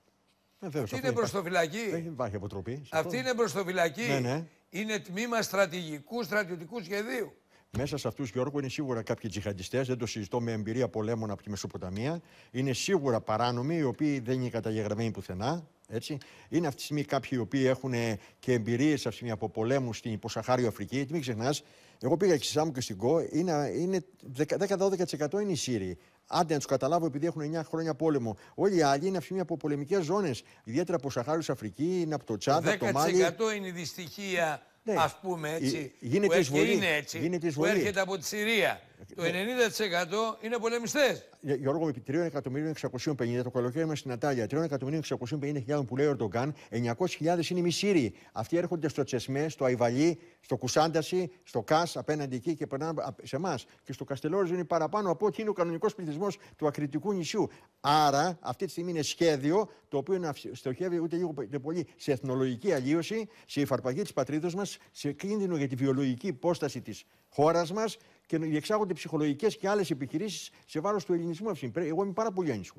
[0.65, 1.33] Βεβαίως, Αυτή αυτό είναι υπάρχει.
[1.33, 1.91] μπροστοφυλακή.
[1.91, 2.75] Δεν υπάρχει αποτροπή.
[2.75, 2.99] σε αυτό.
[2.99, 4.07] Αυτή είναι μπροστοφυλακή.
[4.09, 4.45] Ναι, ναι.
[4.71, 7.33] Είναι τμήμα στρατηγικού στρατιωτικού σχεδίου.
[7.77, 11.43] Μέσα σε αυτούς, Γιώργο, είναι σίγουρα κάποιοι τζιχαντιστές, δεν το συζητώ με εμπειρία πολέμων από
[11.43, 12.21] τη Μεσοποταμία.
[12.51, 15.67] Είναι σίγουρα παράνομοι, οι οποίοι δεν είναι καταγεγραμμένοι πουθενά.
[15.89, 16.19] Έτσι.
[16.49, 19.49] Είναι αυτή τη στιγμή κάποιοι οι οποίοι έχουν ε, και εμπειρίες αυτή τη στιγμή από
[19.49, 20.97] πολέμους στην υποσαχάριο Αφρική.
[20.97, 21.63] Γιατί μην ξεχνάς,
[22.01, 24.05] εγώ πήγα και στη Σάμου και στην Κο, είναι, είναι
[24.39, 25.99] 10-12% είναι οι Σύριοι.
[26.27, 28.37] Άντε να τους καταλάβω, επειδή έχουν 9 χρόνια πόλεμο.
[28.55, 30.43] Όλοι οι άλλοι είναι αυτή τη στιγμή από πολεμικές ζώνες.
[30.65, 33.25] Ιδιαίτερα από Σαχάριο Αφρική, είναι από το Τσάδ, από το Μάλι.
[33.51, 34.95] 10% είναι η δυστυχία, Ναι.
[34.99, 36.65] ας πούμε έτσι, Γι- γίνεται που, έχει- εισβολή.
[36.67, 37.71] και είναι έτσι, Γίνεται που εισβολή.
[37.71, 38.81] έρχεται από τη Συρία.
[39.17, 41.29] Το 90% είναι πολεμιστές.
[41.41, 47.51] Γε- Γιώργο, επί 3.650.000 το καλοκαίρι μας στην Ατάλια, 3.650.000 που λέει ο Ερντογκάν, 900.000
[47.51, 48.15] είναι οι Μισήριοι.
[48.33, 53.27] Αυτοί έρχονται στο Τσεσμέ, στο Αϊβαλί, στο Κουσάνταση, στο Κας, απέναντι εκεί και περνάνε απ-
[53.27, 53.67] σε εμάς.
[53.83, 57.49] Και στο Καστελόριζο είναι παραπάνω από ό,τι είναι ο κανονικός πληθυσμός του ακριτικού νησιού.
[57.81, 61.87] Άρα, αυτή τη στιγμή είναι σχέδιο το οποίο να αυση- στοχεύει ούτε λίγο ούτε πολύ
[61.97, 67.05] σε εθνολογική αλλίωση, σε υφαρπαγή της πατρίδα μας, σε κίνδυνο για τη βιολογική υπόσταση της
[67.29, 71.51] χώρας μας και να διεξάγονται ψυχολογικές και άλλες επιχειρήσεις σε βάρος του ελληνισμού.
[71.51, 71.69] αυτή.
[71.69, 72.79] Πρέ- Εγώ είμαι πάρα πολύ ανήσυχο.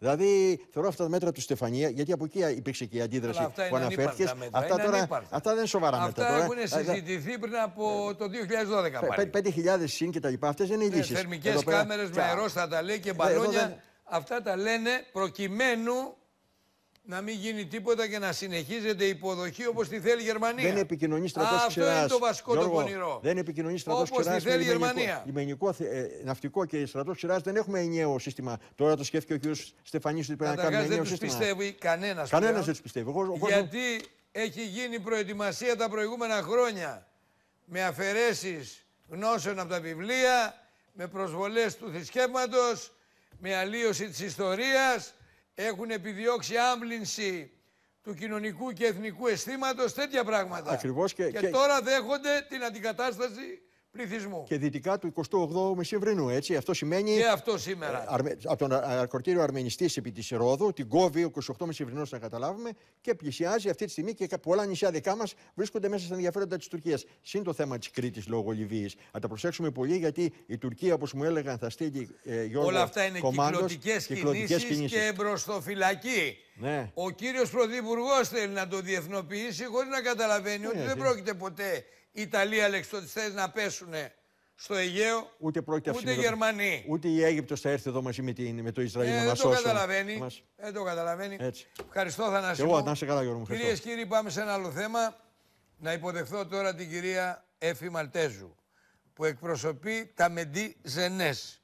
[0.00, 3.48] Δηλαδή, θεωρώ αυτά τα μέτρα του Στεφανία, γιατί από εκεί υπήρξε και η αντίδραση Αλλά
[3.48, 4.30] αυτά που είναι αναφέρθηκες.
[4.30, 4.58] ανύπαρκτα μέτρα.
[4.58, 5.36] Αυτά είναι τώρα ανύπαρκτα.
[5.36, 6.24] αυτά δεν είναι σοβαρά μέτρα.
[6.26, 6.60] Αυτά τώρα.
[6.62, 9.30] έχουν συζητηθεί πριν από το 2012 πάλι.
[9.30, 10.48] 5.000 συν και τα λοιπά.
[10.48, 11.14] Αυτές δεν είναι οι Ναι, λύσει.
[11.14, 13.82] θερμικές κάμερες με αερόστατα λέει και Εδώ δεν- μπαλόνια.
[14.04, 15.92] Αυτά τα λένε προκειμένου
[17.10, 20.68] να μην γίνει τίποτα και να συνεχίζεται η υποδοχή όπως τη θέλει η Γερμανία.
[20.72, 21.98] Δεν επικοινωνεί στρατός Αυτό ξηρά.
[21.98, 23.20] είναι το βασικό το πονηρό.
[23.22, 24.36] Δεν επικοινωνεί στρατός Όπως ξηρά.
[24.36, 25.22] τη θέλει η Γερμανία.
[25.26, 28.58] Λιμενικό, θε- ε, ναυτικό και στρατός ξηρά δεν έχουμε ενιαίο σύστημα.
[28.74, 29.56] Τώρα το σκέφτηκε ο κ.
[29.82, 31.38] Στεφανής ότι πρέπει να Καταρχάς κάνουμε δεν ενιαίο τους σύστημα.
[31.38, 32.64] πιστεύει κανένας Κανένας πλέον.
[32.64, 33.08] δεν τους πιστεύει.
[33.10, 34.00] Εγώ, ο κόσμος- Γιατί
[34.32, 37.06] έχει γίνει προετοιμασία τα προηγούμενα χρόνια
[37.64, 40.62] με αφαιρέσεις γνώσεων από τα βιβλία,
[40.92, 42.92] με προσβολές του θρησκεύματος,
[43.38, 45.14] με αλλίωση της ιστορίας,
[45.60, 47.50] έχουν επιδιώξει άμβλυνση
[48.02, 50.70] του κοινωνικού και εθνικού αισθήματος, τέτοια πράγματα.
[50.70, 54.44] Ακριβώς και- και- τώρα δέχονται την αντικατάσταση πληθυσμού.
[54.48, 56.56] Και δυτικά του 28ου Μεσημβρινού, έτσι.
[56.56, 57.16] Αυτό σημαίνει.
[57.16, 58.02] Και αυτό σήμερα.
[58.02, 62.02] Ε, αρμε- από τον α- ακροτήριο Αρμενιστής επί της Ρόδου, την κόβει ο 28 Μεσημβρινού,
[62.10, 62.70] να καταλάβουμε,
[63.00, 66.56] και πλησιάζει αυτή τη στιγμή και κα- πολλά νησιά δικά μας βρίσκονται μέσα στα ενδιαφέροντα
[66.56, 67.04] της Τουρκίας.
[67.22, 68.94] Συν το θέμα της Κρήτης λόγω Λιβύης.
[69.12, 72.82] Θα τα προσέξουμε πολύ γιατί η Τουρκία, όπως μου έλεγαν, θα στείλει ε, Γιώργο, Όλα
[72.82, 76.36] αυτά είναι κομμάντος, κυκλωτικές κυκλωτικές κινήσεις και μπροστοφυλακή.
[76.60, 76.90] Ναι.
[76.94, 81.02] Ο κύριος Πρωθυπουργός θέλει να το διεθνοποιήσει χωρίς να καταλαβαίνει ότι Ναι, δεν ναι.
[81.04, 81.84] πρόκειται ποτέ
[82.20, 83.92] Ιταλία αλεξιτοριστές να πέσουν
[84.54, 86.84] στο Αιγαίο, Ούτε πρόκειται ούτε αυσιμετω- Γερμανοί.
[86.88, 89.28] Ούτε η Αίγυπτος θα έρθει εδώ μαζί με, την, με το Ισραήλ Ε, να δεν
[89.28, 89.62] μας το σώσουν.
[89.64, 90.16] καταλαβαίνει.
[90.16, 91.36] Μας- Δεν το καταλαβαίνει.
[91.40, 91.66] Έτσι.
[91.86, 92.54] Ευχαριστώ Θανάση.
[92.62, 93.44] Και εγώ, να είσαι καλά, Γιώργο μου.
[93.44, 93.88] Κυρίες Ευχαριστώ.
[93.88, 95.16] και κύριοι, πάμε σε ένα άλλο θέμα.
[95.78, 98.56] Να υποδεχθώ τώρα την κυρία Έφη Μαλτέζου,
[99.12, 101.62] που εκπροσωπεί τα Μεντί Ζενές.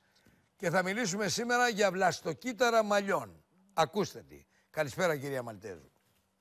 [0.57, 3.45] Και θα μιλήσουμε σήμερα για βλαστοκύτταρα μαλλιών.
[3.75, 4.45] Ακούστε τι.
[4.71, 5.91] Καλησπέρα κυρία Μαλτέζου.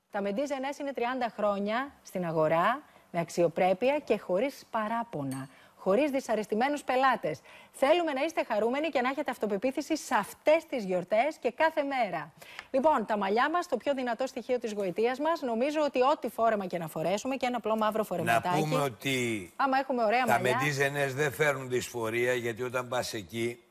[0.10, 2.84] Τα Mendiz NS είναι 30 χρόνια στην αγορά,
[3.14, 5.49] με αξιοπρέπεια και χωρίς παράπονα.
[5.77, 7.40] Χωρίς δυσαρεστημένους πελάτες.
[7.72, 12.34] Θέλουμε να είστε χαρούμενοι και να έχετε αυτοπεποίθηση σε αυτές τις γιορτές και κάθε μέρα.
[12.72, 16.65] Λοιπόν, τα μαλλιά μας, το πιο δυνατό στοιχείο της γοητείας μας, νομίζω ότι ό,τι φόρεμα
[16.65, 18.60] και να φορέσουμε και ένα απλό μαύρο Να φορεματάκι.
[18.61, 20.57] πούμε ότι Άμα έχουμε ωραία τα μαλλιά.
[20.57, 23.64] Μεντίζενες δεν φέρνουν δυσφορία γιατί όταν πας εκεί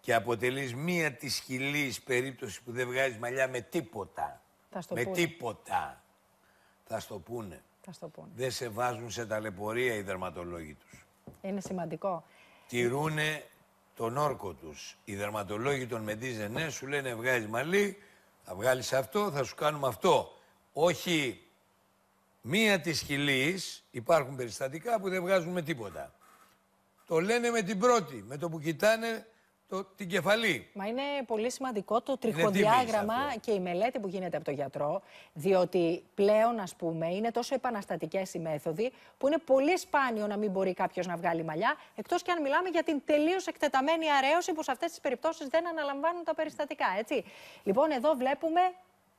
[0.00, 4.40] και αποτελείς μία της χιλής περίπτωσης που δεν βγάζεις μαλλιά με τίποτα.
[4.70, 5.16] Θα στο με πούνε.
[5.16, 6.02] τίποτα.
[6.84, 7.62] Θα στο πούνε.
[7.84, 8.28] Θα στο πούνε.
[8.34, 11.06] Δεν σε βάζουν σε ταλαιπωρία οι δερματολόγοι τους.
[11.42, 12.24] Είναι σημαντικό.
[12.68, 13.44] Τηρούνε
[13.96, 14.96] τον όρκο τους.
[15.04, 17.96] Οι δερματολόγοι των Μεντίζενές σου λένε βγάζεις μαλλί,
[18.42, 20.32] θα βγάλεις αυτό, θα σου κάνουμε αυτό.
[20.72, 21.42] Όχι
[22.40, 26.14] μία της χιλής, υπάρχουν περιστατικά που δεν βγάζουν με τίποτα.
[27.06, 29.26] Το λένε με την πρώτη, με το που κοιτάνε
[29.68, 30.70] το, την κεφαλή.
[30.72, 34.54] Μα είναι πολύ σημαντικό το τίμης τριχοδιάγραμμα αυτό; και η μελέτη που γίνεται από τον
[34.54, 40.36] γιατρό, διότι πλέον, ας πούμε, είναι τόσο επαναστατικές οι μέθοδοι, που είναι πολύ σπάνιο να
[40.36, 44.52] μην μπορεί κάποιος να βγάλει μαλλιά, εκτός και αν μιλάμε για την τελείως εκτεταμένη αρέωση,
[44.52, 47.24] που σε αυτές τις περιπτώσεις δεν αναλαμβάνουν τα περιστατικά, έτσι.
[47.62, 48.60] Λοιπόν, εδώ βλέπουμε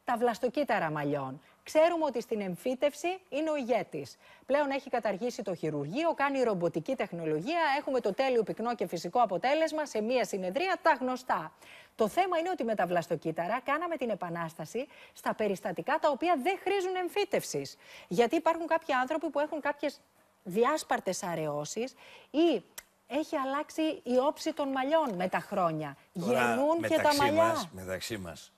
[0.05, 1.41] τα βλαστοκύτταρα μαλλιών.
[1.65, 4.17] Ξέρουμε ότι στην εμφύτευση είναι ο ηγέτης.
[4.45, 9.85] Πλέον έχει καταργήσει το χειρουργείο, κάνει ρομποτική τεχνολογία, έχουμε το τέλειο πυκνό και φυσικό αποτέλεσμα
[9.85, 11.53] σε μία συνεδρία, τα γνωστά.
[11.95, 16.57] Το θέμα είναι ότι με τα βλαστοκύτταρα κάναμε την επανάσταση στα περιστατικά τα οποία δεν
[16.61, 17.77] χρήζουν εμφύτευσης.
[18.07, 20.01] Γιατί υπάρχουν κάποιοι άνθρωποι που έχουν κάποιες
[20.43, 21.93] διάσπαρτες αραιώσεις
[22.31, 22.63] ή
[23.07, 25.97] έχει αλλάξει η όψη των μαλλιών με τα χρόνια.
[26.13, 27.43] Γεννούν και τα μεταξύ μαλλιά.
[27.43, 28.51] Μας, μεταξύ μας,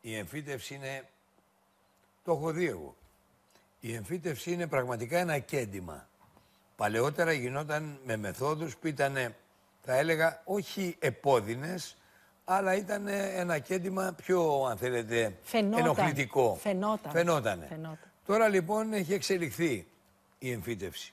[0.00, 1.08] η εμφύτευση είναι,
[2.28, 2.96] το έχω δει εγώ,
[3.80, 6.08] η εμφύτευση είναι πραγματικά ένα κέντημα.
[6.76, 9.14] Παλαιότερα γινόταν με μεθόδους που ήταν,
[9.82, 11.96] θα έλεγα, όχι επώδυνες,
[12.44, 15.78] αλλά ήταν ένα κέντημα πιο, αν θέλετε, Φαινόταν.
[15.78, 16.54] ενοχλητικό.
[16.60, 17.12] Φαινόταν.
[17.12, 17.66] Φαινότανε.
[17.66, 17.98] Φαινόταν.
[18.26, 19.86] Τώρα λοιπόν έχει εξελιχθεί
[20.38, 21.12] η εμφύτευση.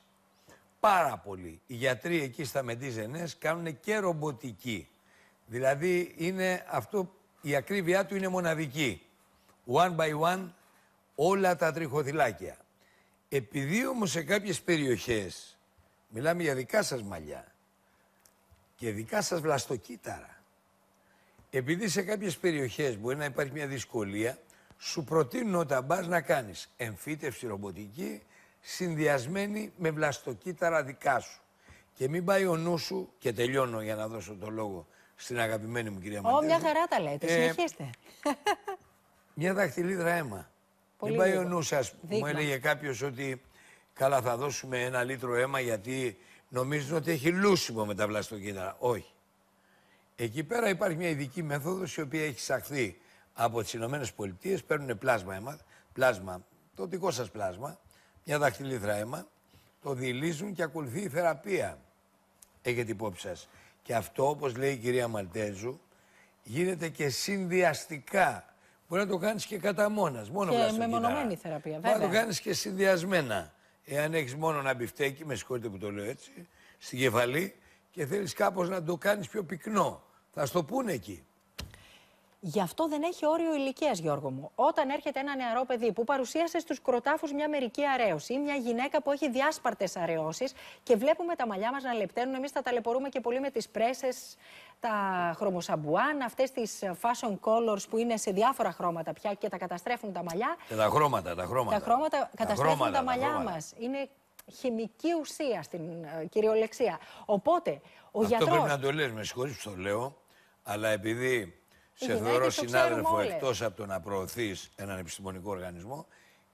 [0.80, 1.62] Πάρα πολύ.
[1.68, 4.88] Οι γιατροί εκεί στα Μεντίζενες κάνουν και ρομποτική.
[5.46, 7.12] Δηλαδή είναι αυτό,
[7.42, 9.02] η ακρίβειά του είναι μοναδική.
[9.74, 10.50] One by one
[11.16, 12.58] όλα τα τριχοθυλάκια.
[13.30, 15.58] Επειδή όμως σε κάποιες περιοχές,
[16.10, 17.54] μιλάμε για δικά σας μαλλιά
[18.76, 20.44] και δικά σας βλαστοκύτταρα,
[21.50, 24.38] επειδή σε κάποιες περιοχές μπορεί να υπάρχει μια δυσκολία,
[24.78, 28.22] σου προτείνουν όταν πας να κάνεις εμφύτευση ρομποτική
[28.62, 31.40] συνδυασμένη με βλαστοκύτταρα δικά σου.
[31.94, 35.90] Και μην πάει ο νους σου, και τελειώνω για να δώσω το λόγο στην αγαπημένη
[35.90, 36.46] μου κυρία Ω, Μαντέζου.
[36.46, 37.26] μια χαρά τα λέτε.
[37.26, 37.90] Ε, Συνεχίστε.
[39.34, 40.50] Μια δαχτυλίδρα αίμα.
[41.06, 41.54] Πολύ Μην πάει ο λίγο.
[41.54, 41.92] νου σας.
[41.92, 42.30] Μου Δείγμα.
[42.30, 43.42] έλεγε κάποιος ότι
[43.94, 46.18] καλά θα δώσουμε ένα λίτρο αίμα γιατί
[46.50, 48.76] νομίζουν ότι έχει λούσιμο με τα βλαστοκύτταρα.
[48.80, 49.12] Όχι.
[50.16, 53.00] Εκεί πέρα υπάρχει μια ειδική μέθοδος η οποία έχει εισαχθεί
[53.34, 54.64] από τις Ηνωμένες Πολιτείες.
[54.64, 55.60] Παίρνουν πλάσμα αίμα,
[55.94, 56.46] πλάσμα,
[56.76, 57.80] το δικό σας πλάσμα,
[58.24, 59.28] μια δαχτυλίδρα αίμα,
[59.82, 61.80] το διηλίζουν και ακολουθεί η θεραπεία.
[62.62, 63.50] Έχετε υπόψη σας.
[63.84, 65.80] Και αυτό, όπως λέει η κυρία Μαλτέζου,
[66.44, 68.55] γίνεται και συνδυαστικά.
[68.88, 71.00] Μπορεί να το κάνεις και κατά μόνας, μόνο Και βλαστοκύτταρα.
[71.00, 72.20] μεμονωμένη θεραπεία, Μπορεί να το βέβαια.
[72.20, 73.54] κάνεις και συνδυασμένα.
[73.86, 76.48] Εάν έχεις μόνο ένα μπιφτέκι, με συγχωρείτε που το λέω έτσι,
[76.78, 77.56] στην κεφαλή
[77.92, 80.04] και θέλεις κάπως να το κάνεις πιο πυκνό.
[80.34, 81.26] Θα στο πούνε εκεί.
[82.48, 84.52] Γι' αυτό δεν έχει όριο ηλικίας, Γιώργο μου.
[84.56, 89.02] Όταν έρχεται ένα νεαρό παιδί που παρουσίασε στους κροτάφους μια μερική αρέωση ή μια γυναίκα
[89.02, 90.54] που έχει διάσπαρτες αραιώσεις
[90.84, 94.36] και βλέπουμε τα μαλλιά μας να λεπταίνουν, εμείς τα ταλαιπωρούμε και πολύ με τις πρέσες,
[94.80, 94.94] τα
[95.36, 100.24] χρωμοσαμπουάν, αυτές τις fashion colors που είναι σε διάφορα χρώματα πια και τα καταστρέφουν τα
[100.24, 100.56] μαλλιά.
[100.68, 101.78] Και τα χρώματα, τα χρώματα.
[101.78, 103.52] Τα χρώματα καταστρέφουν χρώματα, τα τα μαλλιά χρώματα.
[103.52, 103.74] μας.
[103.80, 104.10] Είναι
[104.52, 107.00] χημική ουσία στην ε, κυριολεξία.
[107.26, 107.82] Οπότε,
[108.12, 108.50] ο Αυτό γιατρός...
[108.50, 110.18] πρέπει να το λες, με συγχωρείς που το λέω,
[110.64, 111.60] αλλά επειδή
[111.96, 113.32] σε γυναίκες θεωρώ το ξέρουμε συνάδελφο όλες.
[113.34, 116.06] εκτός από το να προωθείς έναν επιστημονικό οργανισμό,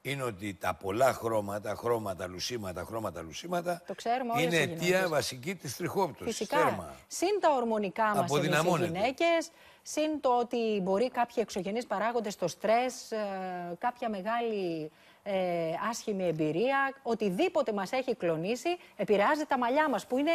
[0.01, 4.75] είναι ότι τα πολλά χρώματα, χρώματα, λουσίματα, χρώματα, λουσίματα Το ξέρουμε όλες είναι οι αιτία
[4.85, 5.09] γυναίκες.
[5.09, 6.37] βασική της τριχόπτωσης.
[6.37, 6.57] Φυσικά.
[6.57, 6.95] Τέρμα.
[7.07, 8.85] Συν τα ορμονικά μας εμείς οι Αποδυναμώνεται.
[8.85, 9.51] γυναίκες,
[9.81, 13.17] συν το ότι μπορεί κάποιοι εξωγενείς παράγοντες, το στρες, ε,
[13.79, 14.91] κάποια μεγάλη
[15.23, 15.33] ε,
[15.89, 20.31] άσχημη εμπειρία, οτιδήποτε μας έχει κλονίσει, επηρεάζει τα μαλλιά μας, που είναι,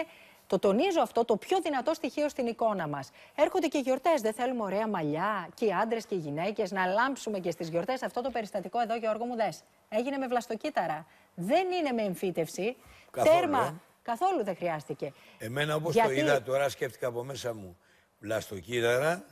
[0.47, 3.11] το τονίζω αυτό, το πιο δυνατό στοιχείο στην εικόνα μας.
[3.35, 7.39] Έρχονται και γιορτές, δεν θέλουμε ωραία μαλλιά, και οι άντρες και οι γυναίκες, να λάμψουμε
[7.39, 8.03] και στις γιορτές.
[8.03, 9.63] Αυτό το περιστατικό εδώ, Γιώργο μου, δες.
[9.89, 11.07] Έγινε με βλαστοκύτταρα.
[11.35, 12.77] Δεν είναι με εμφύτευση.
[13.11, 13.65] Καθόλου, Τέρμα.
[13.65, 13.75] ε.
[14.03, 15.13] Καθόλου δεν χρειάστηκε.
[15.39, 17.77] Εμένα όπως Γιατί- το είδα τώρα σκέφτηκα από μέσα μου
[18.19, 19.25] βλαστοκύτταρα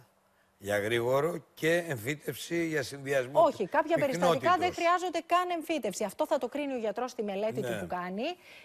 [0.65, 4.75] για γρήγορο και εμφύτευση για συνδυασμό Όχι, κάποια περιστατικά δεν πυκνότητος.
[4.77, 6.05] χρειάζονται καν εμφύτευση.
[6.05, 7.69] Αυτό θα το κρίνει ο γιατρός στη μελέτη Ναι.
[7.69, 8.23] του που κάνει.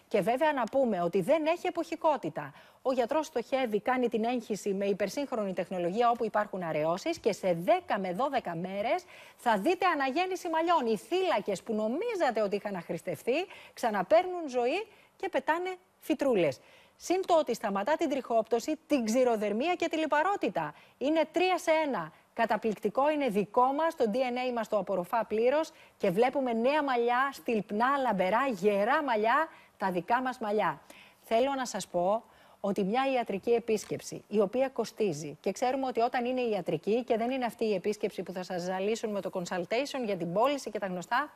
[0.07, 2.53] Και βέβαια να πούμε ότι δεν έχει εποχικότητα.
[2.81, 7.97] Ο γιατρός στοχεύει, κάνει την έγχυση με υπερσύγχρονη τεχνολογία όπου υπάρχουν αραιώσεις και σε 10
[7.99, 9.03] με 12 μέρες
[9.35, 10.85] θα δείτε αναγέννηση μαλλιών.
[10.85, 16.59] Οι θύλακες που νομίζατε ότι είχαν αχρηστευτεί ξαναπαίρνουν ζωή και πετάνε φυτρούλες.
[17.01, 20.73] Συν το ότι σταματά την τριχόπτωση, την ξηροδερμία και τη λιπαρότητα.
[20.97, 22.11] Είναι τρία σε ένα.
[22.33, 27.97] Καταπληκτικό είναι δικό μας, το DNA μας το απορροφά πλήρως και βλέπουμε νέα μαλλιά, στυλπνά,
[27.97, 29.47] λαμπερά, γερά μαλλιά,
[29.77, 30.81] τα δικά μας μαλλιά.
[31.21, 32.23] Θέλω να σας πω
[32.59, 37.31] ότι μια ιατρική επίσκεψη, η οποία κοστίζει και ξέρουμε ότι όταν είναι ιατρική και δεν
[37.31, 40.79] είναι αυτή η επίσκεψη που θα σας ζαλίσουν με το consultation για την πώληση και
[40.79, 41.31] τα γνωστά,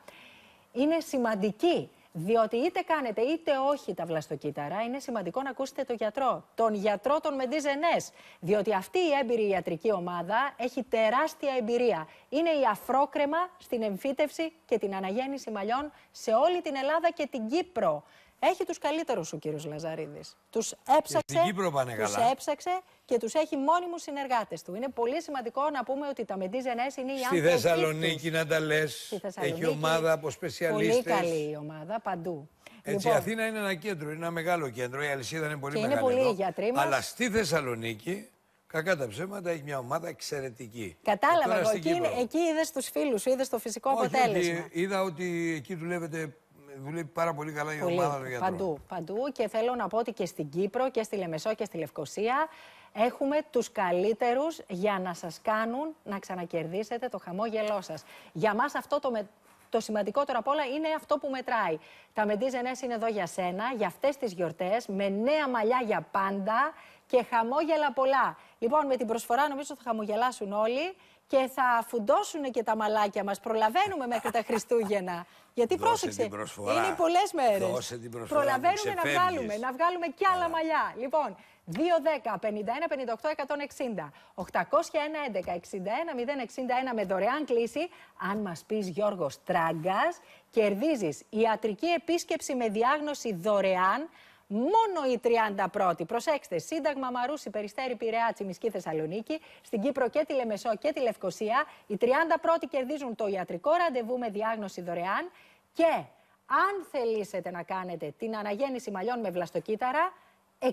[0.72, 1.90] είναι σημαντική.
[2.16, 6.44] Διότι είτε κάνετε είτε όχι τα βλαστοκύτταρα, είναι σημαντικό να ακούσετε τον γιατρό.
[6.54, 8.10] Τον γιατρό των Μεντίζενές.
[8.40, 12.08] Διότι αυτή η έμπειρη ιατρική ομάδα έχει τεράστια εμπειρία.
[12.28, 17.48] Είναι η αφρόκρεμα στην εμφύτευση και την αναγέννηση μαλλιών σε όλη την Ελλάδα και την
[17.48, 18.04] Κύπρο.
[18.50, 20.36] Έχει τους καλύτερους ο κύριος Λαζαρίδης.
[20.50, 22.30] Τους έψαξε, στην Κύπρο πάνε τους καλά.
[22.30, 24.74] έψαξε και τους έχει μόνιμους συνεργάτες του.
[24.74, 28.38] Είναι πολύ σημαντικό να πούμε ότι τα Μεντίζενές είναι οι Στη άνθρωποι Θεσσαλονίκη τους.
[28.38, 29.04] να τα λες.
[29.06, 31.02] Στη Θεσσαλονίκη Έχει ομάδα από Πολύ σπεσιαλίστες.
[31.14, 32.48] καλή η ομάδα, παντού.
[32.82, 35.02] Έτσι, η Αθήνα είναι ένα κέντρο, είναι ένα μεγάλο κέντρο.
[35.02, 36.06] Η αλυσίδα είναι πολύ Και είναι μεγάλη.
[36.06, 36.30] πολλοί εδώ.
[36.30, 36.84] οι γιατροί μας.
[36.84, 38.28] Αλλά στη Θεσσαλονίκη,
[38.66, 40.96] κακά τα ψέματα, έχει μια ομάδα εξαιρετική.
[41.02, 41.68] Κατάλαβα Τώρα εγώ.
[41.68, 42.20] στην Εκεί, Κύπρο.
[42.20, 44.58] εκεί είδες τους φίλους σου, είδες το φυσικό Όχι, αποτέλεσμα.
[44.64, 46.36] ότι είδα ότι εκεί δουλεύετε,
[46.82, 47.98] δουλεύει πάρα πολύ καλά η Πολύ.
[47.98, 48.50] ομάδα των γιατρών.
[48.50, 49.32] Παντού, παντού.
[49.32, 52.48] Και θέλω να πω ότι και στην Κύπρο και στη Λεμεσό και στη Λευκοσία
[52.92, 58.04] έχουμε τους καλύτερους για να σας κάνουν να ξανακερδίσετε το χαμόγελό σας.
[58.32, 59.28] Για μας αυτό το, με...
[59.68, 61.78] το σημαντικότερο απ' όλα είναι αυτό που μετράει.
[62.12, 66.72] Τα Μεντίζενές είναι εδώ για σένα, για αυτές τις γιορτές, με νέα μαλλιά για πάντα
[67.06, 68.36] και χαμόγελα πολλά.
[68.58, 70.94] Λοιπόν, με την προσφορά νομίζω θα χαμογελάσουν όλοι
[71.26, 73.40] και θα φουντώσουν και τα μαλάκια μας.
[73.40, 75.26] Προλαβαίνουμε μέχρι τα Χριστούγεννα.
[75.54, 76.72] Γιατί Δώσε πρόσεξε, την προσφορά.
[76.74, 77.68] είναι πολλές μέρες.
[77.70, 79.18] Δώσε την προσφορά, μου Προλαβαίνουμε να ξεφεύγεις.
[79.20, 80.94] βγάλουμε, να βγάλουμε κι άλλα μαλλιά.
[80.98, 87.88] Λοιπόν, 2, 10, 51, 58, 160, 801, 11, 61, 061 με δωρεάν κλίση.
[88.30, 90.18] Αν μας πεις Γιώργος Τράγκας,
[90.50, 94.08] κερδίζεις ιατρική επίσκεψη με διάγνωση δωρεάν
[94.46, 96.06] Μόνο οι 31η.
[96.06, 101.64] Προσέξτε, Σύνταγμα Μαρούση, Περιστέρη, Πειραιά, Τσιμισκή, Θεσσαλονίκη, στην Κύπρο και τη Λεμεσό και τη Λευκοσία.
[101.86, 105.30] Οι 31η κερδίζουν το ιατρικό ραντεβού με διάγνωση δωρεάν
[105.72, 106.04] και
[106.46, 110.12] αν θελήσετε να κάνετε την αναγέννηση μαλλιών με βλαστοκύτταρα,
[110.58, 110.70] 190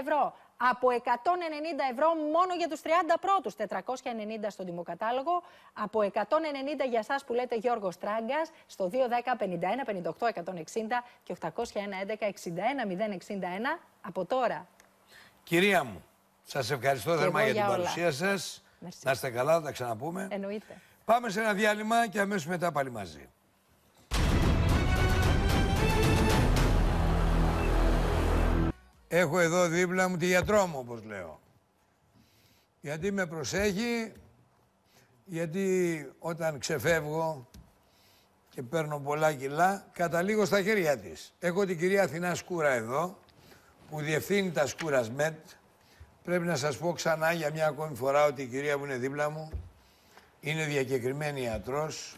[0.00, 0.34] ευρώ.
[0.70, 0.98] Από 190
[1.92, 2.88] ευρώ μόνο για τους 30
[3.20, 5.42] πρώτους, 490 στον τιμοκατάλογο,
[5.72, 12.00] από 190 για σας που λέτε Γιώργος Τράγκας, στο 210 51 58 160 και 801
[12.00, 14.66] 11 61 061 από τώρα.
[15.42, 16.04] Κυρία μου,
[16.44, 17.76] σας ευχαριστώ Και θερμά εγώ για την για όλα.
[17.76, 18.62] παρουσία σας.
[18.84, 19.02] Merci.
[19.02, 20.28] Να είστε καλά, θα τα ξαναπούμε.
[20.30, 20.80] Εννοείται.
[21.04, 23.28] Πάμε σε ένα διάλειμμα και αμέσως μετά πάλι μαζί.
[29.16, 31.40] Έχω εδώ δίπλα μου τη γιατρό μου, όπως λέω.
[32.80, 34.12] Γιατί με προσέχει,
[35.24, 37.48] γιατί όταν ξεφεύγω
[38.50, 41.34] και παίρνω πολλά κιλά, καταλήγω στα χέρια της.
[41.38, 43.18] Έχω την κυρία Αθηνά Σκούρα εδώ,
[43.90, 45.38] που διευθύνει τα Σκούρας ΜΕΤ.
[46.24, 49.30] Πρέπει να σας πω ξανά για μια ακόμη φορά ότι η κυρία που είναι δίπλα
[49.30, 49.50] μου
[50.40, 52.16] είναι διακεκριμένη ιατρός,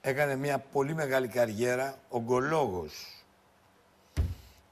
[0.00, 3.21] έκανε μια πολύ μεγάλη καριέρα, ογκολόγος.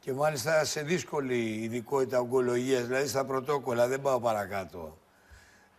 [0.01, 4.99] Και μάλιστα σε δύσκολη ειδικότητα ογκολογίας, δηλαδή στα πρωτόκολλα, δεν πάω παρακάτω.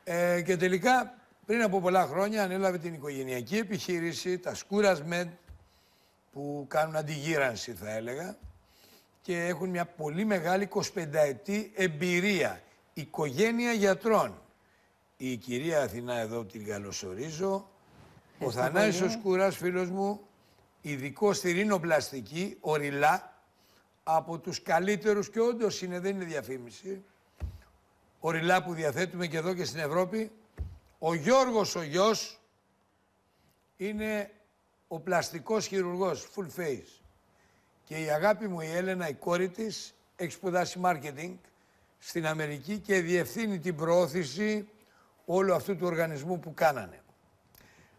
[0.04, 1.14] Ε, και τελικά,
[1.46, 5.28] πριν από πολλά χρόνια, ανέλαβε την οικογενειακή επιχείρηση, τα Σκούρας Med,
[6.32, 8.38] που κάνουν αντιγύρανση θα έλεγα,
[9.22, 12.62] και έχουν μια πολύ μεγάλη 25 ετή εμπειρία.
[12.94, 14.42] Οικογένεια γιατρών.
[15.18, 17.54] Η κυρία Αθηνά εδώ την καλωσορίζω.
[17.54, 19.12] Ο Ευχαριστώ Θανάης ο πολύ.
[19.12, 20.20] Σκούρας, φίλος μου,
[20.82, 23.31] ειδικός στη ρινοπλαστική, οριλά,
[24.04, 27.04] από τους καλύτερους και όντως είναι, δεν είναι διαφήμιση.
[28.20, 30.32] Οριλά που διαθέτουμε και εδώ και στην Ευρώπη.
[31.00, 32.40] Ο Γιώργος ο γιος
[33.78, 34.32] είναι
[34.88, 37.02] ο πλαστικός χειρουργός full face
[37.92, 41.34] και η αγάπη μου η Έλενα, η κόρη της, έχει σπουδάσει marketing
[41.98, 44.70] στην Αμερική και διευθύνει την προώθηση
[45.26, 47.01] όλου αυτού του οργανισμού που κάνανε.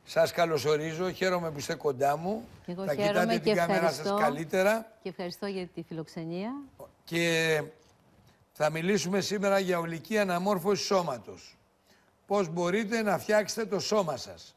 [0.05, 2.49] Σας καλωσορίζω, χαίρομαι που είστε κοντά μου.
[2.67, 4.25] Και εγώ Θα χαίρομαι κοιτάτε και την κάμερα σας ευχαριστώ.
[4.25, 4.93] καλύτερα.
[5.03, 6.51] Και ευχαριστώ για τη φιλοξενία.
[7.05, 7.63] Και
[8.53, 11.57] θα μιλήσουμε σήμερα για ολική αναμόρφωση σώματος.
[12.27, 14.55] Πώς μπορείτε να φτιάξετε το σώμα σας.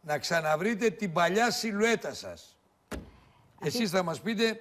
[0.00, 2.56] Να ξαναβρείτε την παλιά σιλουέτα σας.
[3.62, 4.60] Εσείς θα μας πείτε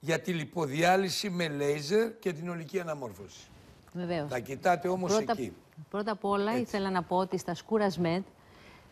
[0.00, 3.46] για τη λιποδιάλυση με λέιζερ και την ολική αναμόρφωση.
[3.92, 4.30] Βεβαίως.
[4.30, 5.52] Θα κοιτάτε όμως πρώτα, εκεί.
[5.90, 8.22] Πρώτα απ' όλα ήθελα να πω ότι στα Σκούρας Μετ,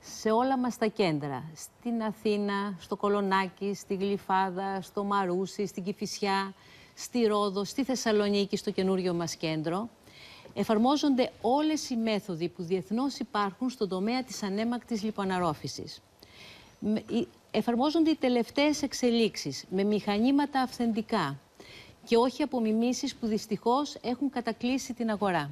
[0.06, 6.54] σε όλα μας τα κέντρα, στην Αθήνα, στο Κολονάκι, στη Γλυφάδα, στο Μαρούσι, στην Κηφισιά,
[6.94, 9.88] στη Ρόδο, στη Θεσσαλονίκη, στο καινούριο μας κέντρο,
[10.54, 16.00] εφαρμόζονται όλες οι μέθοδοι που διεθνώς υπάρχουν στον τομέα της ανέμακτης λιποαναρρόφησης.
[16.78, 21.38] Με- οι- Εφαρμόζονται οι τελευταίες εξελίξεις με μηχανήματα αυθεντικά
[22.06, 25.50] και όχι απομιμήσεις που δυστυχώς έχουν κατακλείσει την αγορά.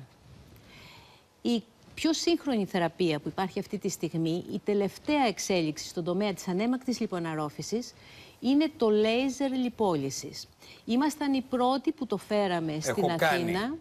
[1.43, 1.63] Η
[1.95, 7.01] πιο σύγχρονη θεραπεία που υπάρχει αυτή τη στιγμή, η τελευταία εξέλιξη στον τομέα της ανέμακτης
[7.01, 7.95] λιποαναρρόφησης,
[8.41, 10.49] είναι το λέιζερ λιπόλυσης.
[10.85, 13.43] Ήμασταν οι πρώτοι που το φέραμε στην Έχω κάνει.
[13.43, 13.75] Αθήνα.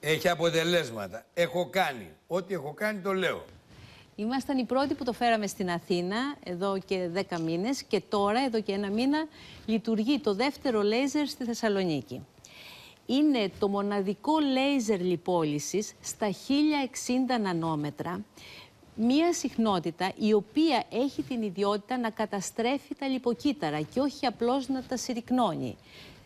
[0.00, 1.26] Έχει αποτελέσματα.
[1.34, 2.08] Έχω κάνει.
[2.26, 3.44] Ό,τι έχω κάνει το λέω.
[4.16, 8.60] Ήμασταν οι πρώτοι που το φέραμε στην Αθήνα εδώ και 10 μήνες και τώρα, εδώ
[8.60, 9.26] και ένα μήνα,
[9.66, 12.26] λειτουργεί το δεύτερο λέιζερ στη Θεσσαλονίκη.
[13.10, 18.24] Είναι το μοναδικό λέιζερ λιπόλυσης στα 1060 νανόμετρα,
[18.94, 24.82] μία συχνότητα η οποία έχει την ιδιότητα να καταστρέφει τα λιποκύτταρα και όχι απλώς να
[24.82, 25.76] τα συρρυκνώνει.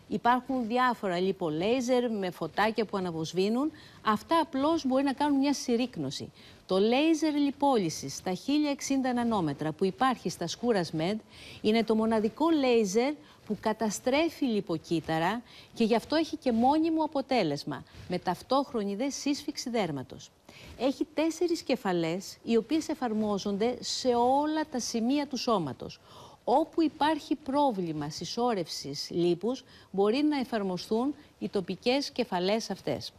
[0.07, 3.71] Υπάρχουν διάφορα λιπολέιζερ με φωτάκια που αναβοσβήνουν.
[4.05, 6.31] Αυτά απλώς μπορεί να κάνουν μια συρρύκνωση.
[6.65, 11.15] Το λέιζερ λιπόλυσης στα 1060 νανόμετρα που υπάρχει στα Σκούρας Med
[11.61, 13.13] είναι το μοναδικό λέιζερ
[13.45, 15.41] που καταστρέφει λιποκύτταρα
[15.73, 20.31] και γι' αυτό έχει και μόνιμο αποτέλεσμα με ταυτόχρονη δε σύσφυξη δέρματος.
[20.79, 25.99] Έχει τέσσερις κεφαλές οι οποίες εφαρμόζονται σε όλα τα σημεία του σώματος.
[26.47, 33.13] Όπου υπάρχει πρόβλημα συσσόρευσης λίπους μπορεί να εφαρμοστούν οι τοπικές κεφαλές αυτές.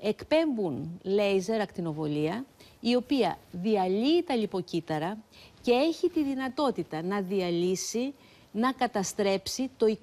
[0.00, 2.44] Εκπέμπουν λέιζερ ακτινοβολία
[2.80, 5.18] η οποία διαλύει τα λιποκύτταρα
[5.62, 8.14] και έχει τη δυνατότητα να διαλύσει,
[8.52, 9.96] να καταστρέψει το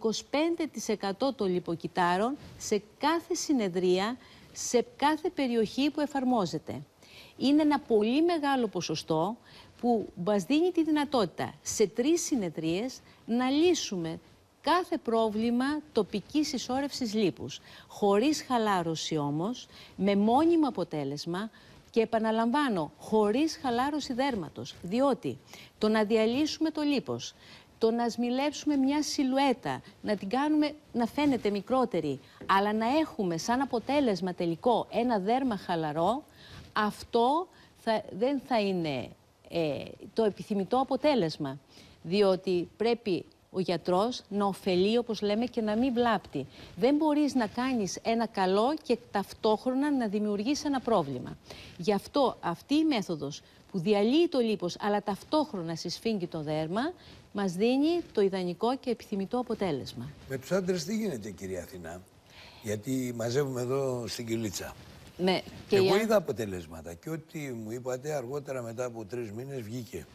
[1.19, 4.17] 25% των λιποκυτάρων σε κάθε συνεδρία,
[4.53, 6.81] σε κάθε περιοχή που εφαρμόζεται.
[7.37, 9.37] Είναι ένα πολύ μεγάλο ποσοστό
[9.81, 14.19] που μας δίνει τη δυνατότητα σε τρεις συνεδρίες να λύσουμε
[14.61, 17.59] κάθε πρόβλημα τοπικής συσσόρευσης λίπους.
[17.87, 21.49] Χωρίς χαλάρωση όμως, με μόνιμο αποτέλεσμα
[21.89, 24.75] και επαναλαμβάνω, χωρίς χαλάρωση δέρματος.
[24.81, 25.37] Διότι
[25.77, 27.33] το να διαλύσουμε το λίπος,
[27.77, 33.61] το να σμιλέψουμε μια σιλουέτα, να την κάνουμε να φαίνεται μικρότερη, αλλά να έχουμε σαν
[33.61, 36.23] αποτέλεσμα τελικό ένα δέρμα χαλαρό,
[36.73, 37.47] αυτό
[37.77, 39.09] θα, δεν θα είναι
[39.49, 39.83] ε,
[40.13, 41.59] το επιθυμητό αποτέλεσμα.
[42.03, 46.45] Διότι πρέπει ο γιατρός να ωφελεί, όπως λέμε, και να μην βλάπτει.
[46.75, 51.37] Δεν μπορείς να κάνεις ένα καλό και ταυτόχρονα να δημιουργείς ένα πρόβλημα.
[51.77, 53.41] Γι' αυτό αυτή η μέθοδος
[53.71, 56.93] που διαλύει το λίπος, αλλά ταυτόχρονα συσφίγγει το δέρμα,
[57.31, 60.09] μας δίνει το ιδανικό και επιθυμητό αποτέλεσμα.
[60.29, 62.01] Με τους άντρες τι γίνεται κυρία Αθηνά;
[62.63, 64.75] Γιατί μαζεύουμε εδώ στην Κιλίτσα.
[65.17, 69.61] Ναι, και Εγώ η- είδα αποτελέσματα και ό,τι μου είπατε αργότερα μετά από τρεις μήνες
[69.61, 70.05] βγήκε.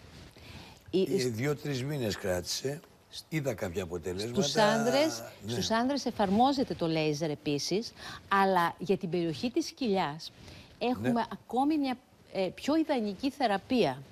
[0.90, 2.80] η- Ε, Δύο-τρεις μήνες κράτησε.
[3.28, 4.42] Είδα κάποια αποτελέσματα.
[4.42, 5.52] Στους άνδρες, Ναι.
[5.52, 7.92] στους άνδρες εφαρμόζεται το λέιζερ επίσης,
[8.28, 10.32] αλλά για την περιοχή της κοιλιάς
[10.78, 11.22] έχουμε Ναι.
[11.32, 11.96] ακόμη μια
[12.34, 14.02] ε, πιο ιδανική θεραπεία,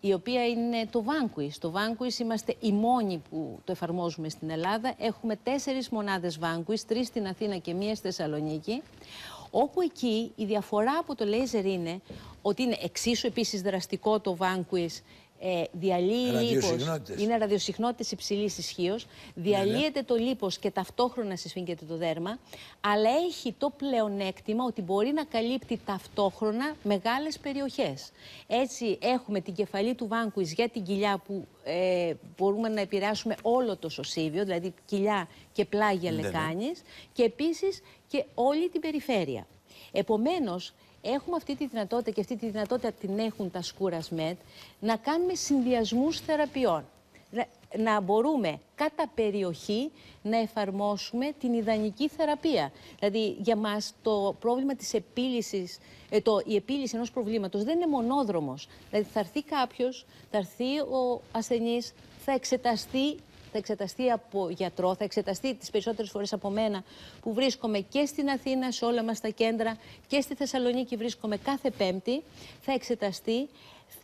[0.00, 1.50] η οποία είναι το Vanquis.
[1.60, 4.94] Το Vanquis είμαστε οι μόνοι που το εφαρμόζουμε στην Ελλάδα.
[4.98, 8.82] Έχουμε τέσσερις μονάδες Vanquis, τρεις στην Αθήνα και μία στη Θεσσαλονίκη,
[9.50, 12.00] όπου εκεί η διαφορά από το λέιζερ είναι
[12.42, 15.00] ότι είναι εξίσου επίσης δραστικό το Vanquis,
[15.40, 17.22] ε, διαλύει λίπος, Ραδιοσυχνότητες.
[17.22, 22.38] είναι ραδιοσυχνότητες υψηλής ισχύως, διαλύεται το λίπος και ταυτόχρονα συσφίγγεται το δέρμα,
[22.80, 28.10] αλλά έχει το πλεονέκτημα ότι μπορεί να καλύπτει ταυτόχρονα μεγάλες περιοχές.
[28.46, 33.76] Έτσι έχουμε την κεφαλή του Βάνκουης για την κοιλιά που ε, μπορούμε να επηρεάσουμε όλο
[33.76, 36.22] το σωσίβιο, δηλαδή κοιλιά και πλάγια Ναι, ναι.
[36.22, 36.82] λεκάνης
[37.12, 39.46] και επίσης και όλη την περιφέρεια.
[39.92, 44.36] Επομένως, έχουμε αυτή τη δυνατότητα και αυτή τη δυνατότητα την έχουν τα σκούρας ΜΕΤ
[44.80, 46.84] να κάνουμε συνδυασμούς θεραπείων.
[47.32, 49.90] Ρε- να μπορούμε κατά περιοχή
[50.22, 52.72] να εφαρμόσουμε την ιδανική θεραπεία.
[52.98, 55.78] Δηλαδή, για μας το πρόβλημα της επίλυσης,
[56.10, 58.68] ε, το, η επίλυση ενός προβλήματος δεν είναι μονόδρομος.
[58.90, 61.94] Δηλαδή, θα έρθει κάποιος, θα έρθει ο ασθενής,
[62.24, 63.16] θα εξεταστεί
[63.52, 66.84] θα εξεταστεί από γιατρό, θα εξεταστεί τις περισσότερες φορές από μένα
[67.20, 69.76] που βρίσκομαι και στην Αθήνα, σε όλα μας τα κέντρα
[70.06, 72.22] και στη Θεσσαλονίκη βρίσκομαι κάθε Πέμπτη,
[72.60, 73.48] θα εξεταστεί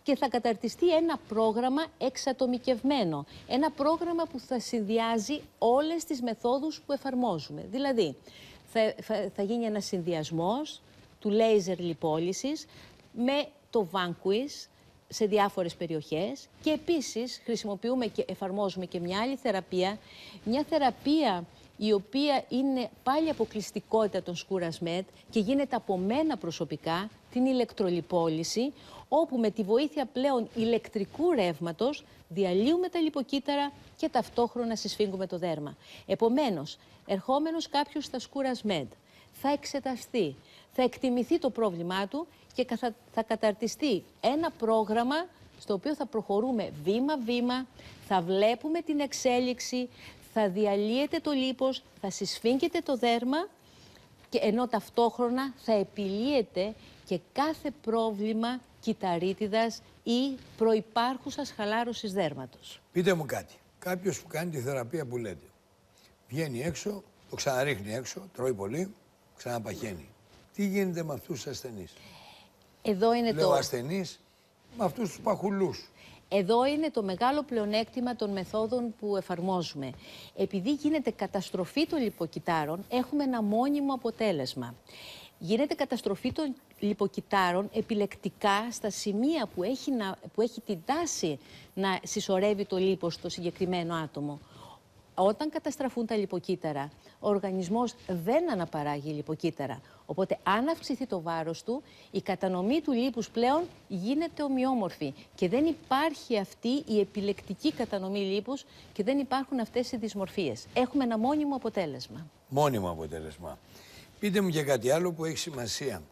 [0.02, 3.24] και θα καταρτιστεί ένα πρόγραμμα εξατομικευμένο.
[3.48, 7.66] Ένα πρόγραμμα που θα συνδυάζει όλες τις μεθόδους που εφαρμόζουμε.
[7.70, 8.16] Δηλαδή,
[8.72, 8.94] θα,
[9.34, 10.82] θα, γίνει ένας συνδυασμός
[11.20, 12.66] του λέιζερ λιπόλυσης
[13.12, 14.68] με το Vanquish,
[15.08, 19.98] σε διάφορες περιοχές και επίσης χρησιμοποιούμε και εφαρμόζουμε και μια άλλη θεραπεία,
[20.44, 21.44] μια θεραπεία
[21.76, 28.72] η οποία είναι πάλι αποκλειστικότητα των σκουρασμέτ και γίνεται από μένα προσωπικά την ηλεκτρολιπόληση,
[29.08, 35.76] όπου με τη βοήθεια πλέον ηλεκτρικού ρεύματος διαλύουμε τα λιποκύτταρα και ταυτόχρονα συσφίγγουμε το δέρμα.
[36.06, 38.86] Επομένως, ερχόμενος κάποιος στα σκουρασμέντ
[39.32, 40.36] θα εξεταστεί,
[40.72, 42.66] θα εκτιμηθεί το πρόβλημά του και
[43.12, 45.16] θα καταρτιστεί ένα πρόγραμμα
[45.60, 47.66] στο οποίο θα προχωρούμε βήμα-βήμα,
[48.08, 49.88] θα βλέπουμε την εξέλιξη,
[50.32, 53.48] θα διαλύεται το λίπος, θα συσφίγγεται το δέρμα
[54.28, 56.74] και ενώ ταυτόχρονα θα επιλύεται
[57.04, 62.80] και κάθε πρόβλημα κυταρίτιδας ή προϋπάρχουσας χαλάρωσης δέρματος.
[62.92, 63.54] Πείτε μου κάτι.
[63.78, 65.44] Κάποιος που κάνει τη θεραπεία που λέτε,
[66.28, 68.94] βγαίνει έξω, το ξαναρίχνει έξω, τρώει πολύ,
[69.36, 70.08] ξαναπαχαίνει.
[70.54, 71.92] Τι γίνεται με αυτούς τους ασθενείς;
[72.86, 73.52] Εδώ είναι Λέω το...
[73.52, 74.20] ασθενείς
[74.78, 75.88] με αυτούς τους παχουλούς.
[76.28, 79.90] Εδώ είναι το μεγάλο πλεονέκτημα των μεθόδων που εφαρμόζουμε.
[80.36, 84.74] Επειδή γίνεται καταστροφή των λιποκυτάρων, έχουμε ένα μόνιμο αποτέλεσμα.
[85.38, 91.38] Γίνεται καταστροφή των λιποκυτάρων επιλεκτικά στα σημεία που έχει, να, που έχει την τάση
[91.74, 94.40] να συσσωρεύει το λίπος στο συγκεκριμένο άτομο.
[95.14, 99.80] Όταν καταστραφούν τα λιποκύτταρα, ο οργανισμός δεν αναπαράγει λιποκύτταρα.
[100.06, 105.64] Οπότε αν αυξηθεί το βάρος του, η κατανομή του λίπους πλέον γίνεται ομοιόμορφη και δεν
[105.64, 110.66] υπάρχει αυτή η επιλεκτική κατανομή λίπους και δεν υπάρχουν αυτές οι δυσμορφίες.
[110.74, 112.26] Έχουμε ένα μόνιμο αποτέλεσμα.
[112.48, 113.58] Μόνιμο αποτέλεσμα.
[114.18, 116.02] Πείτε μου και κάτι άλλο που έχει σημασία.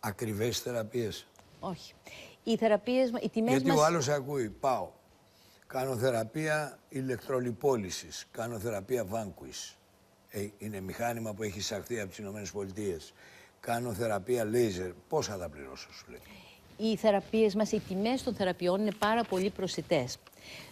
[0.00, 1.26] Ακριβές θεραπείες.
[1.60, 1.92] Όχι.
[2.44, 3.78] Οι θεραπείες, οι τιμές Γιατί μας...
[3.78, 4.88] ο άλλος ακούει, πάω,
[5.74, 9.74] κάνω θεραπεία ηλεκτρολιπόλησης, κάνω θεραπεία Vanquish.
[10.30, 13.00] Ε, είναι μηχάνημα που έχει εισαχθεί από τις ΗΠΑ.
[13.60, 14.92] Κάνω θεραπεία laser.
[15.08, 16.20] Πόσα θα πληρώσω, σου λέει.
[16.76, 20.18] Οι θεραπείες μας, οι τιμές των θεραπείων είναι πάρα πολύ προσιτές.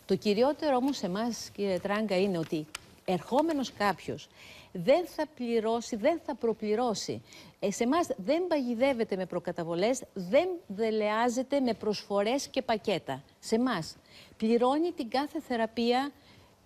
[0.07, 2.67] Το κυριότερο όμως σε εμάς, κύριε Τράγκα, είναι ότι
[3.05, 4.29] ερχόμενος κάποιος
[4.73, 7.23] δεν θα πληρώσει, δεν θα προπληρώσει.
[7.59, 13.23] Ε, σε εμάς δεν παγιδεύεται με προκαταβολές, δεν δελεάζεται με προσφορές και πακέτα.
[13.39, 13.97] Σε εμάς
[14.37, 16.11] πληρώνει την κάθε θεραπεία,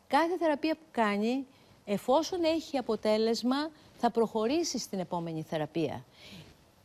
[0.06, 1.46] κάθε θεραπεία που κάνει,
[1.84, 6.04] εφόσον έχει αποτέλεσμα, θα προχωρήσει στην επόμενη θεραπεία.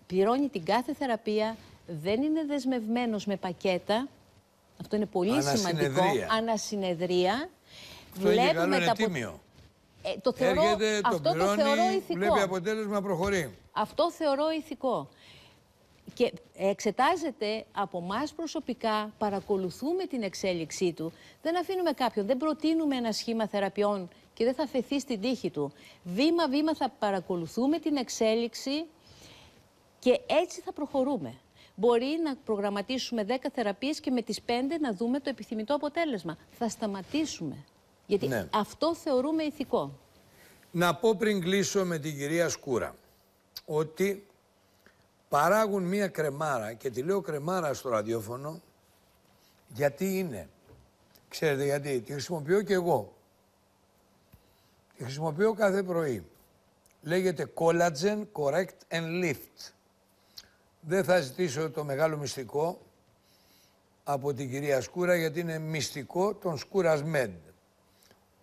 [0.08, 1.58] Πληρώνει την κάθε θεραπεία,
[1.88, 4.08] δεν είναι δεσμευμένος με πακέτα.
[4.82, 6.04] Αυτό είναι πολύ σημαντικό.
[6.38, 7.50] Ανασυνεδρία.
[8.14, 9.40] Αυτό Βλέπουμε είναι τα τίμιο.
[10.04, 12.20] Ε, το θεωρώ, Έρχεται, το αυτό πληρώνει, το θεωρώ ηθικό.
[12.20, 13.58] βλέπει αποτέλεσμα, προχωρεί.
[13.72, 15.10] Αυτό θεωρώ ηθικό.
[16.14, 21.12] Και εξετάζεται από εμάς προσωπικά, παρακολουθούμε την εξέλιξή του.
[21.42, 25.72] Δεν αφήνουμε κάποιον, δεν προτείνουμε ένα σχήμα θεραπείων και δεν θα φεθεί στην τύχη του.
[26.04, 28.86] Βήμα-βήμα θα παρακολουθούμε την εξέλιξη
[30.00, 31.34] και έτσι θα προχωρούμε.
[31.76, 34.52] Μπορεί να προγραμματίσουμε 10 θεραπείες και με τις 5
[34.82, 36.38] να δούμε το επιθυμητό αποτέλεσμα.
[36.52, 37.66] Θα σταματήσουμε.
[38.12, 38.48] Γιατί Ναι.
[38.54, 40.00] αυτό θεωρούμε ηθικό.
[40.72, 42.96] Να πω πριν κλείσω με την κυρία Σκούρα
[43.66, 44.26] ότι
[45.30, 48.62] παράγουν μία κρεμάρα και τη λέω κρεμάρα στο ραδιόφωνο
[49.68, 50.50] γιατί είναι.
[51.30, 53.14] Ξέρετε γιατί, τη χρησιμοποιώ και εγώ.
[54.98, 56.26] Τη χρησιμοποιώ κάθε πρωί.
[57.02, 59.72] Λέγεται Collagen Correct and Lift.
[60.82, 62.82] Δεν θα ζητήσω το μεγάλο μυστικό
[64.04, 67.30] από την κυρία Σκούρα γιατί είναι μυστικό των Σκούρας Med.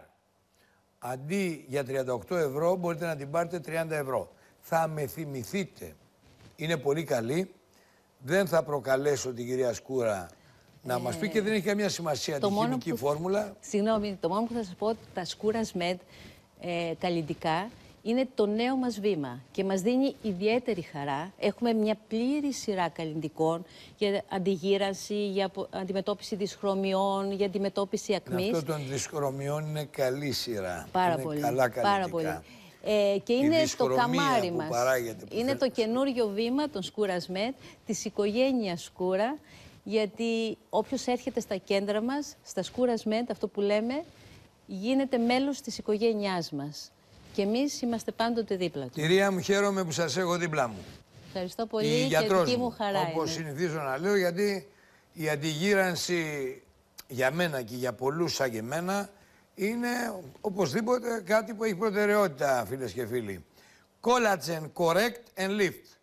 [1.06, 4.32] Αντί για 38 ευρώ μπορείτε να την πάρετε 30 ευρώ.
[4.60, 5.95] Θα με θυμηθείτε.
[6.56, 7.53] Είναι πολύ καλή.
[8.20, 10.30] Δεν θα προκαλέσω την κυρία Σκούρα
[10.84, 13.56] να μας πει και δεν έχει καμία σημασία τη μόνο χημική που- φόρμουλα.
[13.60, 15.95] Συγγνώμη, το μόνο που θα σας πω, τα σκούρας med
[16.65, 17.69] ε, καλλιντικά
[18.06, 21.34] είναι το νέο μας βήμα και μας δίνει ιδιαίτερη χαρά.
[21.40, 23.65] Έχουμε μια πλήρη σειρά καλλιντικών
[23.98, 28.53] για αντιγύρανση, για απο- αντιμετώπιση δυσχρωμιών, για αντιμετώπιση ακμής.
[28.53, 30.88] Αυτό των δυσχρωμιών είναι καλή σειρά.
[30.91, 31.40] Πάρα είναι πολύ.
[31.40, 32.10] Καλά πάρα καλλιτικά.
[32.11, 32.27] πολύ.
[32.85, 34.69] Ε, και είναι το δυσχρωμία καμάρι που μας.
[34.69, 35.57] παράγεται, που Είναι θέλει.
[35.60, 37.53] το καινούριο βήμα των Σκούρας ΜΕΤ,
[37.85, 39.38] της οικογένειας Σκούρα,
[39.84, 44.03] γιατί όποιος έρχεται στα κέντρα μας, στα Σκούρας ΜΕΤ, αυτό που λέμε,
[44.65, 46.91] γίνεται μέλος της οικογένειάς μας.
[47.34, 48.91] Και εμείς είμαστε πάντοτε δίπλα του.
[48.94, 50.85] Κυρία μου, χαίρομαι που σας έχω δίπλα μου.
[51.27, 53.45] Ευχαριστώ η πολύ και γιατρός δική μου μου, χαρά όπως είναι.
[53.45, 54.68] συνηθίζω να λέω, γιατί
[55.14, 56.61] η αντιγύρανση
[57.07, 59.10] για μένα και για πολλούς σαν και εμένα
[59.56, 59.90] είναι
[60.41, 63.45] οπωσδήποτε κάτι που έχει προτεραιότητα, φίλες και φίλοι.
[64.02, 65.94] Collagen Correct and Lift.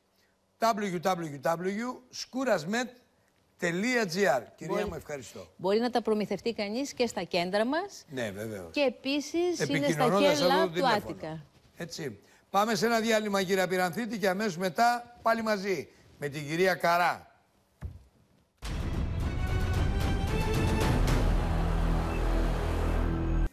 [3.61, 5.47] www.skurasmet.gr Κυρία Μπορεί- μου, ευχαριστώ.
[5.57, 8.73] Μπορεί να τα προμηθευτεί κανείς και στα κέντρα μας Ναι, βεβαίως.
[8.73, 10.97] και επίσης είναι στα Επικοινωνώντας αυτό κέλα το του τηλέφωνο.
[10.97, 11.45] Άτικα.
[11.77, 12.19] Έτσι.
[12.51, 15.89] Πάμε σε ένα διάλειμμα, κύριε Πυρανθίτη, και αμέσως μετά πάλι μαζί
[16.19, 17.25] με την κυρία Καρά.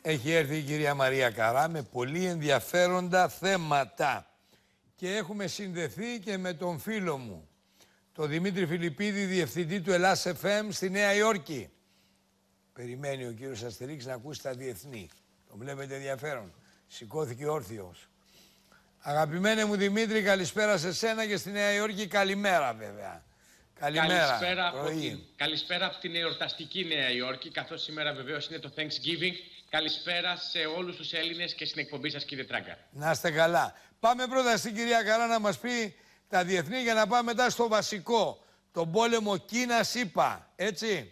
[0.02, 4.26] Έχει έρθει η κυρία Μαρία Καρά με πολύ ενδιαφέροντα θέματα.
[4.96, 7.47] Και έχουμε συνδεθεί και με τον φίλο μου,
[8.18, 11.70] τον Δημήτρη Φιλιππίδη, διευθυντή του Ελλάς FM στη Νέα Υόρκη.
[12.74, 15.10] Περιμένει ο κύριος Αστερίξ να ακούσει τα διεθνή.
[15.50, 16.54] Τον βλέπετε ενδιαφέρον.
[16.88, 18.08] Σηκώθηκε όρθιος.
[19.00, 22.08] Αγαπημένε μου Δημήτρη, καλησπέρα σε σένα και στη Νέα Υόρκη.
[22.08, 23.24] Καλημέρα βέβαια.
[23.80, 24.26] Καλημέρα.
[24.26, 25.00] Καλησπέρα από, πρωί.
[25.00, 29.34] την, καλησπέρα από την εορταστική Νέα Υόρκη, καθώς σήμερα βεβαίως είναι το Thanksgiving.
[29.70, 32.78] Καλησπέρα σε όλους τους Έλληνες και στην εκπομπή σας κύριε Τράγκα.
[32.92, 33.74] Να είστε καλά.
[34.00, 35.96] Πάμε πρώτα στην κυρία Καρά να μας πει
[36.30, 38.44] τα διεθνή για να πάμε μετά στο βασικό.
[38.72, 40.52] Τον πόλεμο Κίνα-ΣΥΠΑ.
[40.56, 41.12] Έτσι.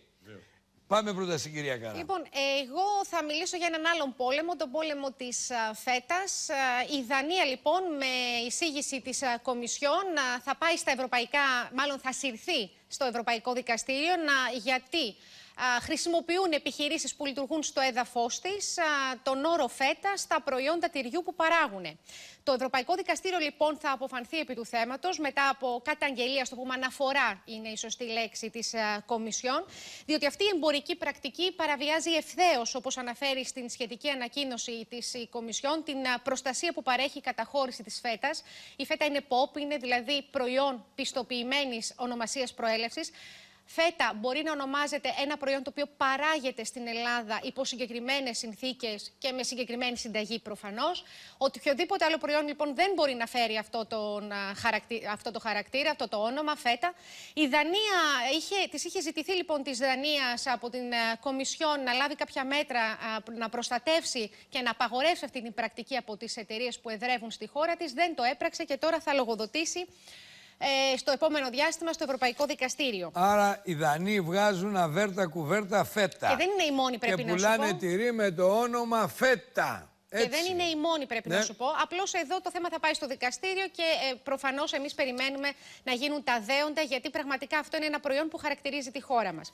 [0.87, 1.93] Πάμε πρώτα στην κυρία Καρά.
[1.97, 2.25] Λοιπόν,
[2.61, 6.49] εγώ θα μιλήσω για έναν άλλον πόλεμο, τον πόλεμο της α, φέτας.
[6.49, 6.55] Α,
[6.97, 8.11] Η Δανία, λοιπόν, με
[8.47, 14.15] εισήγηση της α, Κομισιόν, α, θα πάει στα ευρωπαϊκά, μάλλον θα συρθεί στο Ευρωπαϊκό Δικαστήριο,
[14.15, 15.13] να, γιατί α,
[15.82, 18.84] χρησιμοποιούν επιχειρήσεις που λειτουργούν στο έδαφος της α,
[19.23, 21.99] τον όρο φέτα στα προϊόντα τυριού που παράγουν.
[22.44, 27.41] Το Ευρωπαϊκό Δικαστήριο λοιπόν θα αποφανθεί επί του θέματος μετά από καταγγελία, στο πούμε αναφορά
[27.45, 29.65] είναι η σωστή λέξη της α, Κομισιόν,
[30.06, 35.84] διότι αυτή η εμπορική πρακτική παραβιάζει ευθέως, όπως αναφέρει στην σχετική ανακοίνωση της η Κομισιόν,
[35.84, 38.44] την α, προστασία που παρέχει η καταχώρηση της φέτας.
[38.76, 43.11] Η φέτα είναι POP, είναι δηλαδή προϊόν πιστοποιημένης ονομασίας προέλευσης.
[43.67, 49.31] Φέτα μπορεί να ονομάζεται ένα προϊόν το οποίο παράγεται στην Ελλάδα υπό συγκεκριμένες συνθήκες και
[49.31, 51.03] με συγκεκριμένη συνταγή προφανώς.
[51.37, 55.39] Ότι οποιοδήποτε άλλο προϊόν λοιπόν δεν μπορεί να φέρει αυτό, τον, α, χαρακτη- αυτό το
[55.39, 56.93] χαρακτήρα, αυτό το όνομα, φέτα.
[57.33, 57.99] Η Δανία
[58.35, 62.81] είχε, της είχε ζητηθεί λοιπόν της Δανίας από την α, Κομισιόν να λάβει κάποια μέτρα
[62.81, 62.97] α,
[63.37, 67.75] να προστατεύσει και να απαγορεύσει αυτή την πρακτική από τις εταιρείες που εδρεύουν στη χώρα
[67.75, 67.93] της.
[67.93, 69.87] Δεν το έπραξε και τώρα θα λογοδοτήσει
[70.57, 73.11] ε, στο επόμενο διάστημα στο Ευρωπαϊκό Δικαστήριο.
[73.14, 76.27] Άρα οι Δανείοι βγάζουν αβέρτα κουβέρτα φέτα.
[76.30, 77.77] Και δεν είναι η μόνη, πρέπει και να σου πουλάνε πω.
[77.77, 79.90] τυρί με το όνομα φέτα.
[80.17, 80.29] Και Έτσι.
[80.41, 81.35] δεν είναι η μόνη, πρέπει Ναι.
[81.37, 81.65] να σου πω.
[81.81, 83.81] Απλώς εδώ το θέμα θα πάει στο δικαστήριο και
[84.11, 85.51] ε, προφανώς εμείς περιμένουμε
[85.83, 89.53] να γίνουν τα δέοντα, γιατί πραγματικά αυτό είναι ένα προϊόν που χαρακτηρίζει τη χώρα μας.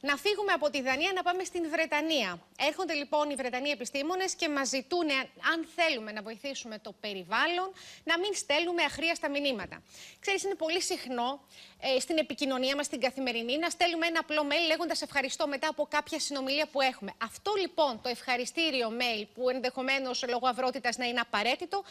[0.00, 2.40] Να φύγουμε από τη Δανία να πάμε στην Βρετανία.
[2.58, 7.72] Έρχονται λοιπόν οι Βρετανοί επιστήμονες και μας ζητούν, αν- αν θέλουμε να βοηθήσουμε το περιβάλλον,
[8.04, 9.82] να μην στέλνουμε αχρίαστα μηνύματα.
[10.20, 11.40] Ξέρεις, είναι πολύ συχνό
[11.80, 15.86] ε, στην επικοινωνία μας, στην καθημερινή, να στέλνουμε ένα απλό mail λέγοντας ευχαριστώ μετά από
[15.90, 17.12] κάποια συνομιλία που έχουμε.
[17.22, 21.84] Αυτό λοιπόν το ευχαριστήριο mail, που ενδεχομένως λόγω αυρότητας να είναι απαραίτητο,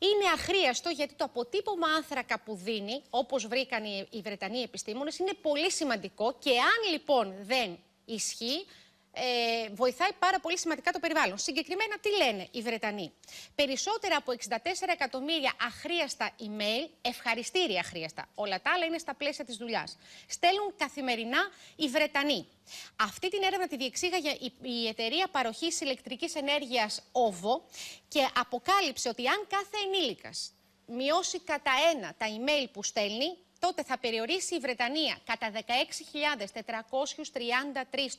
[0.00, 5.32] είναι αχρίαστο γιατί το αποτύπωμα άνθρακα που δίνει, όπως βρήκαν οι, οι Βρετανοί επιστήμονες, είναι
[5.42, 8.66] πολύ σημαντικό και αν λοιπόν δεν ισχύει,
[9.12, 11.38] ε, βοηθάει πάρα πολύ σημαντικά το περιβάλλον.
[11.38, 13.12] Συγκεκριμένα, τι λένε οι Βρετανοί;
[13.54, 14.56] Περισσότερα από 64
[14.92, 18.28] εκατομμύρια αχρίαστα email, ευχαριστήρια αχρίαστα.
[18.34, 19.98] Όλα τα άλλα είναι στα πλαίσια της δουλειάς.
[20.28, 21.38] Στέλνουν καθημερινά
[21.76, 22.48] οι Βρετανοί.
[22.96, 27.60] Αυτή την έρευνα τη διεξήγαγε η, η εταιρεία παροχής ηλεκτρικής ενέργειας OVO
[28.08, 30.52] και αποκάλυψε ότι αν κάθε ενήλικας
[30.86, 35.62] μειώσει κατά ένα τα email που στέλνει, τότε θα περιορίσει η Βρετανία κατά 16.433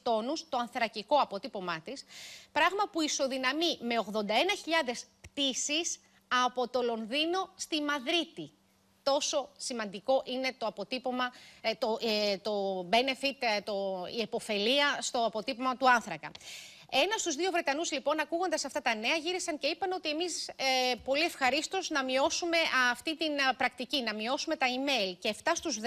[0.03, 2.05] τόνους το ανθρακικό αποτύπωμά της,
[2.51, 5.99] πράγμα που ισοδυναμεί με 81.000 πτήσεις
[6.45, 8.51] από το Λονδίνο στη Μαδρίτη.
[9.03, 11.31] Τόσο σημαντικό είναι το αποτύπωμα,
[11.61, 16.31] ε, το, ε, το benefit, ε, το, η εποφελία στο αποτύπωμα του άνθρακα.
[16.93, 20.95] Ένα στους δύο Βρετανούς, λοιπόν, ακούγοντας αυτά τα νέα, γύρισαν και είπαν ότι εμείς ε,
[21.03, 22.57] πολύ ευχαρίστως να μειώσουμε
[22.91, 25.15] αυτή την πρακτική, να μειώσουμε τα email.
[25.19, 25.83] Και 7 στους 10,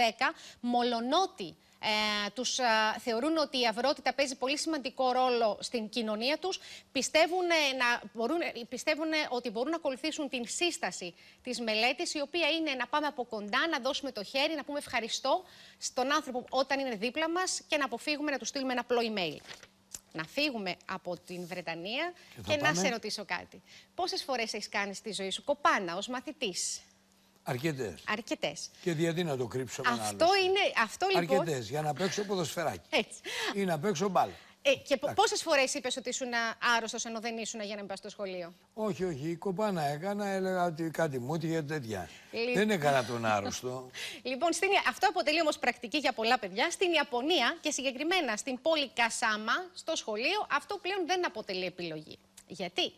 [0.60, 2.59] μολονότι ε, τους
[2.98, 6.60] θεωρούν ότι η αυρότητα παίζει πολύ σημαντικό ρόλο στην κοινωνία τους,
[6.93, 7.47] πιστεύουν,
[7.78, 12.86] να μπορούν, πιστεύουν ότι μπορούν να ακολουθήσουν την σύσταση της μελέτης, η οποία είναι να
[12.86, 15.44] πάμε από κοντά, να δώσουμε το χέρι, να πούμε ευχαριστώ
[15.78, 19.39] στον άνθρωπο όταν είναι δίπλα μας και να αποφύγουμε να του στείλουμε ένα απλό email
[20.14, 22.12] να φύγουμε από την Βρετανία
[22.46, 23.62] και, να σε ρωτήσω κάτι.
[23.94, 26.80] Πόσες φορές έχεις κάνει στη ζωή σου κοπάνα ως μαθητής;
[27.42, 28.02] Αρκετές.
[28.08, 28.70] Αρκετές.
[28.82, 30.60] Και γιατί να το κρύψω με Αυτό είναι.
[30.82, 31.38] Αυτό λοιπόν.
[31.40, 31.68] Αρκετές.
[31.68, 32.88] Για να παίξω ποδοσφαιράκι.
[32.90, 33.20] Έτσι.
[33.54, 34.32] Ή να παίξω μπάλα.
[34.66, 36.28] Ε, και πόσες φορές είπες ότι ήσουν
[36.76, 39.28] άρρωστος ενώ δεν ήσουν για να μην πα στο σχολείο; Όχι, όχι.
[39.28, 42.08] Η κοπάνα έκανα, έλεγα ότι κάτι μου είχε τέτοια.
[42.30, 42.54] Λοιπόν.
[42.54, 43.90] Δεν έκανα τον άρρωστο.
[44.30, 44.68] λοιπόν, στην...
[44.88, 46.70] αυτό αποτελεί όμως πρακτική για πολλά παιδιά.
[46.70, 52.18] Στην Ιαπωνία και συγκεκριμένα στην πόλη Κασάμα, στο σχολείο, αυτό πλέον δεν αποτελεί επιλογή.
[52.46, 52.92] Γιατί;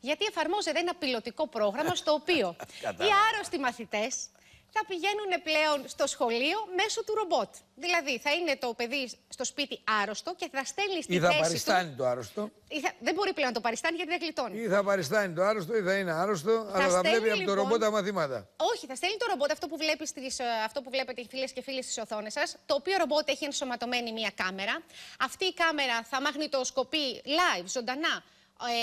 [0.00, 4.26] Γιατί εφαρμόζεται ένα πιλωτικό πρόγραμμα στο οποίο οι άρρωστοι μαθητές
[4.74, 7.54] θα πηγαίνουν πλέον στο σχολείο μέσω του ρομπότ.
[7.74, 11.40] Δηλαδή, θα είναι το παιδί στο σπίτι άρρωστο και θα στέλνει στη θέση Ή θα
[11.40, 12.50] παριστάνει το άρρωστο.
[12.82, 12.90] Θα...
[13.00, 14.58] Δεν μπορεί πλέον να το παριστάνει γιατί δεν γλιτώνει.
[14.58, 17.54] Ή θα παριστάνει το άρρωστο ή θα είναι άρρωστο, θα αλλά θα βλέπει από το
[17.54, 18.48] ρομπότ τα μαθήματα.
[18.56, 21.52] Όχι, θα στέλνει το ρομπότ αυτό που, βλέπεις στις, ε, αυτό που βλέπετε οι φίλες
[21.52, 22.56] και φίλοι στι οθόνε σας.
[22.66, 24.82] Το οποίο ρομπότ έχει ενσωματωμένη μία κάμερα.
[25.20, 28.22] Αυτή η κάμερα θα μαγνητοσκοπεί live, ζωντανά, ε,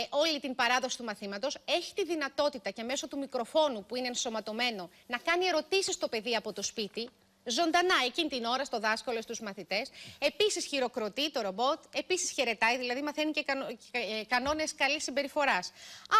[0.09, 4.89] όλη την παράδοση του μαθήματος, έχει τη δυνατότητα και μέσω του μικροφόνου που είναι ενσωματωμένο
[5.07, 7.09] να κάνει ερωτήσεις στο παιδί από το σπίτι,
[7.49, 9.89] ζωντανά εκείνη την ώρα στο δάσκαλο, στους μαθητές.
[10.19, 15.71] Επίσης χειροκροτεί το ρομπότ, επίσης χαιρετάει, δηλαδή μαθαίνει και κανο, ε, κανόνες καλής συμπεριφοράς.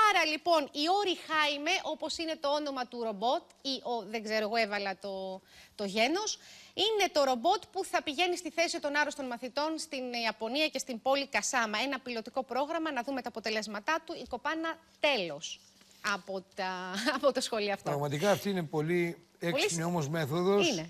[0.10, 4.41] Άρα λοιπόν η όρη Χάιμε, όπως είναι το όνομα του ρομπότ, ή ο, δεν ξέρω
[4.41, 5.41] εγώ έβαλα το,
[5.76, 6.39] το γένος,
[6.73, 11.01] είναι το ρομπότ που θα πηγαίνει στη θέση των άρρωστων μαθητών στην Ιαπωνία και στην
[11.01, 11.77] πόλη Κασάμα.
[11.85, 14.14] Ένα πιλωτικό πρόγραμμα, να δούμε τα αποτελέσματά του.
[14.14, 15.60] Η κοπάνα τέλος
[16.14, 17.89] από, τα, από το σχολείο αυτό.
[17.89, 20.84] Πραγματικά αυτή είναι πολύ έξυπνη όμως μέθοδος,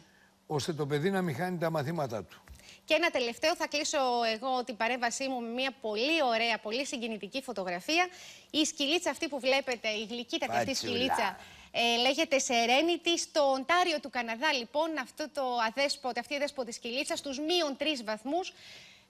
[0.52, 2.44] ώστε το παιδί να μην χάνει τα μαθήματά του.
[2.86, 3.98] Και ένα τελευταίο, θα κλείσω
[4.34, 8.08] εγώ την παρέμβασή μου με μια πολύ ωραία, πολύ συγκινητική φωτογραφία.
[8.50, 11.38] Η σκυλίτσα αυτή που βλέπετε, η γλυκύτατη αυτή σκυλίτσα,
[11.72, 13.14] ε, λέγεται Serenity.
[13.18, 18.04] Στο Οντάριο του Καναδά, λοιπόν, αυτό το αδέσποτε, αυτή η αδέσποτη σκυλίτσα στους μείον τρεις
[18.04, 18.54] βαθμούς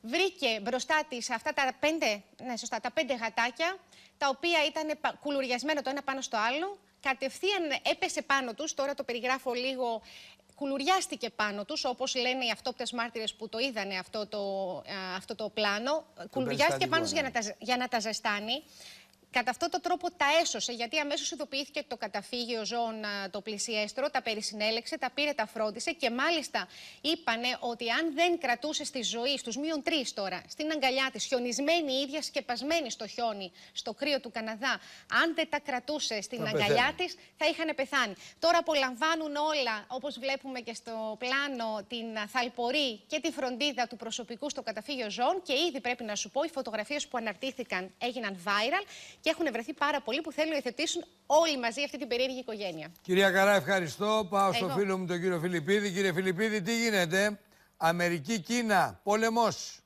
[0.01, 3.77] βρήκε μπροστά της αυτά τα πέντε, ναι, σωστά, τα πέντε γατάκια,
[4.17, 6.77] τα οποία ήταν κουλουριασμένα το ένα πάνω στο άλλο.
[7.01, 10.01] Κατευθείαν έπεσε πάνω τους, τώρα το περιγράφω λίγο,
[10.59, 14.43] κουλουριάστηκε πάνω τους, όπως λένε οι αυτόπτες μάρτυρες που το είδανε αυτό το,
[15.15, 16.05] αυτό το πλάνο.
[16.31, 18.63] κουλουριάστηκε πάνω τους για να, τα, για να τα ζεστάνει.
[19.31, 22.95] Κατά αυτόν τον τρόπο τα έσωσε, γιατί αμέσως ειδοποιήθηκε το καταφύγιο ζώων
[23.31, 26.67] το πλησιέστρο, τα περισυνέλεξε, τα πήρε, τα φρόντισε και μάλιστα
[27.01, 31.93] είπανε ότι αν δεν κρατούσε στη ζωή, στου μείον τρεις τώρα, στην αγκαλιά της, χιονισμένη
[31.93, 34.79] η ίδια, σκεπασμένη στο χιόνι, στο κρύο του Καναδά,
[35.23, 38.13] αν δεν τα κρατούσε στην αγκαλιά της, θα είχαν πεθάνει.
[38.39, 44.49] Τώρα απολαμβάνουν όλα, όπως βλέπουμε και στο πλάνο, την θαλπορή και τη φροντίδα του προσωπικού
[44.49, 48.85] στο καταφύγιο ζώων και ήδη πρέπει να σου πω, οι φωτογραφίες που αναρτήθηκαν έγιναν viral
[49.21, 52.91] και έχουν βρεθεί πάρα πολλοί που θέλουν να υιοθετήσουν όλοι μαζί αυτή την περίεργη οικογένεια.
[53.01, 54.27] Κυρία Καρά, ευχαριστώ.
[54.29, 55.91] Πάω στο φίλο μου τον κύριο Φιλιππίδη.
[55.91, 57.39] Κύριε Φιλιππίδη, τι γίνεται;
[57.77, 59.79] Αμερική-Κίνα, πόλεμος.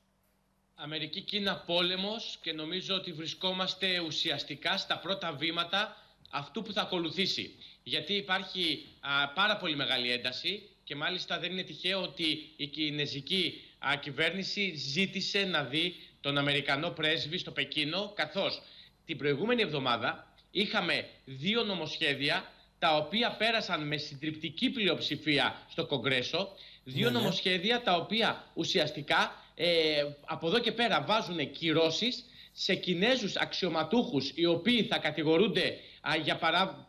[0.74, 5.96] Αμερική-Κίνα πόλεμος και νομίζω ότι βρισκόμαστε ουσιαστικά στα πρώτα βήματα
[6.30, 7.54] αυτού που θα ακολουθήσει.
[7.82, 8.86] Γιατί υπάρχει
[9.34, 13.62] πάρα πολύ μεγάλη ένταση και μάλιστα δεν είναι τυχαίο ότι η κινέζικη
[14.00, 18.62] κυβέρνηση ζήτησε να δει τον Αμερικανό πρέσβη στο Πεκίνο καθώς
[19.06, 26.48] την προηγούμενη εβδομάδα είχαμε δύο νομοσχέδια τα οποία πέρασαν με συντριπτική πλειοψηφία στο Κογκρέσο.
[26.84, 27.18] Δύο ναι, ναι.
[27.18, 34.46] νομοσχέδια τα οποία ουσιαστικά ε, από εδώ και πέρα βάζουν κυρώσεις σε Κινέζους αξιωματούχους οι
[34.46, 35.78] οποίοι θα κατηγορούνται
[36.22, 36.38] για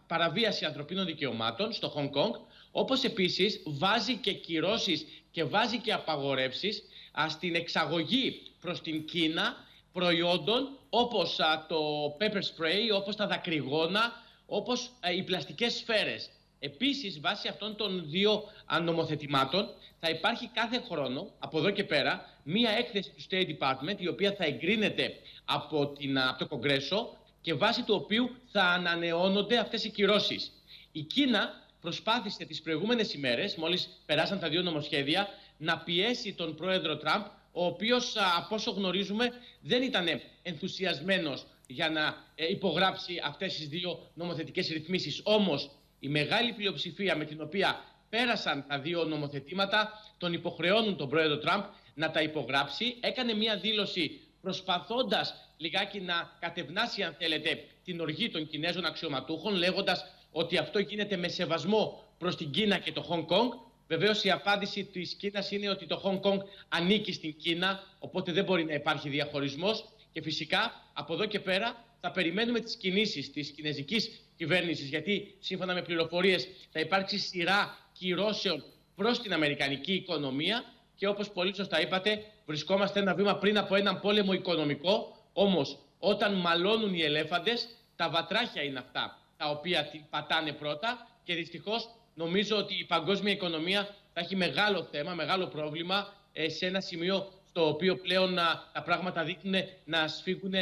[0.08, 2.34] παραβίαση ανθρωπίνων δικαιωμάτων στο Χονγκ Κονγκ
[2.72, 6.84] όπως επίσης βάζει και κυρώσεις και βάζει και απαγορεύσεις
[7.30, 9.56] στην εξαγωγή προς την Κίνα
[9.96, 11.78] προϊόντων όπως το
[12.20, 14.14] pepper spray, όπως τα δακρυγόνα,
[14.46, 16.30] όπως οι πλαστικές σφαίρες.
[16.60, 18.44] Επίσης, βάσει αυτών των δύο
[18.82, 19.70] νομοθετημάτων,
[20.00, 24.34] θα υπάρχει κάθε χρόνο, από εδώ και πέρα, μία έκθεση του State Department, η οποία
[24.34, 25.14] θα εγκρίνεται
[25.46, 30.52] από, την, από το Κογκρέσο και βάσει του οποίου θα ανανεώνονται αυτές οι κυρώσεις.
[30.92, 35.28] Η Κίνα προσπάθησε τις προηγούμενες ημέρες, μόλις περάσαν τα δύο νομοσχέδια,
[35.58, 37.26] να πιέσει τον πρόεδρο Τραμπ
[37.58, 40.08] ο οποίος από όσο γνωρίζουμε δεν ήταν
[40.42, 45.22] ενθουσιασμένος για να ε, υπογράψει αυτές τις δύο νομοθετικές ρυθμίσεις.
[45.24, 45.70] Όμως
[46.00, 51.64] η μεγάλη πλειοψηφία με την οποία πέρασαν τα δύο νομοθετήματα τον υποχρεώνουν τον πρόεδρο Τραμπ
[51.94, 52.98] να τα υπογράψει.
[53.00, 60.06] Έκανε μια δήλωση προσπαθώντας λιγάκι να κατευνάσει, αν θέλετε, την οργή των Κινέζων αξιωματούχων, λέγοντας
[60.32, 63.52] ότι αυτό γίνεται με σεβασμό προς την Κίνα και το Χονγκ Κονγκ.
[63.88, 68.44] Βεβαίως η απάντηση της Κίνας είναι ότι το Χονγκ Κονγκ ανήκει στην Κίνα, οπότε δεν
[68.44, 69.90] μπορεί να υπάρχει διαχωρισμός.
[70.12, 75.74] Και φυσικά από εδώ και πέρα θα περιμένουμε τις κινήσεις της κινέζικης κυβέρνησης, γιατί σύμφωνα
[75.74, 78.64] με πληροφορίες θα υπάρξει σειρά κυρώσεων
[78.96, 80.64] προς την αμερικανική οικονομία
[80.96, 85.18] και όπως πολύ σωστά είπατε, βρισκόμαστε ένα βήμα πριν από έναν πόλεμο οικονομικό.
[85.34, 91.90] Όμως, όταν μαλώνουν οι ελέφαντες, τα βατράχια είναι αυτά τα οποία πατάνε πρώτα και δυστυχώς
[92.16, 93.84] νομίζω ότι η παγκόσμια οικονομία
[94.14, 98.36] θα έχει μεγάλο θέμα, μεγάλο πρόβλημα ε, σε ένα σημείο στο οποίο πλέον
[98.74, 99.56] τα πράγματα δείχνουν
[99.86, 100.54] να σφίγγουν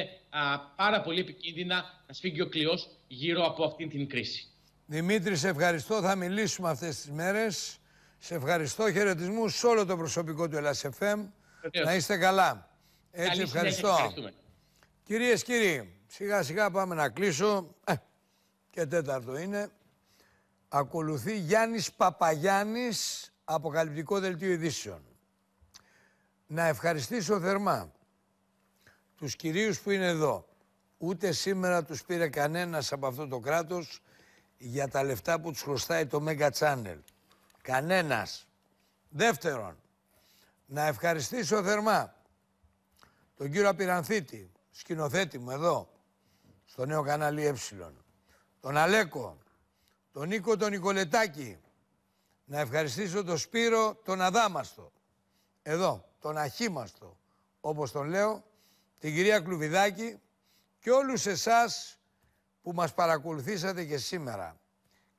[0.75, 1.75] πάρα πολύ επικίνδυνα,
[2.07, 4.47] να σφίγγει ο κλειός γύρω από αυτήν την κρίση.
[4.85, 6.01] Δημήτρη, σε ευχαριστώ.
[6.01, 7.77] Θα μιλήσουμε αυτές τις μέρες.
[8.17, 8.91] Σε ευχαριστώ.
[8.91, 11.25] Χαιρετισμού σε όλο το προσωπικό του Ελλάς FM.
[11.83, 12.69] Να είστε καλά.
[13.11, 13.87] Έτσι Καλή ευχαριστώ.
[13.87, 14.33] ευχαριστούμε.
[15.03, 17.75] Κυρίες, κύριοι, σιγά σιγά πάμε να κλείσω.
[17.83, 17.93] Ε,
[18.69, 19.71] και τέταρτο είναι.
[20.75, 25.01] Ακολουθεί Γιάννης Παπαγιάννης, αποκαλυπτικό δελτίο ειδήσεων.
[26.47, 27.91] Να ευχαριστήσω θερμά
[29.17, 30.47] τους κυρίους που είναι εδώ.
[30.97, 34.01] Ούτε σήμερα τους πήρε κανένας από αυτό το κράτος
[34.57, 36.97] για τα λεφτά που τους χρωστάει το Mega Channel.
[37.61, 38.47] Κανένας.
[39.09, 39.77] Δεύτερον,
[40.65, 42.15] να ευχαριστήσω θερμά
[43.37, 45.89] τον κύριο Απειρανθήτη, σκηνοθέτη μου εδώ,
[46.65, 47.53] στο νέο κανάλι Ε,
[48.59, 49.42] τον Αλέκο,
[50.13, 51.57] τον Νίκο τον Νικολετάκη,
[52.45, 54.91] να ευχαριστήσω τον Σπύρο τον Αδάμαστο,
[55.61, 57.17] εδώ, τον Αχήμαστο,
[57.61, 58.43] όπως τον λέω,
[58.99, 60.19] την κυρία Κλουβιδάκη
[60.79, 61.99] και όλους εσάς
[62.61, 64.59] που μας παρακολουθήσατε και σήμερα.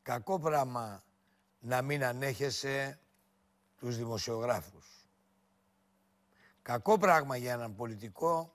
[0.03, 1.03] Κακό πράγμα
[1.59, 2.99] να μην ανέχεσαι
[3.79, 5.09] τους δημοσιογράφους.
[6.63, 8.53] Κακό πράγμα για έναν πολιτικό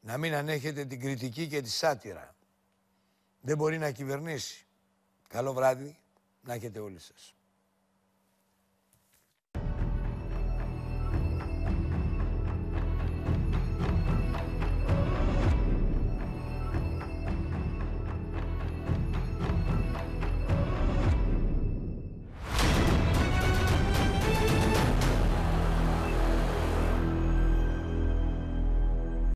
[0.00, 2.34] να μην ανέχεται την κριτική και τη σάτυρα.
[3.40, 4.63] Δεν μπορεί να κυβερνήσει.
[5.34, 5.96] Καλό βράδυ
[6.42, 7.34] να έχετε όλοι σας.